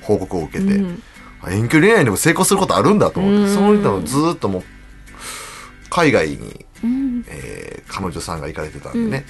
[0.01, 0.85] 報告を受けて、うん。
[0.85, 1.08] あ
[1.47, 3.55] 遠距離恋愛でも成功することあるんだと思って、うん。
[3.55, 4.63] そういったのずーっともう
[5.89, 7.25] 海外に、うん。
[7.27, 9.25] えー彼女さんが行かれてたんでね、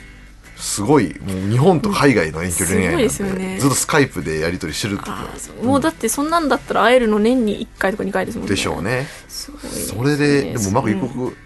[0.58, 3.58] すごいもう日本と海外の遠距離恋愛なんで,、すごいですよね。
[3.60, 5.64] ずっとスカイプでやり取りしてるあーそう。
[5.66, 8.50] もうだってそんなんだったら会えるの年に1回とか2回ですもんね。
[8.54, 9.08] でしょうね。
[9.30, 9.54] そ
[10.04, 11.38] れで、でもうまくいく、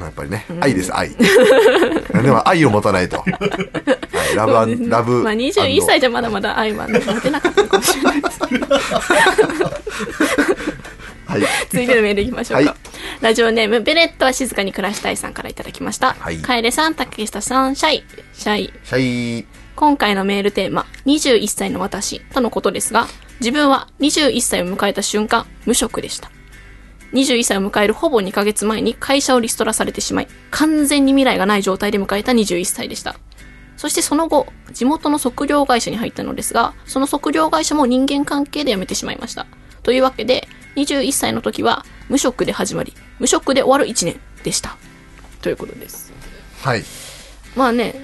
[0.00, 1.10] やっぱりね、ん愛です、愛。
[1.16, 3.18] でも愛を持たないと。
[3.18, 3.24] は
[4.32, 4.52] い、ラブ
[4.88, 5.22] ラブ。
[5.22, 8.66] まあ、21歳じゃまだまだ愛はね持てなかったかもしれないですけど
[11.26, 11.42] はい。
[11.70, 12.78] 続いてのメールいきましょうか、はい
[13.20, 19.46] ラジオネームベレットは静かに暮らしたいさんからいただきました、はい楓さん竹下さんシャイシャイシャイ。
[19.76, 23.06] 今回のメールテーマ21歳の私とのことですが
[23.38, 26.30] 自分は21歳を迎えた瞬間無職でした
[27.12, 33.16] 21歳を迎えるほぼ2ヶ月前に会社をリストラされてしまい完全に未来がない状態で迎えた21歳でした。
[33.76, 39.46] そしてその後地元の測量会社に入ったのですがその測量会社も人間関係で辞めてしまいました。
[39.82, 44.76] というわけで21歳の時は無職で始まり無職で終わる1年でした。
[45.40, 46.12] ということです。
[46.62, 46.84] はい。
[47.56, 47.94] まあね、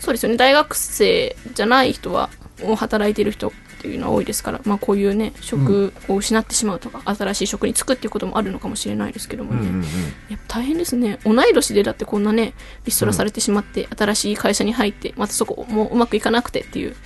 [0.00, 2.30] そうですよね、大学生じゃない人は、
[2.76, 9.82] 働いてる人っていうのは多いですから、まあこういうね、職を失ってしまうとか、新しい職に就くっていうこともあるのかもしれないですけどもね、うんうんうん。
[10.28, 11.18] やっぱ大変ですね。
[11.24, 16.96] 同い年でだってこんなね、リストラされてしまって、新しい会社に入って、またそこもううまくいかなくてっていう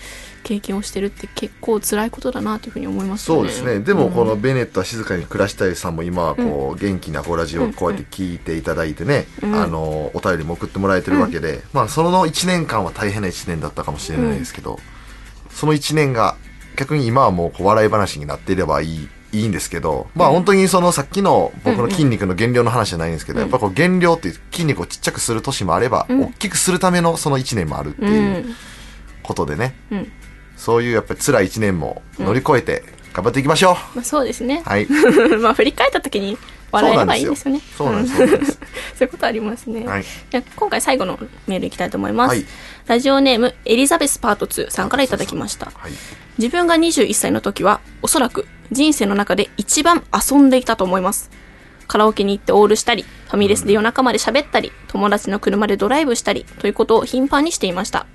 [0.43, 3.51] 経験をしてるって結構辛いことだなというふうに思いますよね。
[3.51, 3.85] そうですね。
[3.85, 14.79] でも、このベネットは静かに暮らしたいさんも今はこう、元気なコラジオをこうやって聞いていただいてね、あの、お便りも送ってもらえてるわけで、まあ、その1年間は大変な1年だったかもしれないですけど、
[15.51, 16.37] その1年が
[16.77, 28.09] 逆に今はもうこう笑い話になっていればいい、いいんですけど、まあ本当にそのさっきの僕の筋肉の減量の話じゃないんですけど、やっぱこう減量っていう筋肉をちっちゃくする年もあれば、大きくするためのその1年もあるってう。
[28.09, 28.55] いうん
[29.23, 30.13] ことでね、うん。
[30.57, 32.83] そういうやっぱり辛い1年も乗り越えて
[33.13, 33.97] 頑張っていきましょう。
[33.97, 34.63] まあそうですね。
[34.65, 34.87] はい。
[35.41, 36.37] まあ振り返った時に
[36.73, 37.61] 笑えればいいんですよね。
[37.77, 38.27] そうなんですよ。
[38.29, 39.87] そういうことありますね。
[39.87, 42.31] はいじゃあ今回最後のメールいきたいと思います。
[42.31, 42.45] はい
[42.87, 45.67] ラジオネームエリザベスパート2さんからいただきました。
[45.67, 45.93] はい。
[46.39, 51.31] 自分が21歳の時はおそらく人生の中で一番遊んでいたと思います。
[51.87, 58.07] カラオケに行ってオールしたり、ファミレスで夜中まで喋ったり、友達の車でドライブしたりということを頻繁にしていました。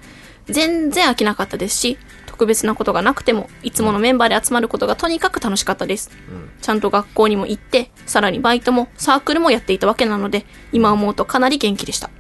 [0.48, 1.98] 全然飽きなかったですし、
[2.38, 6.12] 特別なことがなくても、いつものメンバーで集まることがとにかく楽しかったです。
[6.62, 12.12] ちゃんと学校にも行って、さらにバイトもサークルもやっていたわけなので、今思うとかなり元気でした。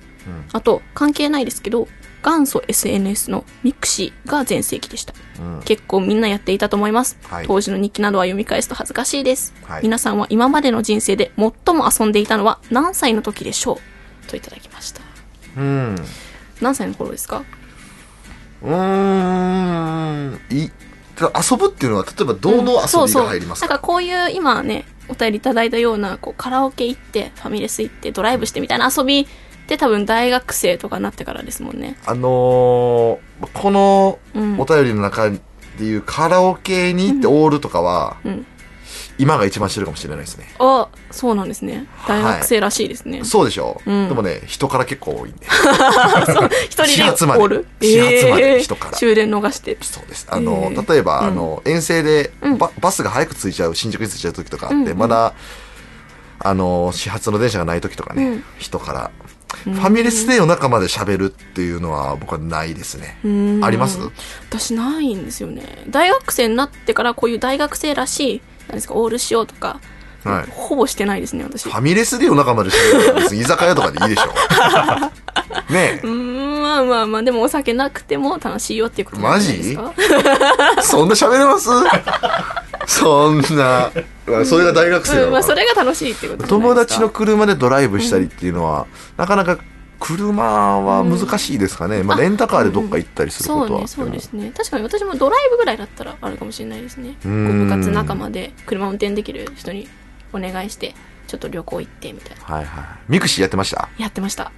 [0.53, 1.87] あと、関係ないですけど、
[2.25, 5.13] 元祖 SNS のミクシーが全盛期でした。
[5.39, 7.19] うん結構みんなやっていたと思います。
[7.29, 9.53] はい当時の日記などは読み返すと恥ずかしいです。
[9.65, 13.79] はい皆さんは今までの人生で最も遊んでいたのは何歳の時でしょ
[14.25, 14.27] う？
[14.29, 15.01] といただきました。
[15.57, 15.95] うん
[16.59, 17.43] 何歳の頃ですか？
[18.63, 20.39] うーん。
[20.51, 20.69] い
[21.19, 23.21] 遊ぶっていうのは例えばどの遊びが入りますか、そうそう。
[23.21, 29.25] なんかこういう今ねお便りいただいたようなこうカラオケ行ってファミレス行ってドライブしてみたいな遊びっ
[29.67, 31.97] て多分大学生とかになってからですもんね。
[32.05, 33.17] あのー
[33.53, 34.59] このうん。
[34.59, 35.39] お便りの中で
[35.81, 38.45] いうカラオケに行ってオールとかは、うん
[39.17, 40.47] 今が一番してるかもしれないですね。
[40.59, 41.87] あそうなんですね。
[42.07, 43.91] 大学生らしいですね、そうでしょ、う。
[43.91, 44.07] ん。
[44.09, 45.45] でもね人から結構多いんで。
[46.65, 48.59] 一人で始発までオール始発までえー。
[48.59, 48.97] 人から。
[48.97, 49.77] 終電逃して。
[49.81, 50.27] そうです。
[50.29, 50.91] あの、えー。
[50.93, 51.27] 例えば、うん。
[51.27, 52.57] あの遠征でうん。
[52.57, 54.97] ババスが早く着いちゃう新宿に着いちゃう時とかあって、うんうん。
[54.97, 55.33] まだ
[56.39, 58.43] あの始発の電車がない時とかね、うん。
[58.59, 59.11] 人から。
[59.65, 59.73] うん。
[59.73, 63.17] ファミレスで夜中まで喋るっていうのは僕はないですね。
[63.23, 63.61] うん。
[63.63, 63.97] あります？
[64.49, 65.85] 私ないんですよね。
[65.89, 69.79] 大学生になってからこういう大学生らしい何ですかオールしようとか、
[70.23, 70.51] はい。
[70.51, 71.63] ほぼしてないですね私。
[71.63, 74.27] ファミレスで夜中まで喋るのは別に居酒屋とかでいいでしょ。
[75.71, 79.93] ねうーんまあまあまあでもお酒なくても楽しいよっていうことなんじゃないですか？
[80.77, 81.69] え、そんな喋れます？
[82.87, 83.91] そんな、
[84.25, 86.93] まあそれが大学生なうんまあ、それが楽しいってこと友ですか。
[86.93, 88.85] 達の車でドライブしたりっていうのは、
[89.17, 89.57] なかなか
[89.99, 92.03] 車は難しいですかね。
[92.03, 93.87] まあ、レンタカーでどっか行ったりすることはあっても。
[93.87, 94.51] そうねそうですね。
[94.55, 97.15] 確かに私もドライブぐらいだったらあるかもしれないですね。
[97.23, 99.87] 部活仲間で車運転できる人に
[100.33, 100.93] お願いして
[101.27, 102.43] ちょっと旅行行ってみたいな。
[102.55, 102.85] はいはい。
[103.07, 103.89] ミクシーやってました？
[103.97, 104.51] やってました。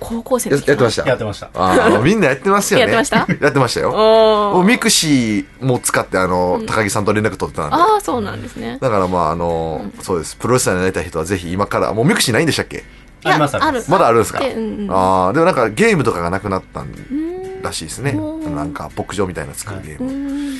[0.00, 1.06] 高校生やの時やってました。
[1.06, 1.50] やってました。
[1.52, 2.86] ああ、みんなやってますよね。
[2.86, 3.26] やってました？
[3.44, 4.62] やってましたよ。
[4.66, 7.76] ミクシーも使って、あの、高木さんと連絡取ってたんで。
[7.76, 8.78] ああそうなんですね。
[8.80, 10.36] だからまあ、あの、そうです。
[10.36, 12.84] プロレスラーになりたい人はぜひ今から、もうミクシーないんでしたっけ？
[13.24, 14.38] ありますありますまだあるんですか？
[14.40, 18.10] でうんうんああ、でもなんかゲームとかがなくなったんうんらしいですね。
[18.12, 20.10] うんなんか牧場みたいなの作るゲーム。
[20.10, 20.54] いうん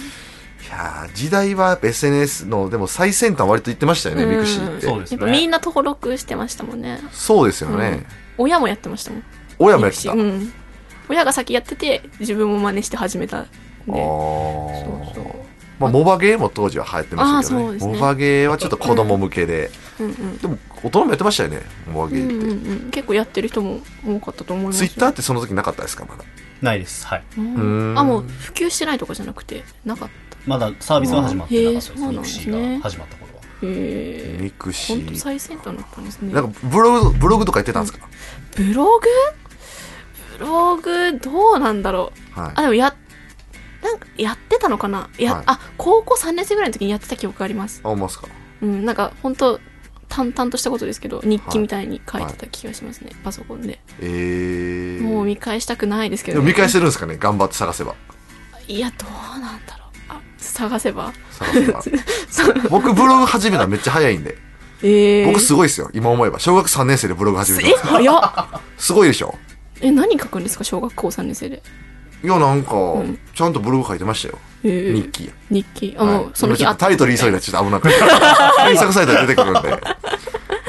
[0.71, 4.87] やー時代はやっぱ SNS の、でも最先端割と言ってましたよね、うんミクシーって。
[4.87, 8.07] そうですやっぱみんねな登録してましたもんねそうですよね。
[8.39, 9.23] 親もやってましたもん
[9.59, 10.13] 親もやってた。
[10.13, 10.53] あうん
[11.09, 15.35] 親が先やってて自分も真似して始めたんであそうそうー。
[15.79, 17.79] まあ、モバゲーも当時は流行ってましたけどね。
[17.79, 19.71] ねモバゲーはちょっと子供向けで。
[20.01, 20.39] うんうん。
[20.39, 22.47] でも、大人もやってましたよね、モバゲうんーって。
[22.47, 26.25] うんうん結構やってる人も多かったと思いますツイッターってその時なかったですか、まだ？
[26.61, 27.07] ないです。
[27.07, 27.25] はい。
[27.37, 27.55] うん。
[27.55, 27.99] うん。
[27.99, 30.37] あもう普及してないとかじゃなくてなかった。
[30.47, 31.93] まだサービスは始まってなかったです。
[31.93, 33.43] へーそうなんですねミクシーが始まった頃は。
[33.43, 35.17] へえミクシ本当ー。
[35.17, 36.33] 最先端だったんですね。
[36.33, 38.07] なんかブログ、ブログとかやってたんですか、
[38.57, 39.07] ブログ？
[40.39, 42.41] ブログどうなんだろう。
[42.41, 42.53] はい。
[42.57, 42.63] あ。
[42.63, 42.95] でもや
[43.83, 45.09] なんかやってたのかな？
[45.19, 45.45] や、はい。
[45.47, 47.81] あ高校3年生ぐらいの時にやってた記憶があります。
[47.85, 48.29] あ、思いますか？
[48.63, 49.61] うんなんか本当
[50.15, 55.03] 淡々としたことですけど日記みたいに書いてた気がしますね、パソコンで、えー。
[55.03, 57.17] もう見返したくないですけど、でも見返してるんですかね？
[57.19, 57.95] 頑張って探せば。
[58.69, 61.13] いやどうなんだろうあ探せば？
[61.31, 61.83] 探せば。
[62.71, 64.37] 僕ブログ始めたのめっちゃ早いんで。
[64.85, 65.89] えー、僕すごいですよ。
[65.95, 66.39] 今思えば。
[66.41, 67.73] 小学3年生でブログ始めてえ。
[67.83, 69.37] 早っすごいでしょ
[69.81, 70.65] え何書くんですか？
[70.65, 71.63] 小学校3年生で
[72.25, 74.39] いや、なんか、んちゃんとブログ書いてましたよ。
[74.65, 75.31] えー、日記。
[75.51, 75.95] 日記。
[75.99, 76.25] あ、もはい。
[76.25, 77.95] うその日タイトル言いそうになっっちゃって危なくて。
[77.99, 79.81] 検索サイトで出てくるんで。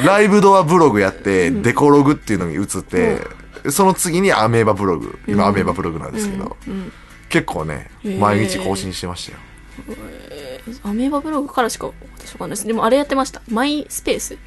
[0.06, 3.22] ライブドアブログやって、デコログっていうのに移って、
[3.70, 5.18] その次にアメーバブログ。
[5.28, 6.92] 今アメーバブログなんですけど、うん。
[7.30, 7.90] 結構ね、
[8.20, 9.38] 毎日更新してましたよ。
[10.84, 11.88] アメーバブログからしか
[12.18, 12.68] 私わかんないです。
[12.68, 13.42] でもあれやってました。
[13.50, 14.38] マイスペースっ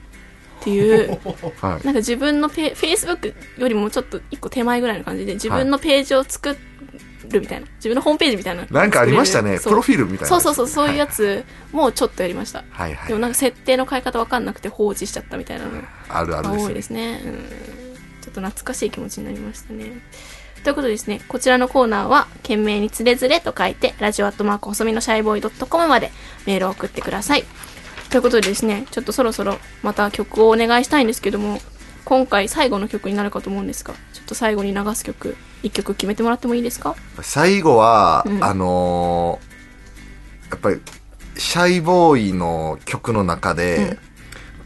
[0.61, 1.19] ていう
[1.61, 1.71] はい。
[1.71, 6.57] なんか自分のペフェイスブックよりもちょっと一個手前ぐらいの感じで自分のページを作
[7.33, 9.59] るみたいな自分のホームページみたいななんかありましたね。
[9.59, 10.27] プロフィールみたいな。
[10.29, 13.09] そうそうそうそういうやつもちょっとやりました、はいはい。
[13.09, 17.19] でもなんか設定の変え方わかんなくて放置しちゃったみたいなのあるあるが多いですね。
[17.19, 17.31] ですね。
[17.31, 17.35] うん。
[18.23, 19.93] ちょっと懐かしい気持ちになりましたね。
[20.65, 26.11] ということでですね、こちらのコーナーは、懸命につれづれと書いて、ラジオアットマーク細身のシャイボーイ .com まで
[26.45, 27.45] メールを送ってください。
[28.11, 31.61] ということでですね、ちょっとそろそろまた曲をお願いしたいんですけども、
[32.07, 36.95] 今回最後の曲になるかと思うんですが、ちょっと最後に流す曲、一曲決めてもらってもいいですか？
[37.21, 39.57] 最後は、うんあのー
[40.53, 40.81] やっぱり、
[41.37, 43.99] シャイボーイの曲の中で、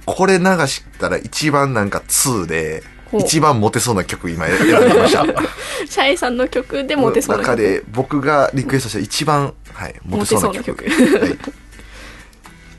[0.04, 2.82] これ流したら一番なんか2で、
[3.18, 5.24] 一番モテそうな曲今選びました。
[5.88, 7.56] シャイさんの曲でモテそうな曲。
[7.56, 10.84] 中で僕がリクエストした一番、はい、モテそうな曲。
[10.84, 10.90] は
[11.26, 11.38] い、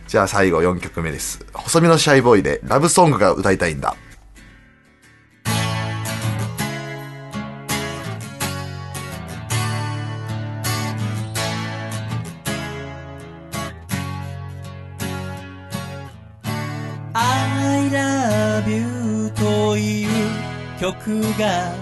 [0.08, 1.44] じゃあ最後4曲目です。
[1.52, 3.96] 細身のシャイボーイでラブソングが歌いたいんだ。
[17.92, 20.10] 「love you」という
[20.80, 21.74] 曲が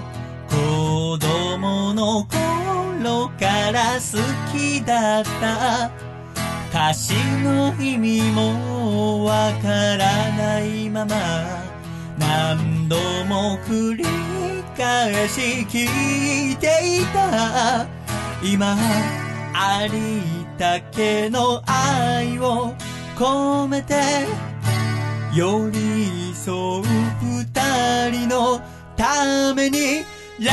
[0.50, 4.18] 子供の頃から好
[4.52, 5.92] きだった
[6.72, 7.14] 歌詞
[7.44, 11.16] の意味もわからないまま。
[12.18, 14.04] 何度も繰り
[14.78, 15.86] 返し聞
[16.52, 17.88] いていた。
[18.44, 18.76] 今
[19.54, 20.20] あり
[20.54, 22.74] ったけの愛を
[23.16, 24.49] 込めて。
[25.40, 26.84] 寄り添う
[27.22, 28.60] 二人の
[28.98, 30.04] ために
[30.38, 30.52] ラ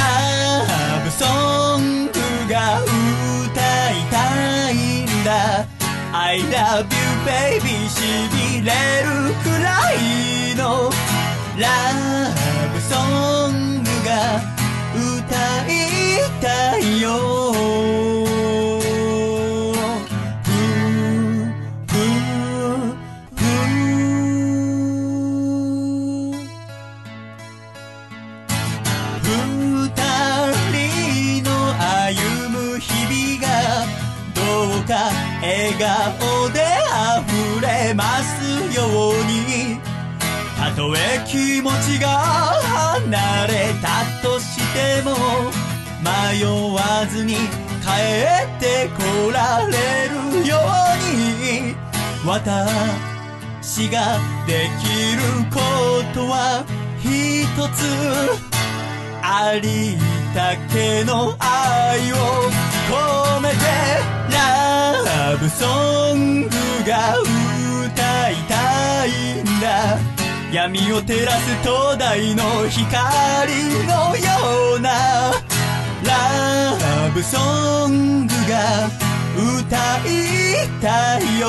[1.02, 1.26] ブソ
[1.76, 2.12] ング
[2.48, 2.86] が歌
[3.90, 5.66] いたいんだ。
[6.12, 8.00] I love you baby し
[8.30, 8.70] びれ
[9.02, 10.88] るくらいの
[11.58, 11.66] ラ
[12.72, 12.94] ブソ
[13.50, 14.40] ングが
[14.94, 15.68] 歌い
[16.40, 18.15] たいよ。
[34.86, 35.10] か
[35.42, 36.60] 笑顔で
[37.18, 39.80] 溢れますように
[40.56, 45.14] たとえ気持ちが離れたとしても
[46.02, 50.08] 迷わずに帰ってこられ
[50.40, 51.76] るように。
[52.26, 54.18] 私が
[54.48, 55.58] できるこ
[56.12, 56.64] とは
[56.98, 57.84] 一つ
[59.22, 59.96] あり
[60.34, 62.16] たけの愛を
[62.90, 64.15] 込めて
[65.16, 66.48] ラブソング
[66.86, 69.08] が歌いたい
[69.40, 69.96] んだ。
[70.52, 72.84] 闇を照らす灯台の光
[73.86, 74.90] のような
[76.04, 78.90] ラブソングが
[79.58, 81.46] 歌いたいよ。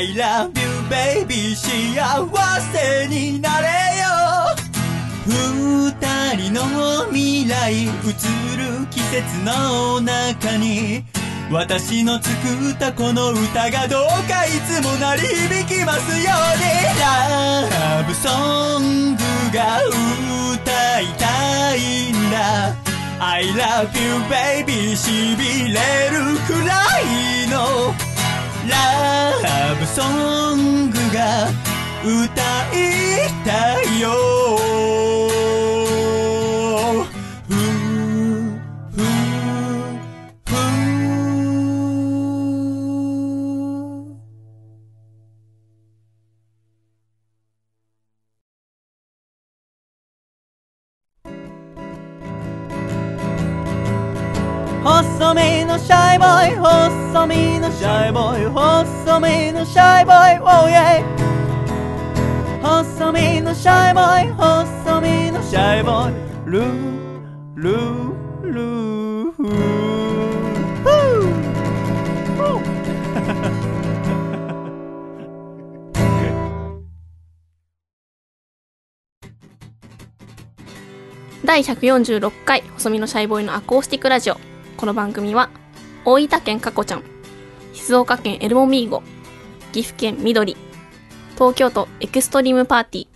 [0.00, 1.54] I love you baby.
[1.54, 1.68] 幸
[2.72, 3.66] せになれ
[4.00, 4.08] よ。
[5.26, 7.92] 二人の未来映る
[8.90, 11.04] 季節の中に
[11.52, 12.30] 私の作
[12.70, 16.64] ったこの歌がどうかいつも鳴り響きますように。
[17.70, 19.22] ラブソング
[19.52, 19.82] が
[20.54, 22.74] 歌いたいんだ。
[23.20, 24.96] I love you baby.
[24.96, 28.09] しびれるくらいの
[28.70, 30.02] ラブソ
[30.56, 31.48] ングが
[32.02, 32.42] 歌
[32.72, 35.39] いたいよ。
[55.80, 61.02] シャイボーイ細身のシャイボーイ細身のシャイボーイ Oh yeah
[62.62, 66.14] 細身のシャイボーイ細身のシャイボーイ
[66.46, 66.64] ルー
[67.56, 68.12] ルー
[68.42, 69.32] ルー。
[69.32, 69.50] フー
[70.82, 72.60] フー
[81.44, 84.36] 第146回細身のシャイボーイのアコースティックラジオ。
[84.76, 85.50] この番組は
[86.04, 87.02] 大分県かこちゃん
[87.74, 89.02] 静岡県エルモミーゴ
[89.72, 90.56] 岐阜県緑
[91.34, 93.08] 東京都エクストリームパーティー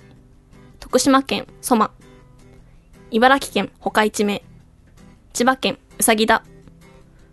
[0.81, 1.93] 徳島県ソマ
[3.11, 4.43] 茨城県ほか一名
[5.33, 6.45] 千葉県うさぎだ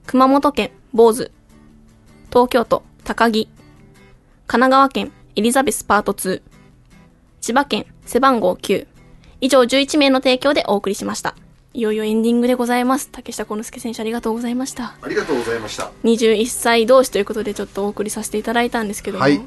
[0.07, 1.32] 熊本県坊主
[2.30, 3.49] 東京都高木
[4.48, 6.41] 神奈川県エリザベスパート2
[7.41, 8.88] 千葉県背番号9
[9.41, 11.36] 以上11名の提供でお送りしました。
[11.73, 13.07] いよいよエンディングでございます。
[13.10, 14.98] 竹下幸之助選手ありがとうございました。
[15.02, 15.89] ありがとうございました。
[16.03, 19.39] 21歳同士ということでちょっとお送りさせていただいたんですけども、はい。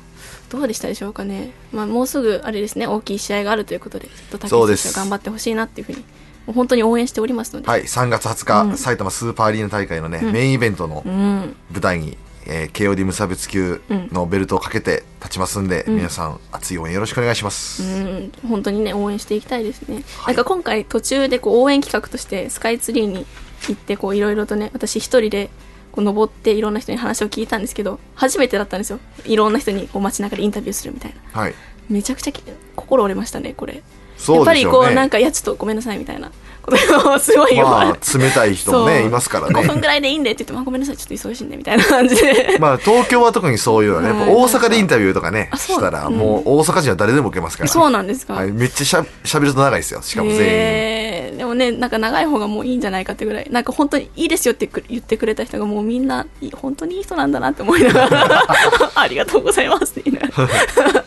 [0.48, 2.86] どうでしたでしょうかね、まあ、もうすぐあれですね。
[2.86, 4.88] 大きい試合があるということでちょっと竹そうです。
[4.88, 7.82] 内選手は頑張ってほしいなっていうふうにもう本当に応援しておりますので、はい。
[7.82, 8.76] 3月20日、うん。
[8.78, 10.32] 埼玉スーパーアリーナ大会のね、うん。
[10.32, 15.96] メインイベントのうん、舞台に、えー KOD 無差別級のベルトをかけて立ちますんで、うん。
[15.96, 23.26] 皆さん熱い応援よろしくお願いします、うん、本当にね応援していきたいですね、なんか今回途中でこう応援企画としてスカイツリーに
[23.68, 25.50] 行ってこういろいろとね私一人で
[25.92, 28.98] こう登っていろんな人に話を聞いたんですけど初めてだったんですよ。
[29.24, 31.40] いろんな人にこう街中でインタビューするみたいな。
[31.40, 31.54] はい。
[31.88, 32.42] めちゃくちゃき
[32.74, 33.82] 心折れましたねこれ。
[34.16, 36.32] そうやっぱりこうなんかいやちょっとごめんなさいみたいな
[37.19, 42.59] すごい言われまあ冷たい人もねいますから5分ねぐらいでいいんでって言ってもあごめんなさいちょっと忙しいんでみたいな感じで。
[42.59, 46.16] まあ東京は特にそういうのはね、大阪でインタビューとかねしたらうん。
[46.16, 51.36] もう大阪人は誰でも受けますから、そうなんですか、はい、めっちゃしゃしゃべると長いですよしかも全員、えー。
[51.39, 53.49] でもねなんか長い方がもういいんじゃないかってぐらい。
[53.51, 58.45] なんか本当にいいですよってく言ってくれた人がもうみんない本当にいい人なんだなって思いながら。
[58.95, 60.28] ありがとうございますって言いな。
[60.28, 61.05] が ら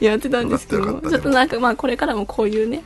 [0.00, 1.00] やってたんですけど。
[1.00, 2.82] ちょっとなんかまあこれからもこういうね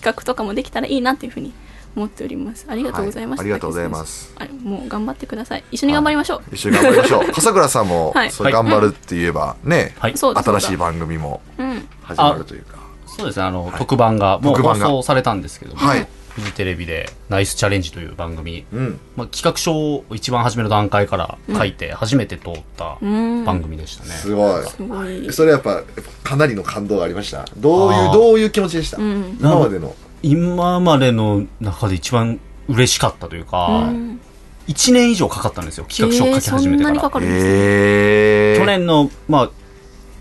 [0.00, 1.52] 企画とかもできたらいいなっていうふうに
[1.94, 2.66] 思っております。
[2.68, 4.34] ありがとうございました、はいありがとうございます。
[4.36, 5.64] はいもう頑張ってください。
[5.70, 7.26] 一緒に頑張りましょう、一緒に頑張りましょう。
[7.32, 8.30] 笠倉さんもはい。
[8.30, 10.14] それ頑張るって言えばね、はい。
[10.16, 11.88] 新しい番組もうん。
[12.02, 12.78] 始まるというか。
[13.06, 13.44] そうですね。
[13.44, 19.00] あの、特番がもう放送されたんですけども、はいフジテレビで「ナイスチャレンジ」という番組、うん。
[19.16, 23.44] まあ、企画書を一番初めの段階から書いて初めて通ったうん。
[23.44, 24.64] 番組でしたね、すごい。
[24.64, 25.32] すごい。
[25.32, 25.82] それやっぱやっ
[26.22, 27.44] ぱかなりの感動がありました。
[27.56, 29.36] どういうどういう気持ちでした、うん。
[29.40, 29.94] 今までの。
[30.22, 34.20] 今までの中で一番嬉しかったというか、うん。
[34.68, 39.50] 1年以上かかったんですよ企画書を書き始めてから、かかるんですねえー、去年の、まあ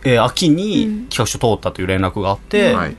[0.03, 0.55] えー秋うん。
[0.55, 2.95] に企画書通ったという連絡があって、はい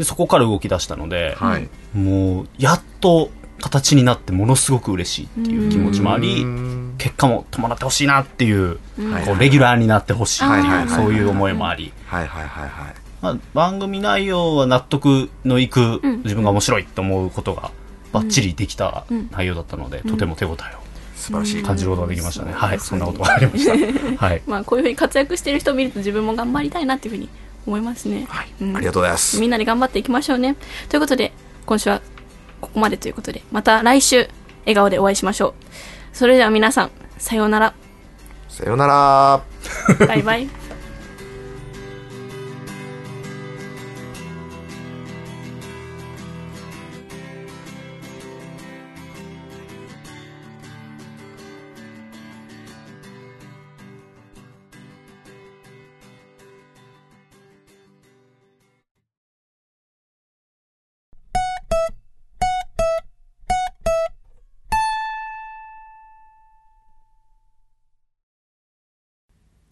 [0.00, 1.68] でそこから動き出したので、はい。
[1.94, 6.94] もうやっと形になってものすごく嬉しいっていう気持ちもあり、うん。
[6.96, 8.78] 結果も伴ってほしいなっていう、
[9.12, 9.26] はい。
[9.26, 12.94] こうレギュラーになってほしいっていう、そういう思いもあり、はいはいはいはい。
[13.20, 16.22] まあ、番組内容は納得のいく、うん。
[16.22, 17.70] 自分が面白いと思うことが
[18.14, 20.80] バッチリできた内容だったので、とても手応え
[21.14, 21.62] 素晴らしい。
[21.62, 22.80] を感じることができましたね、はい。
[22.80, 24.26] そんなことがありました。
[24.26, 24.42] はい。
[24.48, 27.28] まあこういうふうに活躍してる人を見ると自分も頑張りたいなっていうふうに
[27.70, 28.26] 思いますね。
[28.28, 30.56] はい、うんありがとうございますみんなで頑張っていきましょうね。
[30.88, 31.32] ということで、
[31.66, 32.02] 今週は
[32.60, 34.28] ここまでということで、また来週、
[34.62, 35.54] 笑顔でお会いしましょう。
[36.12, 37.74] それでは皆さん、さようなら。
[38.48, 39.40] さようなら
[40.06, 40.59] バイバイ。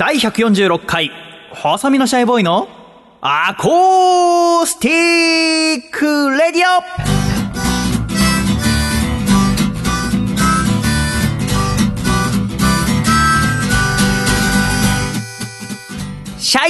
[0.00, 1.10] 第146回、
[1.50, 2.68] 細身のシャイボーイの
[3.20, 4.92] アコースティ
[5.78, 6.64] ックレディオ
[16.38, 16.68] シャ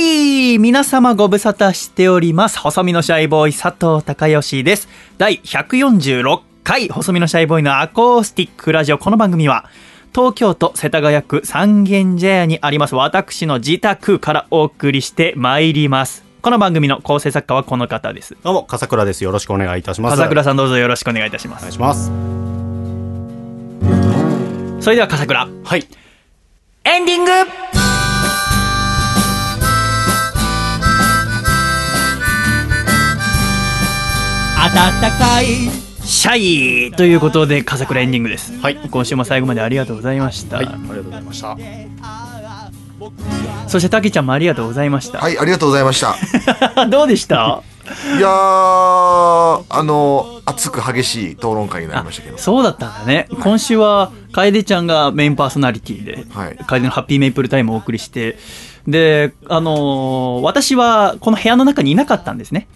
[0.54, 2.58] イ皆様ご無沙汰しております。
[2.58, 4.88] 細身のシャイボーイ佐藤孝義です。
[5.18, 8.96] 第146回、細身のシャイボーイのアコースティックラジオ。
[8.96, 9.66] この番組は、
[10.14, 12.94] 東京都世田谷区三軒茶屋にあります。
[12.94, 16.24] 私の自宅からお送りしてまいります。
[16.40, 18.36] この番組の構成作家はこの方です。
[18.42, 19.24] どうも笠倉です。
[19.24, 20.16] よろしくお願いいたします。
[20.16, 21.62] 笠倉さんどうぞよろしくお願いいたします。
[21.62, 22.10] お願いします。
[24.82, 25.86] それでは笠倉、はい。
[26.84, 27.30] エンディング。
[34.74, 38.58] 暖かいシャイということで笠倉エンディングです。
[38.60, 40.56] はい今週も最後までありがとうございました。
[40.56, 41.56] はいありがとうございました
[43.68, 45.18] そしてたけちゃんもありがとうございました。
[45.18, 46.16] はいありがとうございました
[46.88, 47.62] どうでした？
[48.16, 53.28] いやーあの熱く激しい討論会になりましたけどそうだったんだね。
[53.40, 58.38] 今週は楓ちゃんがメインパーソナリティで、はい楓のハッピーメイプルタイムをお送りして、
[58.86, 62.66] で、あのー私はこの部屋の中にいなかったんですね。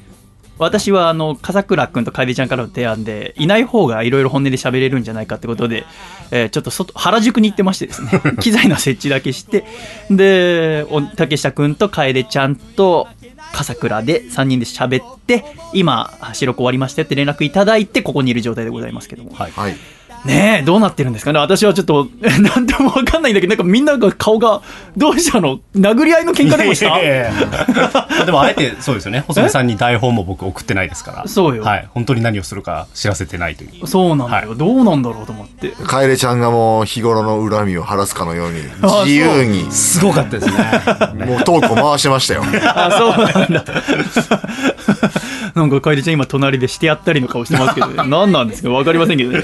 [0.63, 5.85] 私はあの笠倉君と楓ちゃんからの提案でいない方がいろいろ本音で喋れるんじゃないかってことで、
[6.31, 8.11] えーちょっと外原宿に行ってましてですね。
[8.41, 9.65] 機材の設置だけして
[10.11, 13.09] でお竹下君と楓ちゃんと
[13.53, 19.33] 笠倉で3人で喋って今収録終わりましたよって連絡いただいてここにいる状態でございますけども。
[19.35, 19.53] はい。
[19.53, 19.77] はい
[20.25, 21.41] ねえ、どうなってるんですかね。
[21.41, 24.63] 私はちょっと、 なんともわかんないんだけど、なんかみんなが顔が、
[24.97, 25.59] どうしたの？
[25.77, 26.97] 殴り合いの喧嘩でもした？
[28.25, 29.25] でもあえてそうですよね。
[29.27, 31.25] 細見さんに台本も僕送ってないですから。
[31.27, 31.65] そうよ。
[31.65, 33.87] はい、本当に何をするか知らせてないという。
[33.87, 35.73] そうなんだよ、どうなんだろうと思って。
[35.87, 39.71] 楓ちゃんがもう日頃の恨みを晴らすかのように あ自由に。
[39.73, 41.27] すごかったですね。
[41.27, 42.45] もうトークを回してましたよ。
[42.75, 43.65] あ、そうなんだ。
[45.57, 48.71] なんか、楓ちゃん今隣でしてやったりの顔してますけど、ね、 何なんですか？
[48.71, 49.43] わかりませんけどね。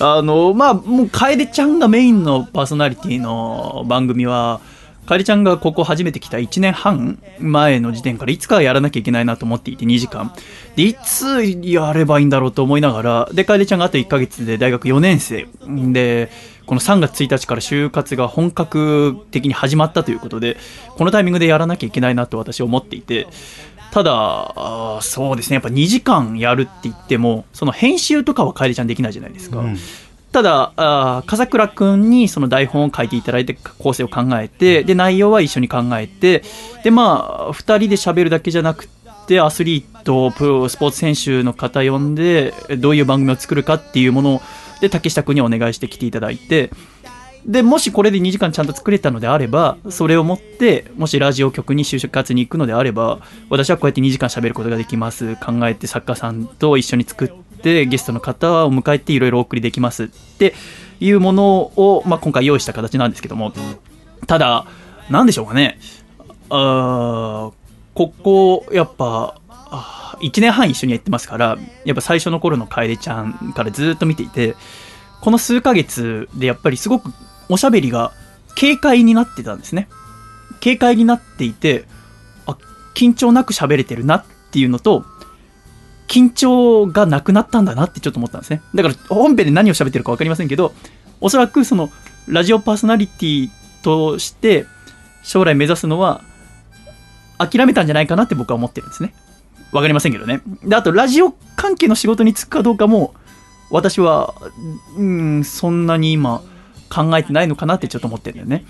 [0.00, 4.60] あの、まあ、もう楓ちゃんがメインのパーソナリティの番組は、
[5.06, 10.32] 楓ちゃんがここ初めて来た1年半前の時点からいつかはやらなきゃいけないなと思っていて2時間。
[10.74, 15.46] で、いつやればいいんだろうと思いながら、で、楓ちゃんがあと1ヶ月で大学4年生。
[15.92, 16.28] で、
[16.66, 20.56] この3月1日から就活が本格的に始まったということで、
[20.96, 23.28] このタイミングでやらなきゃいけないなと私は思っていて、
[23.96, 29.64] ただ、そうですね、やっぱ2時間やるって言っても、その編集とかは楓ちゃんできないじゃないですか。
[30.32, 36.42] ただ、あー笠倉くんにその台本を書いていただいて、構成を考えて、で、内容は一緒に考えて、
[36.84, 38.86] で、まあ、2人で喋るだけじゃなく
[39.26, 44.42] て、アスリート、プロ、スポーツ選手の方呼んで、どういう番組を作るかっていうもの
[44.82, 46.70] で、竹下くんにお願いして来ていただいて、
[47.46, 55.36] で、もしこれで2時間ちゃんと作れたのであれば、それを持って、もしラジオ局に就職活に行くのであれば、私はこうやって2時間喋ることができます。
[55.36, 57.28] 考えて作家さんと一緒に作っ
[57.62, 60.54] て、ゲストの方を迎えていろいろお送りできますって
[60.98, 63.52] いうものを、まあ、今回用意した形なんですけども、
[64.26, 64.66] ただ、
[65.08, 65.78] なんでしょうかね。
[66.50, 69.40] あーここ、やっぱ、
[70.20, 74.56] 1年半一緒にやってますから、やっぱ最初の頃の楓ちゃんからずっと見ていて、
[75.20, 77.10] この数ヶ月でやっぱりすごく
[77.48, 78.12] おしゃべりが
[78.58, 79.88] 軽快になってたんですね。
[80.62, 81.84] 軽快になっていて、
[82.46, 82.56] あ、
[82.94, 85.04] 緊張なく喋れてるなっていうのと、
[86.08, 88.62] 緊張がなくなったんだなってちょっと思ったんですね。
[88.74, 90.72] だから本編で何を喋ってるか分かりませんけど、
[91.20, 91.90] おそらくその
[92.28, 93.50] ラジオパーソナリティ
[93.82, 94.66] として
[95.22, 96.22] 将来目指すのは
[97.38, 99.14] 諦めたんじゃないかなって僕は思ってるんですね。
[99.72, 100.40] わかりませんけどね。
[100.64, 103.14] で、あとラジオ関係の仕事に就くかどうかも
[103.70, 104.34] 私は、
[104.96, 106.40] うん、そんなに今
[106.88, 108.66] 考えてないのかなってちょっと思ってるんだよね。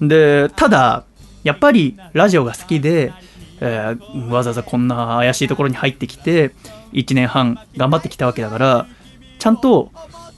[0.00, 1.04] で、ただ、
[1.44, 3.12] やっぱりラジオが好きで、
[3.60, 6.52] えーわざわざこんな怪しいところに入ってきて、
[6.92, 8.86] 1年半頑張ってきたわけだから、
[9.38, 9.90] ちゃんと、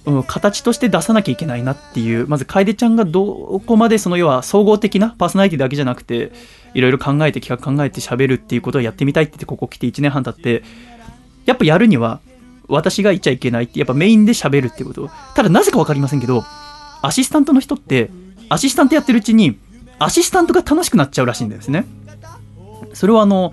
[0.04, 6.32] うん形として出さなきゃいけないなっていう、まず楓ちゃんがどこまでその要は総合的なパーソナリティだけじゃなくて、
[6.74, 10.64] いろいろ考えて企画考えて喋るっていうことをやってみたいって言ってここ来て1年半経って、
[11.44, 12.20] やっぱやるには、
[12.68, 15.08] 私が言っちゃいけないって、やっぱメインで喋るってこと。
[15.36, 16.44] ただなぜかわかりませんけど、
[17.02, 18.10] アシスタントの人って、
[18.48, 19.58] アシスタントやってるうちに、
[19.98, 21.84] アシスタントが楽しくなっちゃうらしいんですね。
[22.94, 23.52] それはあの、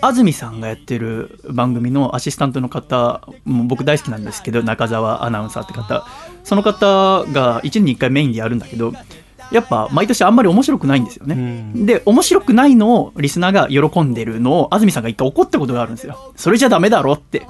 [0.00, 6.06] 安住さんがやってる番組のアシスタントの方、もう僕大好きなんですけど、中澤アナウンサーって方、
[6.42, 8.92] その方が1年に1回メインでやるんだけど、
[9.50, 11.70] やっぱ毎年あんまり面白くないんですよね。
[11.74, 16.32] で、面白くないのをリスナーが喜んでるのを安住さんが一回怒ったことがあるんですよ。
[16.36, 17.46] それじゃダメだろって。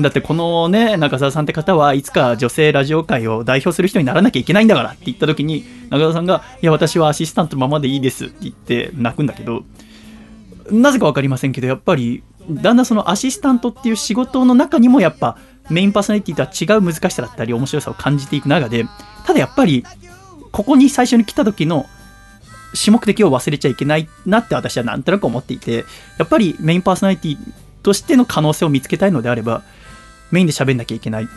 [0.00, 9.64] だってこのね、中澤さんって方はいつか女性ラジオ界を代表する人にならなきゃいけないんだからって言った時に、中澤さんが、いや私はアシスタントのままでいいですって言って泣くんだけど、
[10.70, 15.38] なぜかわかりませんけど、やっぱり、だんだんそのアシスタントっていう仕事の中にもやっぱ
[15.70, 18.84] メインパーソナリティとは違う難しさだったり面白さを感じていく中で、
[19.24, 19.84] ただやっぱり、
[20.50, 21.86] ここに最初に来た時の
[22.74, 25.84] 主目的を忘れちゃいけないなって私はなんとなく思っていて、
[26.18, 27.38] やっぱりメインパーソナリティ
[27.82, 29.62] としての可能性を見つけたいのであれば、
[30.34, 31.28] メインで喋んなきゃいけない。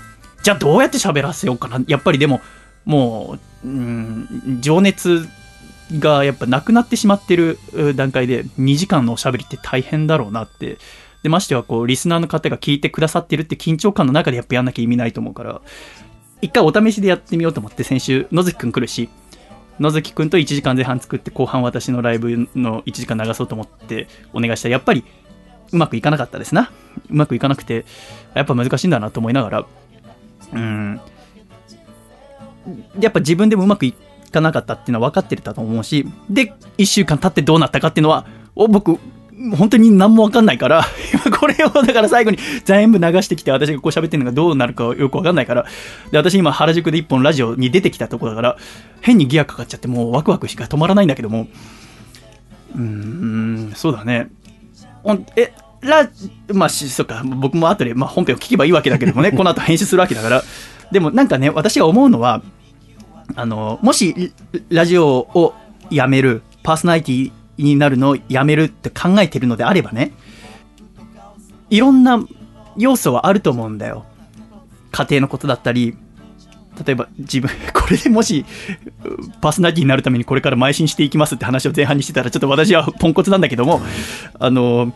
[0.44, 1.80] じゃあどうやって喋らせようかな。
[1.88, 2.42] やっぱりでも、
[2.86, 5.28] もう、うん、情熱
[6.00, 7.58] がやっぱなくなってしまってる
[7.96, 10.78] 段階で2時間のおしゃべりって大変だろうなって。
[11.24, 15.62] で、ましてはこう、リスナーの方が聞いてくださってるって緊張感の中でやっぱやんなきゃ意味ないと思うから、
[16.42, 19.10] 一回お試しでやってみようと思って先週、野月くん来るし、
[19.80, 25.04] 野月くんと1時間前半作って後半私のライブの1時間流そうと思ってお願いしたら、やっぱり
[25.72, 26.72] うまくいかなかったですな。
[27.10, 27.86] うまくいかなくて、
[28.34, 29.66] やっぱ難しいんだなと思いながら、
[30.54, 31.02] うん、
[33.00, 33.94] やっぱ自分でもうまくい
[34.32, 38.26] かなかったっていうのは分かってたと思うし、で、1週間経ってどうなったかっていうのは、
[38.56, 38.98] お僕、
[39.56, 40.84] 本当に何も分かんないから、
[41.14, 45.66] 今これをだから最後に全部流してきて私がこう喋ってるのがどうなるかよく分かんないから、
[46.12, 48.58] で、私今原宿で一本ラジオに出てきたとこだから、
[49.02, 51.48] 変にギアかかっちゃってもうワクワクしか止まらないんだけども、
[52.76, 54.30] うーん、そうだね。
[55.04, 56.10] ほんえ、ラ、
[56.54, 60.44] まあ、しそうか、僕も後で、まあ、本編を聞けばいいわけだけどもね、 この後編集するわけだから、
[60.92, 62.42] でもなんかね、私が思うのは、
[63.36, 64.34] あの、もし、
[64.70, 65.54] ラジオを
[65.90, 70.14] やめる、パーソナリティになるのをやめるって考えてるのであればね、
[71.70, 72.24] いろんな
[72.78, 74.06] 要素はあると思うんだよ。
[74.92, 75.98] 家庭のことだったり、
[76.86, 78.46] 例えば自分、 これでもし、
[79.42, 83.82] パーソナリティになるためにこれから邁進していきますって話を前半にしてたら、ちょっと私はポンコツなんだけども、
[84.40, 84.94] あの、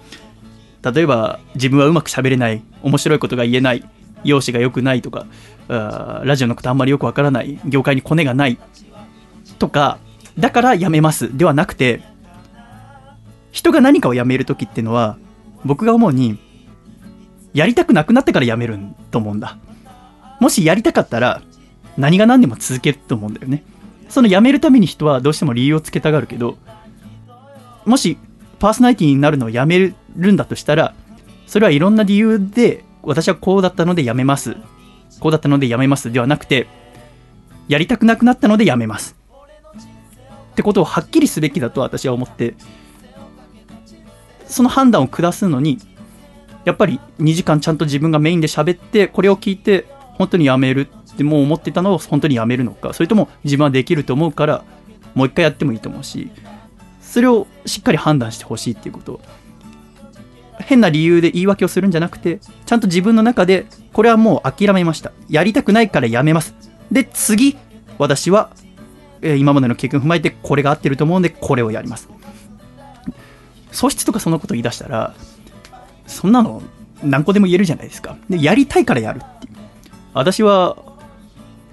[0.84, 3.88] 例えば自分はうまく喋れない、面白いことが言えない、
[4.24, 5.26] 容姿が良くないとか、
[5.70, 8.58] あラジオのことあんまりよくわからない、業界にコネがない
[9.60, 10.00] とか、
[10.38, 12.02] だから辞めますではなくて、
[13.52, 15.18] 人が何かを辞めるときっていうのは、
[15.66, 16.40] 僕が思うに、
[17.54, 18.80] やりたくなくなってから辞める
[19.12, 19.58] と思うんだ。
[20.40, 21.42] もしやりたかったら、
[21.98, 23.64] 何が何でも続けると思うんだよね。
[24.10, 26.58] その辞めるために人はどうしても理由をつけたがるけど、
[27.86, 28.18] もし
[28.60, 30.94] パーソナリティになるのをやめるるんだとしたら、
[31.48, 34.56] それはいろんな理由で、私はこうだったのでやめます。
[35.20, 36.12] こうだったのでやめます。
[36.12, 36.68] ではなくて、
[37.68, 39.16] やりたくなくなったのでやめます。
[40.52, 42.56] ってことをはっきりすべきだと私は思って、
[44.46, 45.80] その判断を下すのに、
[46.66, 49.86] やっぱり2時間ちゃんと自分がメインで喋って、これを聞いて、
[50.16, 54.64] 本当にやめるってもう思ってたのを本当にやめるのか、それとも自分はできると思うから、
[55.16, 56.30] もう一回やってもいいと思うし、
[57.02, 59.22] それをしっかり判断してほしいっていうこと
[60.72, 65.12] 変な理由で言い訳をするんじゃなくてちゃんと自分の中でこれはもう諦めました。
[65.28, 66.56] やりたくないからやめます。
[66.90, 67.58] で次
[67.98, 68.52] 私は、
[69.22, 72.08] えー今までの経験を踏まえてこれが合ってると思うんでこれをやります。
[73.72, 75.14] 素質とかそのこと言い出したら
[76.08, 76.64] そんなの
[77.04, 78.18] 何個でも言えるじゃないですか。
[78.30, 79.54] でやりたいからやるっていう。
[80.14, 80.78] 私は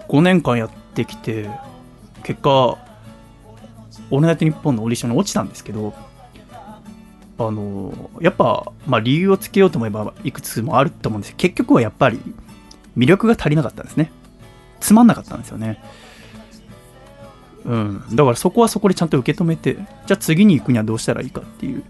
[0.09, 1.49] 5年間やってきて
[2.25, 2.51] 結果
[4.11, 5.95] オールナイトニッポンのオーディションに落ちたんですけど、
[7.39, 12.20] あのやっぱ、まあ、理由をつけようと思えばいくつもあると思うんですけど結局はやっぱり
[12.97, 14.10] 魅力が足りなかったんですね。
[14.81, 15.81] つまんなかったんですよね。
[17.65, 18.02] うん。
[18.12, 21.85] だからそこはそこでちゃんと受け止めて、じゃあ次に行くにはどうしたらいいかっていう。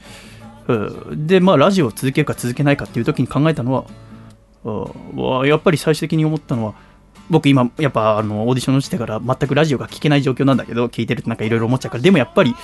[0.69, 3.85] うんで、まあ、ラジオを続けるか続けないかっていう時に考えたのは、
[4.65, 6.75] うんやっぱり最終的に思ったのは、
[7.31, 12.55] 僕今、やっぱあのオーディション落ちてから全くラジオが聞けない状況なんだけど、聞いてるとなんかいろいろ思っちゃうから、でもやっぱり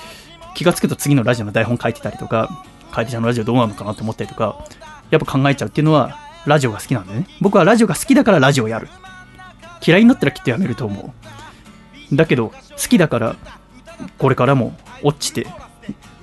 [0.54, 2.64] 気がつくと次のラジオの台本書いてたりとか、
[2.94, 4.64] 楓ちゃんのラジオどうなのかなと思ったりとか、
[5.10, 6.16] やっぱ考えちゃうっていうのは、
[6.46, 7.26] ラジオが好きなんでね。
[7.40, 8.88] 僕はラジオが好きだからラジオやる。
[9.86, 11.14] 嫌いになったらきっとやめると思
[12.12, 12.16] う。
[12.16, 13.36] だけど、好きだから、
[14.18, 15.46] これからも落ちて、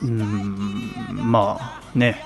[0.02, 2.24] うーん、まあね、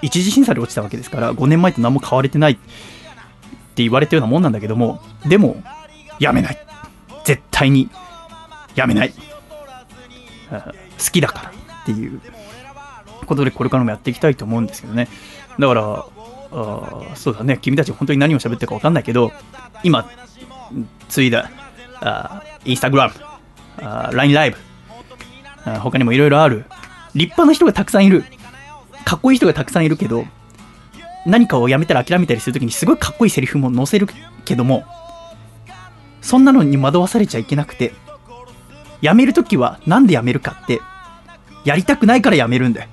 [0.00, 5.62] 一次審査で落ちたわけですから、5年前と何も変われてないって言われたようなもんなんだけども、でも、
[6.18, 6.58] やめない。
[7.24, 7.88] 絶対に、
[8.74, 9.12] やめない。
[10.50, 11.52] 好きだから
[11.82, 12.20] っていう
[13.32, 15.08] ことでこれからもやっていきたいと思うんですけどね。
[15.58, 16.04] だから、
[16.52, 19.32] あそうだね、君たち本当に何を喋ってるか分かんないけど、
[19.82, 20.08] 今、
[21.08, 21.50] ついだ、
[22.00, 23.14] あインスタグラム、
[23.80, 24.58] あ LINE ライブ、
[25.64, 26.66] あ他にもいろいろある、
[27.14, 28.24] 立派な人がたくさんいる、
[29.04, 30.26] かっこいい人がたくさんいるけど、
[31.24, 34.08] 何かをやめたら諦めたりするときにすごいかっこいいセリフも載せる
[34.44, 34.84] けども、
[36.20, 37.94] そんなのに惑わされちゃいけなくて、
[39.00, 40.80] やめるときはなんでやめるかって、
[41.64, 42.88] やりたくないからやめるんだよ。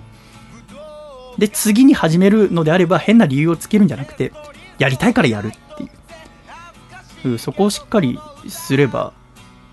[1.40, 4.34] で、次に始めるのであれば変な理由をつけるんじゃなくて、
[4.78, 5.90] やりたいからやるっていう。
[7.32, 9.14] うんそこをしっかりすれば、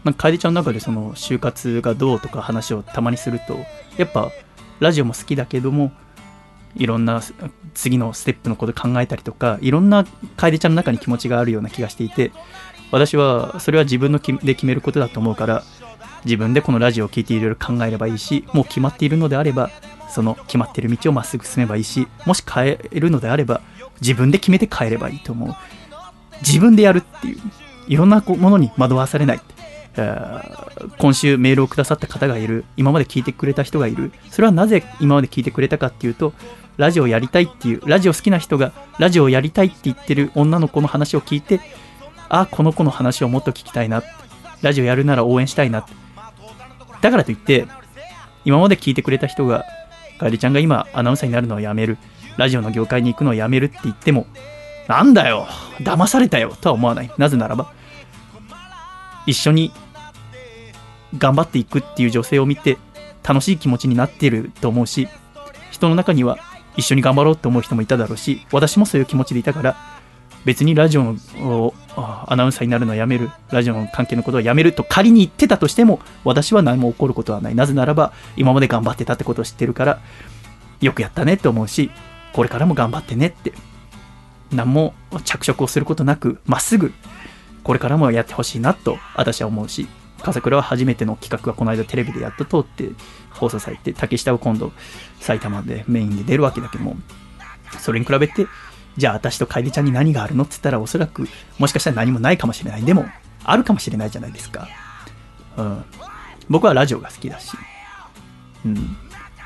[0.04, 3.58] なんか楓ちゃんの中でその就活がどうとか話をたまにすると、
[3.96, 4.30] やっぱ
[4.78, 5.92] ラジオも好きだけども、
[6.76, 7.20] いろんな
[7.74, 10.04] 次のステップのこと考えたりとか、いろんな
[10.36, 12.30] 楓ちゃんの中に気持ちがあるような気がしていて、
[12.92, 15.64] 私はそれは自分ので決めることだと思うから、
[16.26, 19.70] 自分でこのラジオを聞いていろいろ考えればいいし、もう決まっているのであれば、
[20.10, 23.62] その決まっている道をまっすぐ進めばいいし、もし変えるのであれば、
[24.00, 25.54] 自分で決めて変えればいいと思う。
[26.42, 27.38] 自分でやるっていう、
[27.88, 29.40] いろんなものに惑わされない。
[30.98, 36.34] 今週メールをくださった方がいる、今まで聞いてくれた人がいる、それはなぜ今まで聞いてくれたかっていうと、
[36.76, 41.60] ラジオやりたいっていう、ラジオ好きな人がラジオやりたいって言ってる女の子の話を聞いて、
[42.28, 44.02] あ、この子の話をもっと聞きたいな、
[44.60, 45.86] ラジオやるなら応援したいな。
[47.06, 47.66] だからといって、
[48.44, 49.64] 今まで聞いてくれた人が、
[50.18, 51.98] かえりちゃんが今アナウンサーになるのをやめる、
[52.36, 54.26] ラジオの業界に行くのをやめるって言っても、
[54.88, 55.46] なんだよ、
[55.78, 57.10] 騙されたよとは思わない。
[57.16, 57.70] なぜならば、
[59.26, 59.70] 一緒に
[61.16, 62.78] 頑張っていくっていう女性を見て
[63.22, 65.08] 楽しい気持ちになっていると思うし
[65.70, 66.38] 人の中には
[66.76, 69.76] 一緒に頑張ろうって思う人もいただろうし私もそういう気持ちでいたから
[70.44, 71.02] 別にラジオ
[71.36, 77.54] のアナウンサーになるのはやめるラジオの関係のことはやめると仮に言ってたとしても私は何も起こることはない。
[77.54, 80.00] なぜならば今まで頑張ってたってことを知ってるから
[80.80, 81.90] よくやったねって思うし
[82.32, 83.52] これからも頑張ってねって
[84.52, 84.94] 何も
[85.24, 86.92] 着色をすることなくまっすぐ
[87.64, 89.88] これからもやってほしいなと私は思うし
[90.22, 92.90] 笠倉は初めての企画がこの間テレビでやっと通って
[93.30, 94.72] 放送されて竹下は今度
[95.20, 96.96] 埼玉でメインで出るわけだけども
[97.78, 98.46] それに比べて
[98.96, 100.44] じゃあ私と楓ちゃんに何があるの？
[100.44, 101.28] って言ったらおそらく
[101.58, 103.06] もしかしたら何もないかもしれないでも
[103.44, 104.68] あるかもしれないじゃないですか。
[105.56, 105.84] うん。
[106.48, 107.56] 僕はラジオが好きだし、
[108.64, 108.96] うん。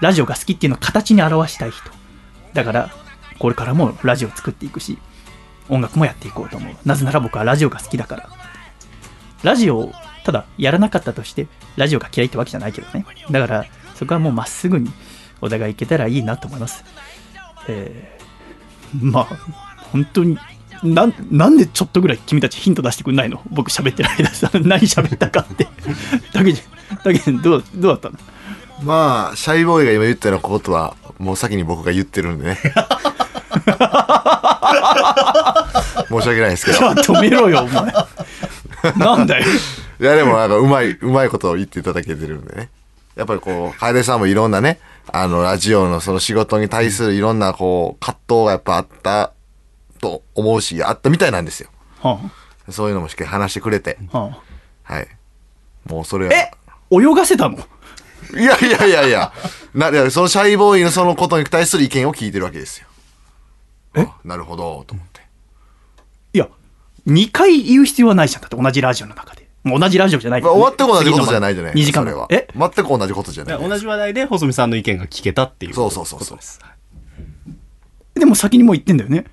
[0.00, 1.90] ラジオが好きっていうのを形に表したい人。
[2.52, 2.90] だから、
[3.38, 4.98] これからもラジオを作っていくし、
[5.68, 6.74] 音楽もやっていこうと思う。
[6.84, 8.28] なぜなら僕はラジオが好きだから。
[9.42, 9.92] ラジオを
[10.24, 11.46] ただやらなかったとして、
[11.76, 13.04] ラジオが嫌いってわけじゃないけどね。
[13.30, 14.90] だから、そこはもうまっすぐに
[15.40, 16.84] お互いいけたらいいなと思います。
[17.68, 18.19] えー、
[19.00, 19.24] まあ、
[19.92, 20.38] 本当に、
[20.82, 23.42] なんなんでちょっとぐらい君たちヒント出してくんないの？
[23.50, 25.68] 僕喋ってる間さ、何喋ったかって。
[26.32, 28.18] だけじゃ、だけじゃ、どう、どうだったの？
[28.82, 32.58] まあシャイボーイが今言ったようなことはもう先に僕が言ってるんでね
[36.08, 37.92] 申し訳ないですけどじゃあ止めろよ、お前。
[38.96, 39.44] なんだよ。
[40.00, 42.70] いやでもなんかうまいうまいことを言っていただけてるんでね
[43.16, 49.32] やっぱりこう楓さんもいろんなねあのラジオのその仕事に対するいろんなこう葛藤がやっぱあった
[50.00, 51.70] と思うしあったみたいなんですよ。
[52.00, 52.18] は
[52.68, 53.98] そういうのもしっかり話してくれて。
[54.12, 54.38] あ、
[54.84, 55.08] はい。
[55.86, 56.32] もうそれは。
[56.32, 56.52] え？
[56.90, 57.58] 泳がせたの？
[57.58, 59.32] いやいやいやいや。
[59.74, 62.86] ないやそのシャイボーイのそのことに対する意見を聞いてるわけですよ。
[63.96, 64.02] え？
[64.02, 65.20] あなるほどと思って。
[66.32, 66.48] いや、
[67.08, 68.42] 2回言う必要はないじゃん。
[68.42, 69.39] だって同じラジオの中で。
[69.62, 70.40] もう同じラジオじゃない。
[70.40, 71.72] けまあ、ど、終わっても同じことじゃないじゃない。
[71.74, 72.04] 2時間。
[72.06, 72.26] は。
[72.30, 72.48] え？
[72.56, 76.38] 全く同じことじゃない同じ話題で細見さんの意見が聞けたっていうそうそうそうそう。
[76.38, 76.60] です。
[78.14, 79.24] でも先にもう言ってんだよね。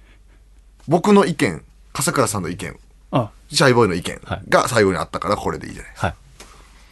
[0.88, 1.64] 僕の意見
[1.94, 2.78] 笠倉さんの意見。
[3.12, 3.32] あ。
[3.50, 4.42] シャイボーイの意見はい。
[4.50, 6.16] が最後にあったからこれでいいじゃないですか、はい。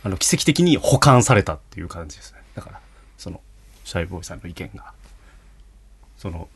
[0.03, 2.39] あの、奇跡的に保管されたっていう感じですね。
[2.55, 2.79] だから、
[3.17, 3.41] その、
[3.83, 4.93] シャイボーイさんの意見が、
[6.17, 6.47] その、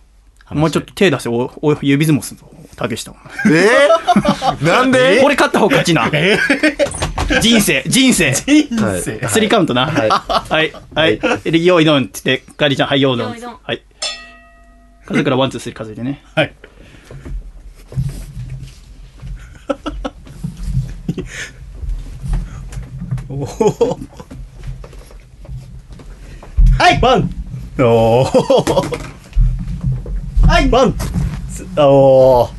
[0.51, 3.13] もうちょっと手出せ、お、お、指相撲すんぞ、竹下。
[3.45, 3.87] え？
[4.59, 5.21] ー、 なんで？
[5.21, 6.09] これ勝った方勝ちな。
[7.41, 8.33] 人生、人生。
[8.33, 8.67] 人
[9.01, 9.27] 生。
[9.27, 9.85] スリーカウントな。
[9.85, 10.09] はい。
[10.09, 10.71] はい。
[10.95, 11.07] は
[11.45, 11.65] い。
[11.65, 13.57] 用意ドンって言って、ガリちゃん、はい、用意ドン用意ドン。
[13.61, 13.83] はい。
[15.05, 16.23] 数えからワン、ツー、スリー数えてね。
[16.35, 16.49] はい。
[23.29, 23.45] おお。
[26.79, 27.29] はい、ワン。
[27.79, 28.25] おお。
[30.49, 30.93] はい、ワン。
[31.53, 32.43] ツーおお。
[32.43, 32.49] は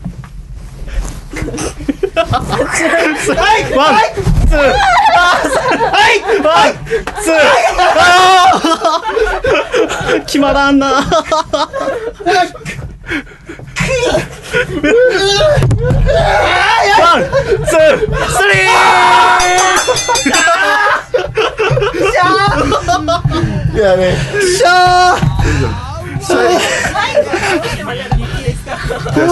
[3.58, 3.94] い、ワン。
[4.48, 4.58] ツー。
[5.90, 6.72] はい、ワン。
[7.20, 7.34] ツー。
[7.98, 10.86] あー決まらんな。
[10.86, 11.04] ワン、
[17.66, 17.98] ツー、
[18.28, 18.38] ス
[23.74, 24.40] リいやねー。
[24.40, 25.89] しゃー。
[26.20, 26.58] シャイ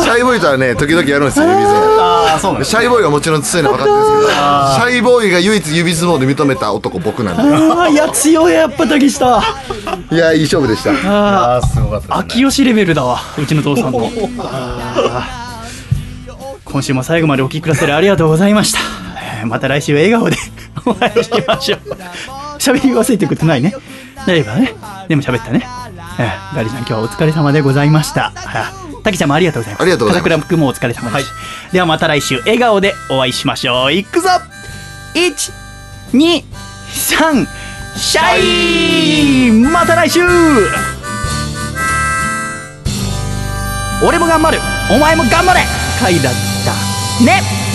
[0.03, 2.65] シャイボーイとはね時々やるんですよ指相撲。
[2.65, 9.41] シャイボーイがもちろん強いの分かってるんですけどシャイボーイが唯一指相撲で認めた男僕なんああ、いや、強い、やっぱ竹下。
[10.11, 12.15] でいやいい勝負でしたああー、すごかったね。
[12.15, 14.11] 秋吉レベルだわ、うちの父さんの。
[14.41, 15.49] あー
[16.65, 18.79] 今週も最後までお聞きくださりありがとうございました。
[19.41, 20.37] えーまた来週笑顔で
[20.85, 21.81] お会いしましょう。
[22.59, 23.75] 喋り忘れてることないね。
[24.27, 24.75] 大丈夫だね。
[25.09, 25.67] でも喋ったね。
[26.19, 28.33] えーガリちゃん今日はお疲れ様でございました。
[28.35, 28.73] あ
[29.05, 29.83] タキちゃんもありがとうございます。
[29.83, 31.33] ありがとうございます君もお疲れ様です。
[31.73, 33.93] ではまた来週笑顔でお会いしましょう。
[33.93, 34.29] いくぞ
[35.15, 35.53] !1、
[36.13, 37.47] 2、3、
[37.97, 40.21] シャイまた来週
[44.05, 44.59] 俺も頑張る
[44.93, 45.61] お前も頑張れ
[46.01, 46.33] 回だっ
[46.65, 47.68] たね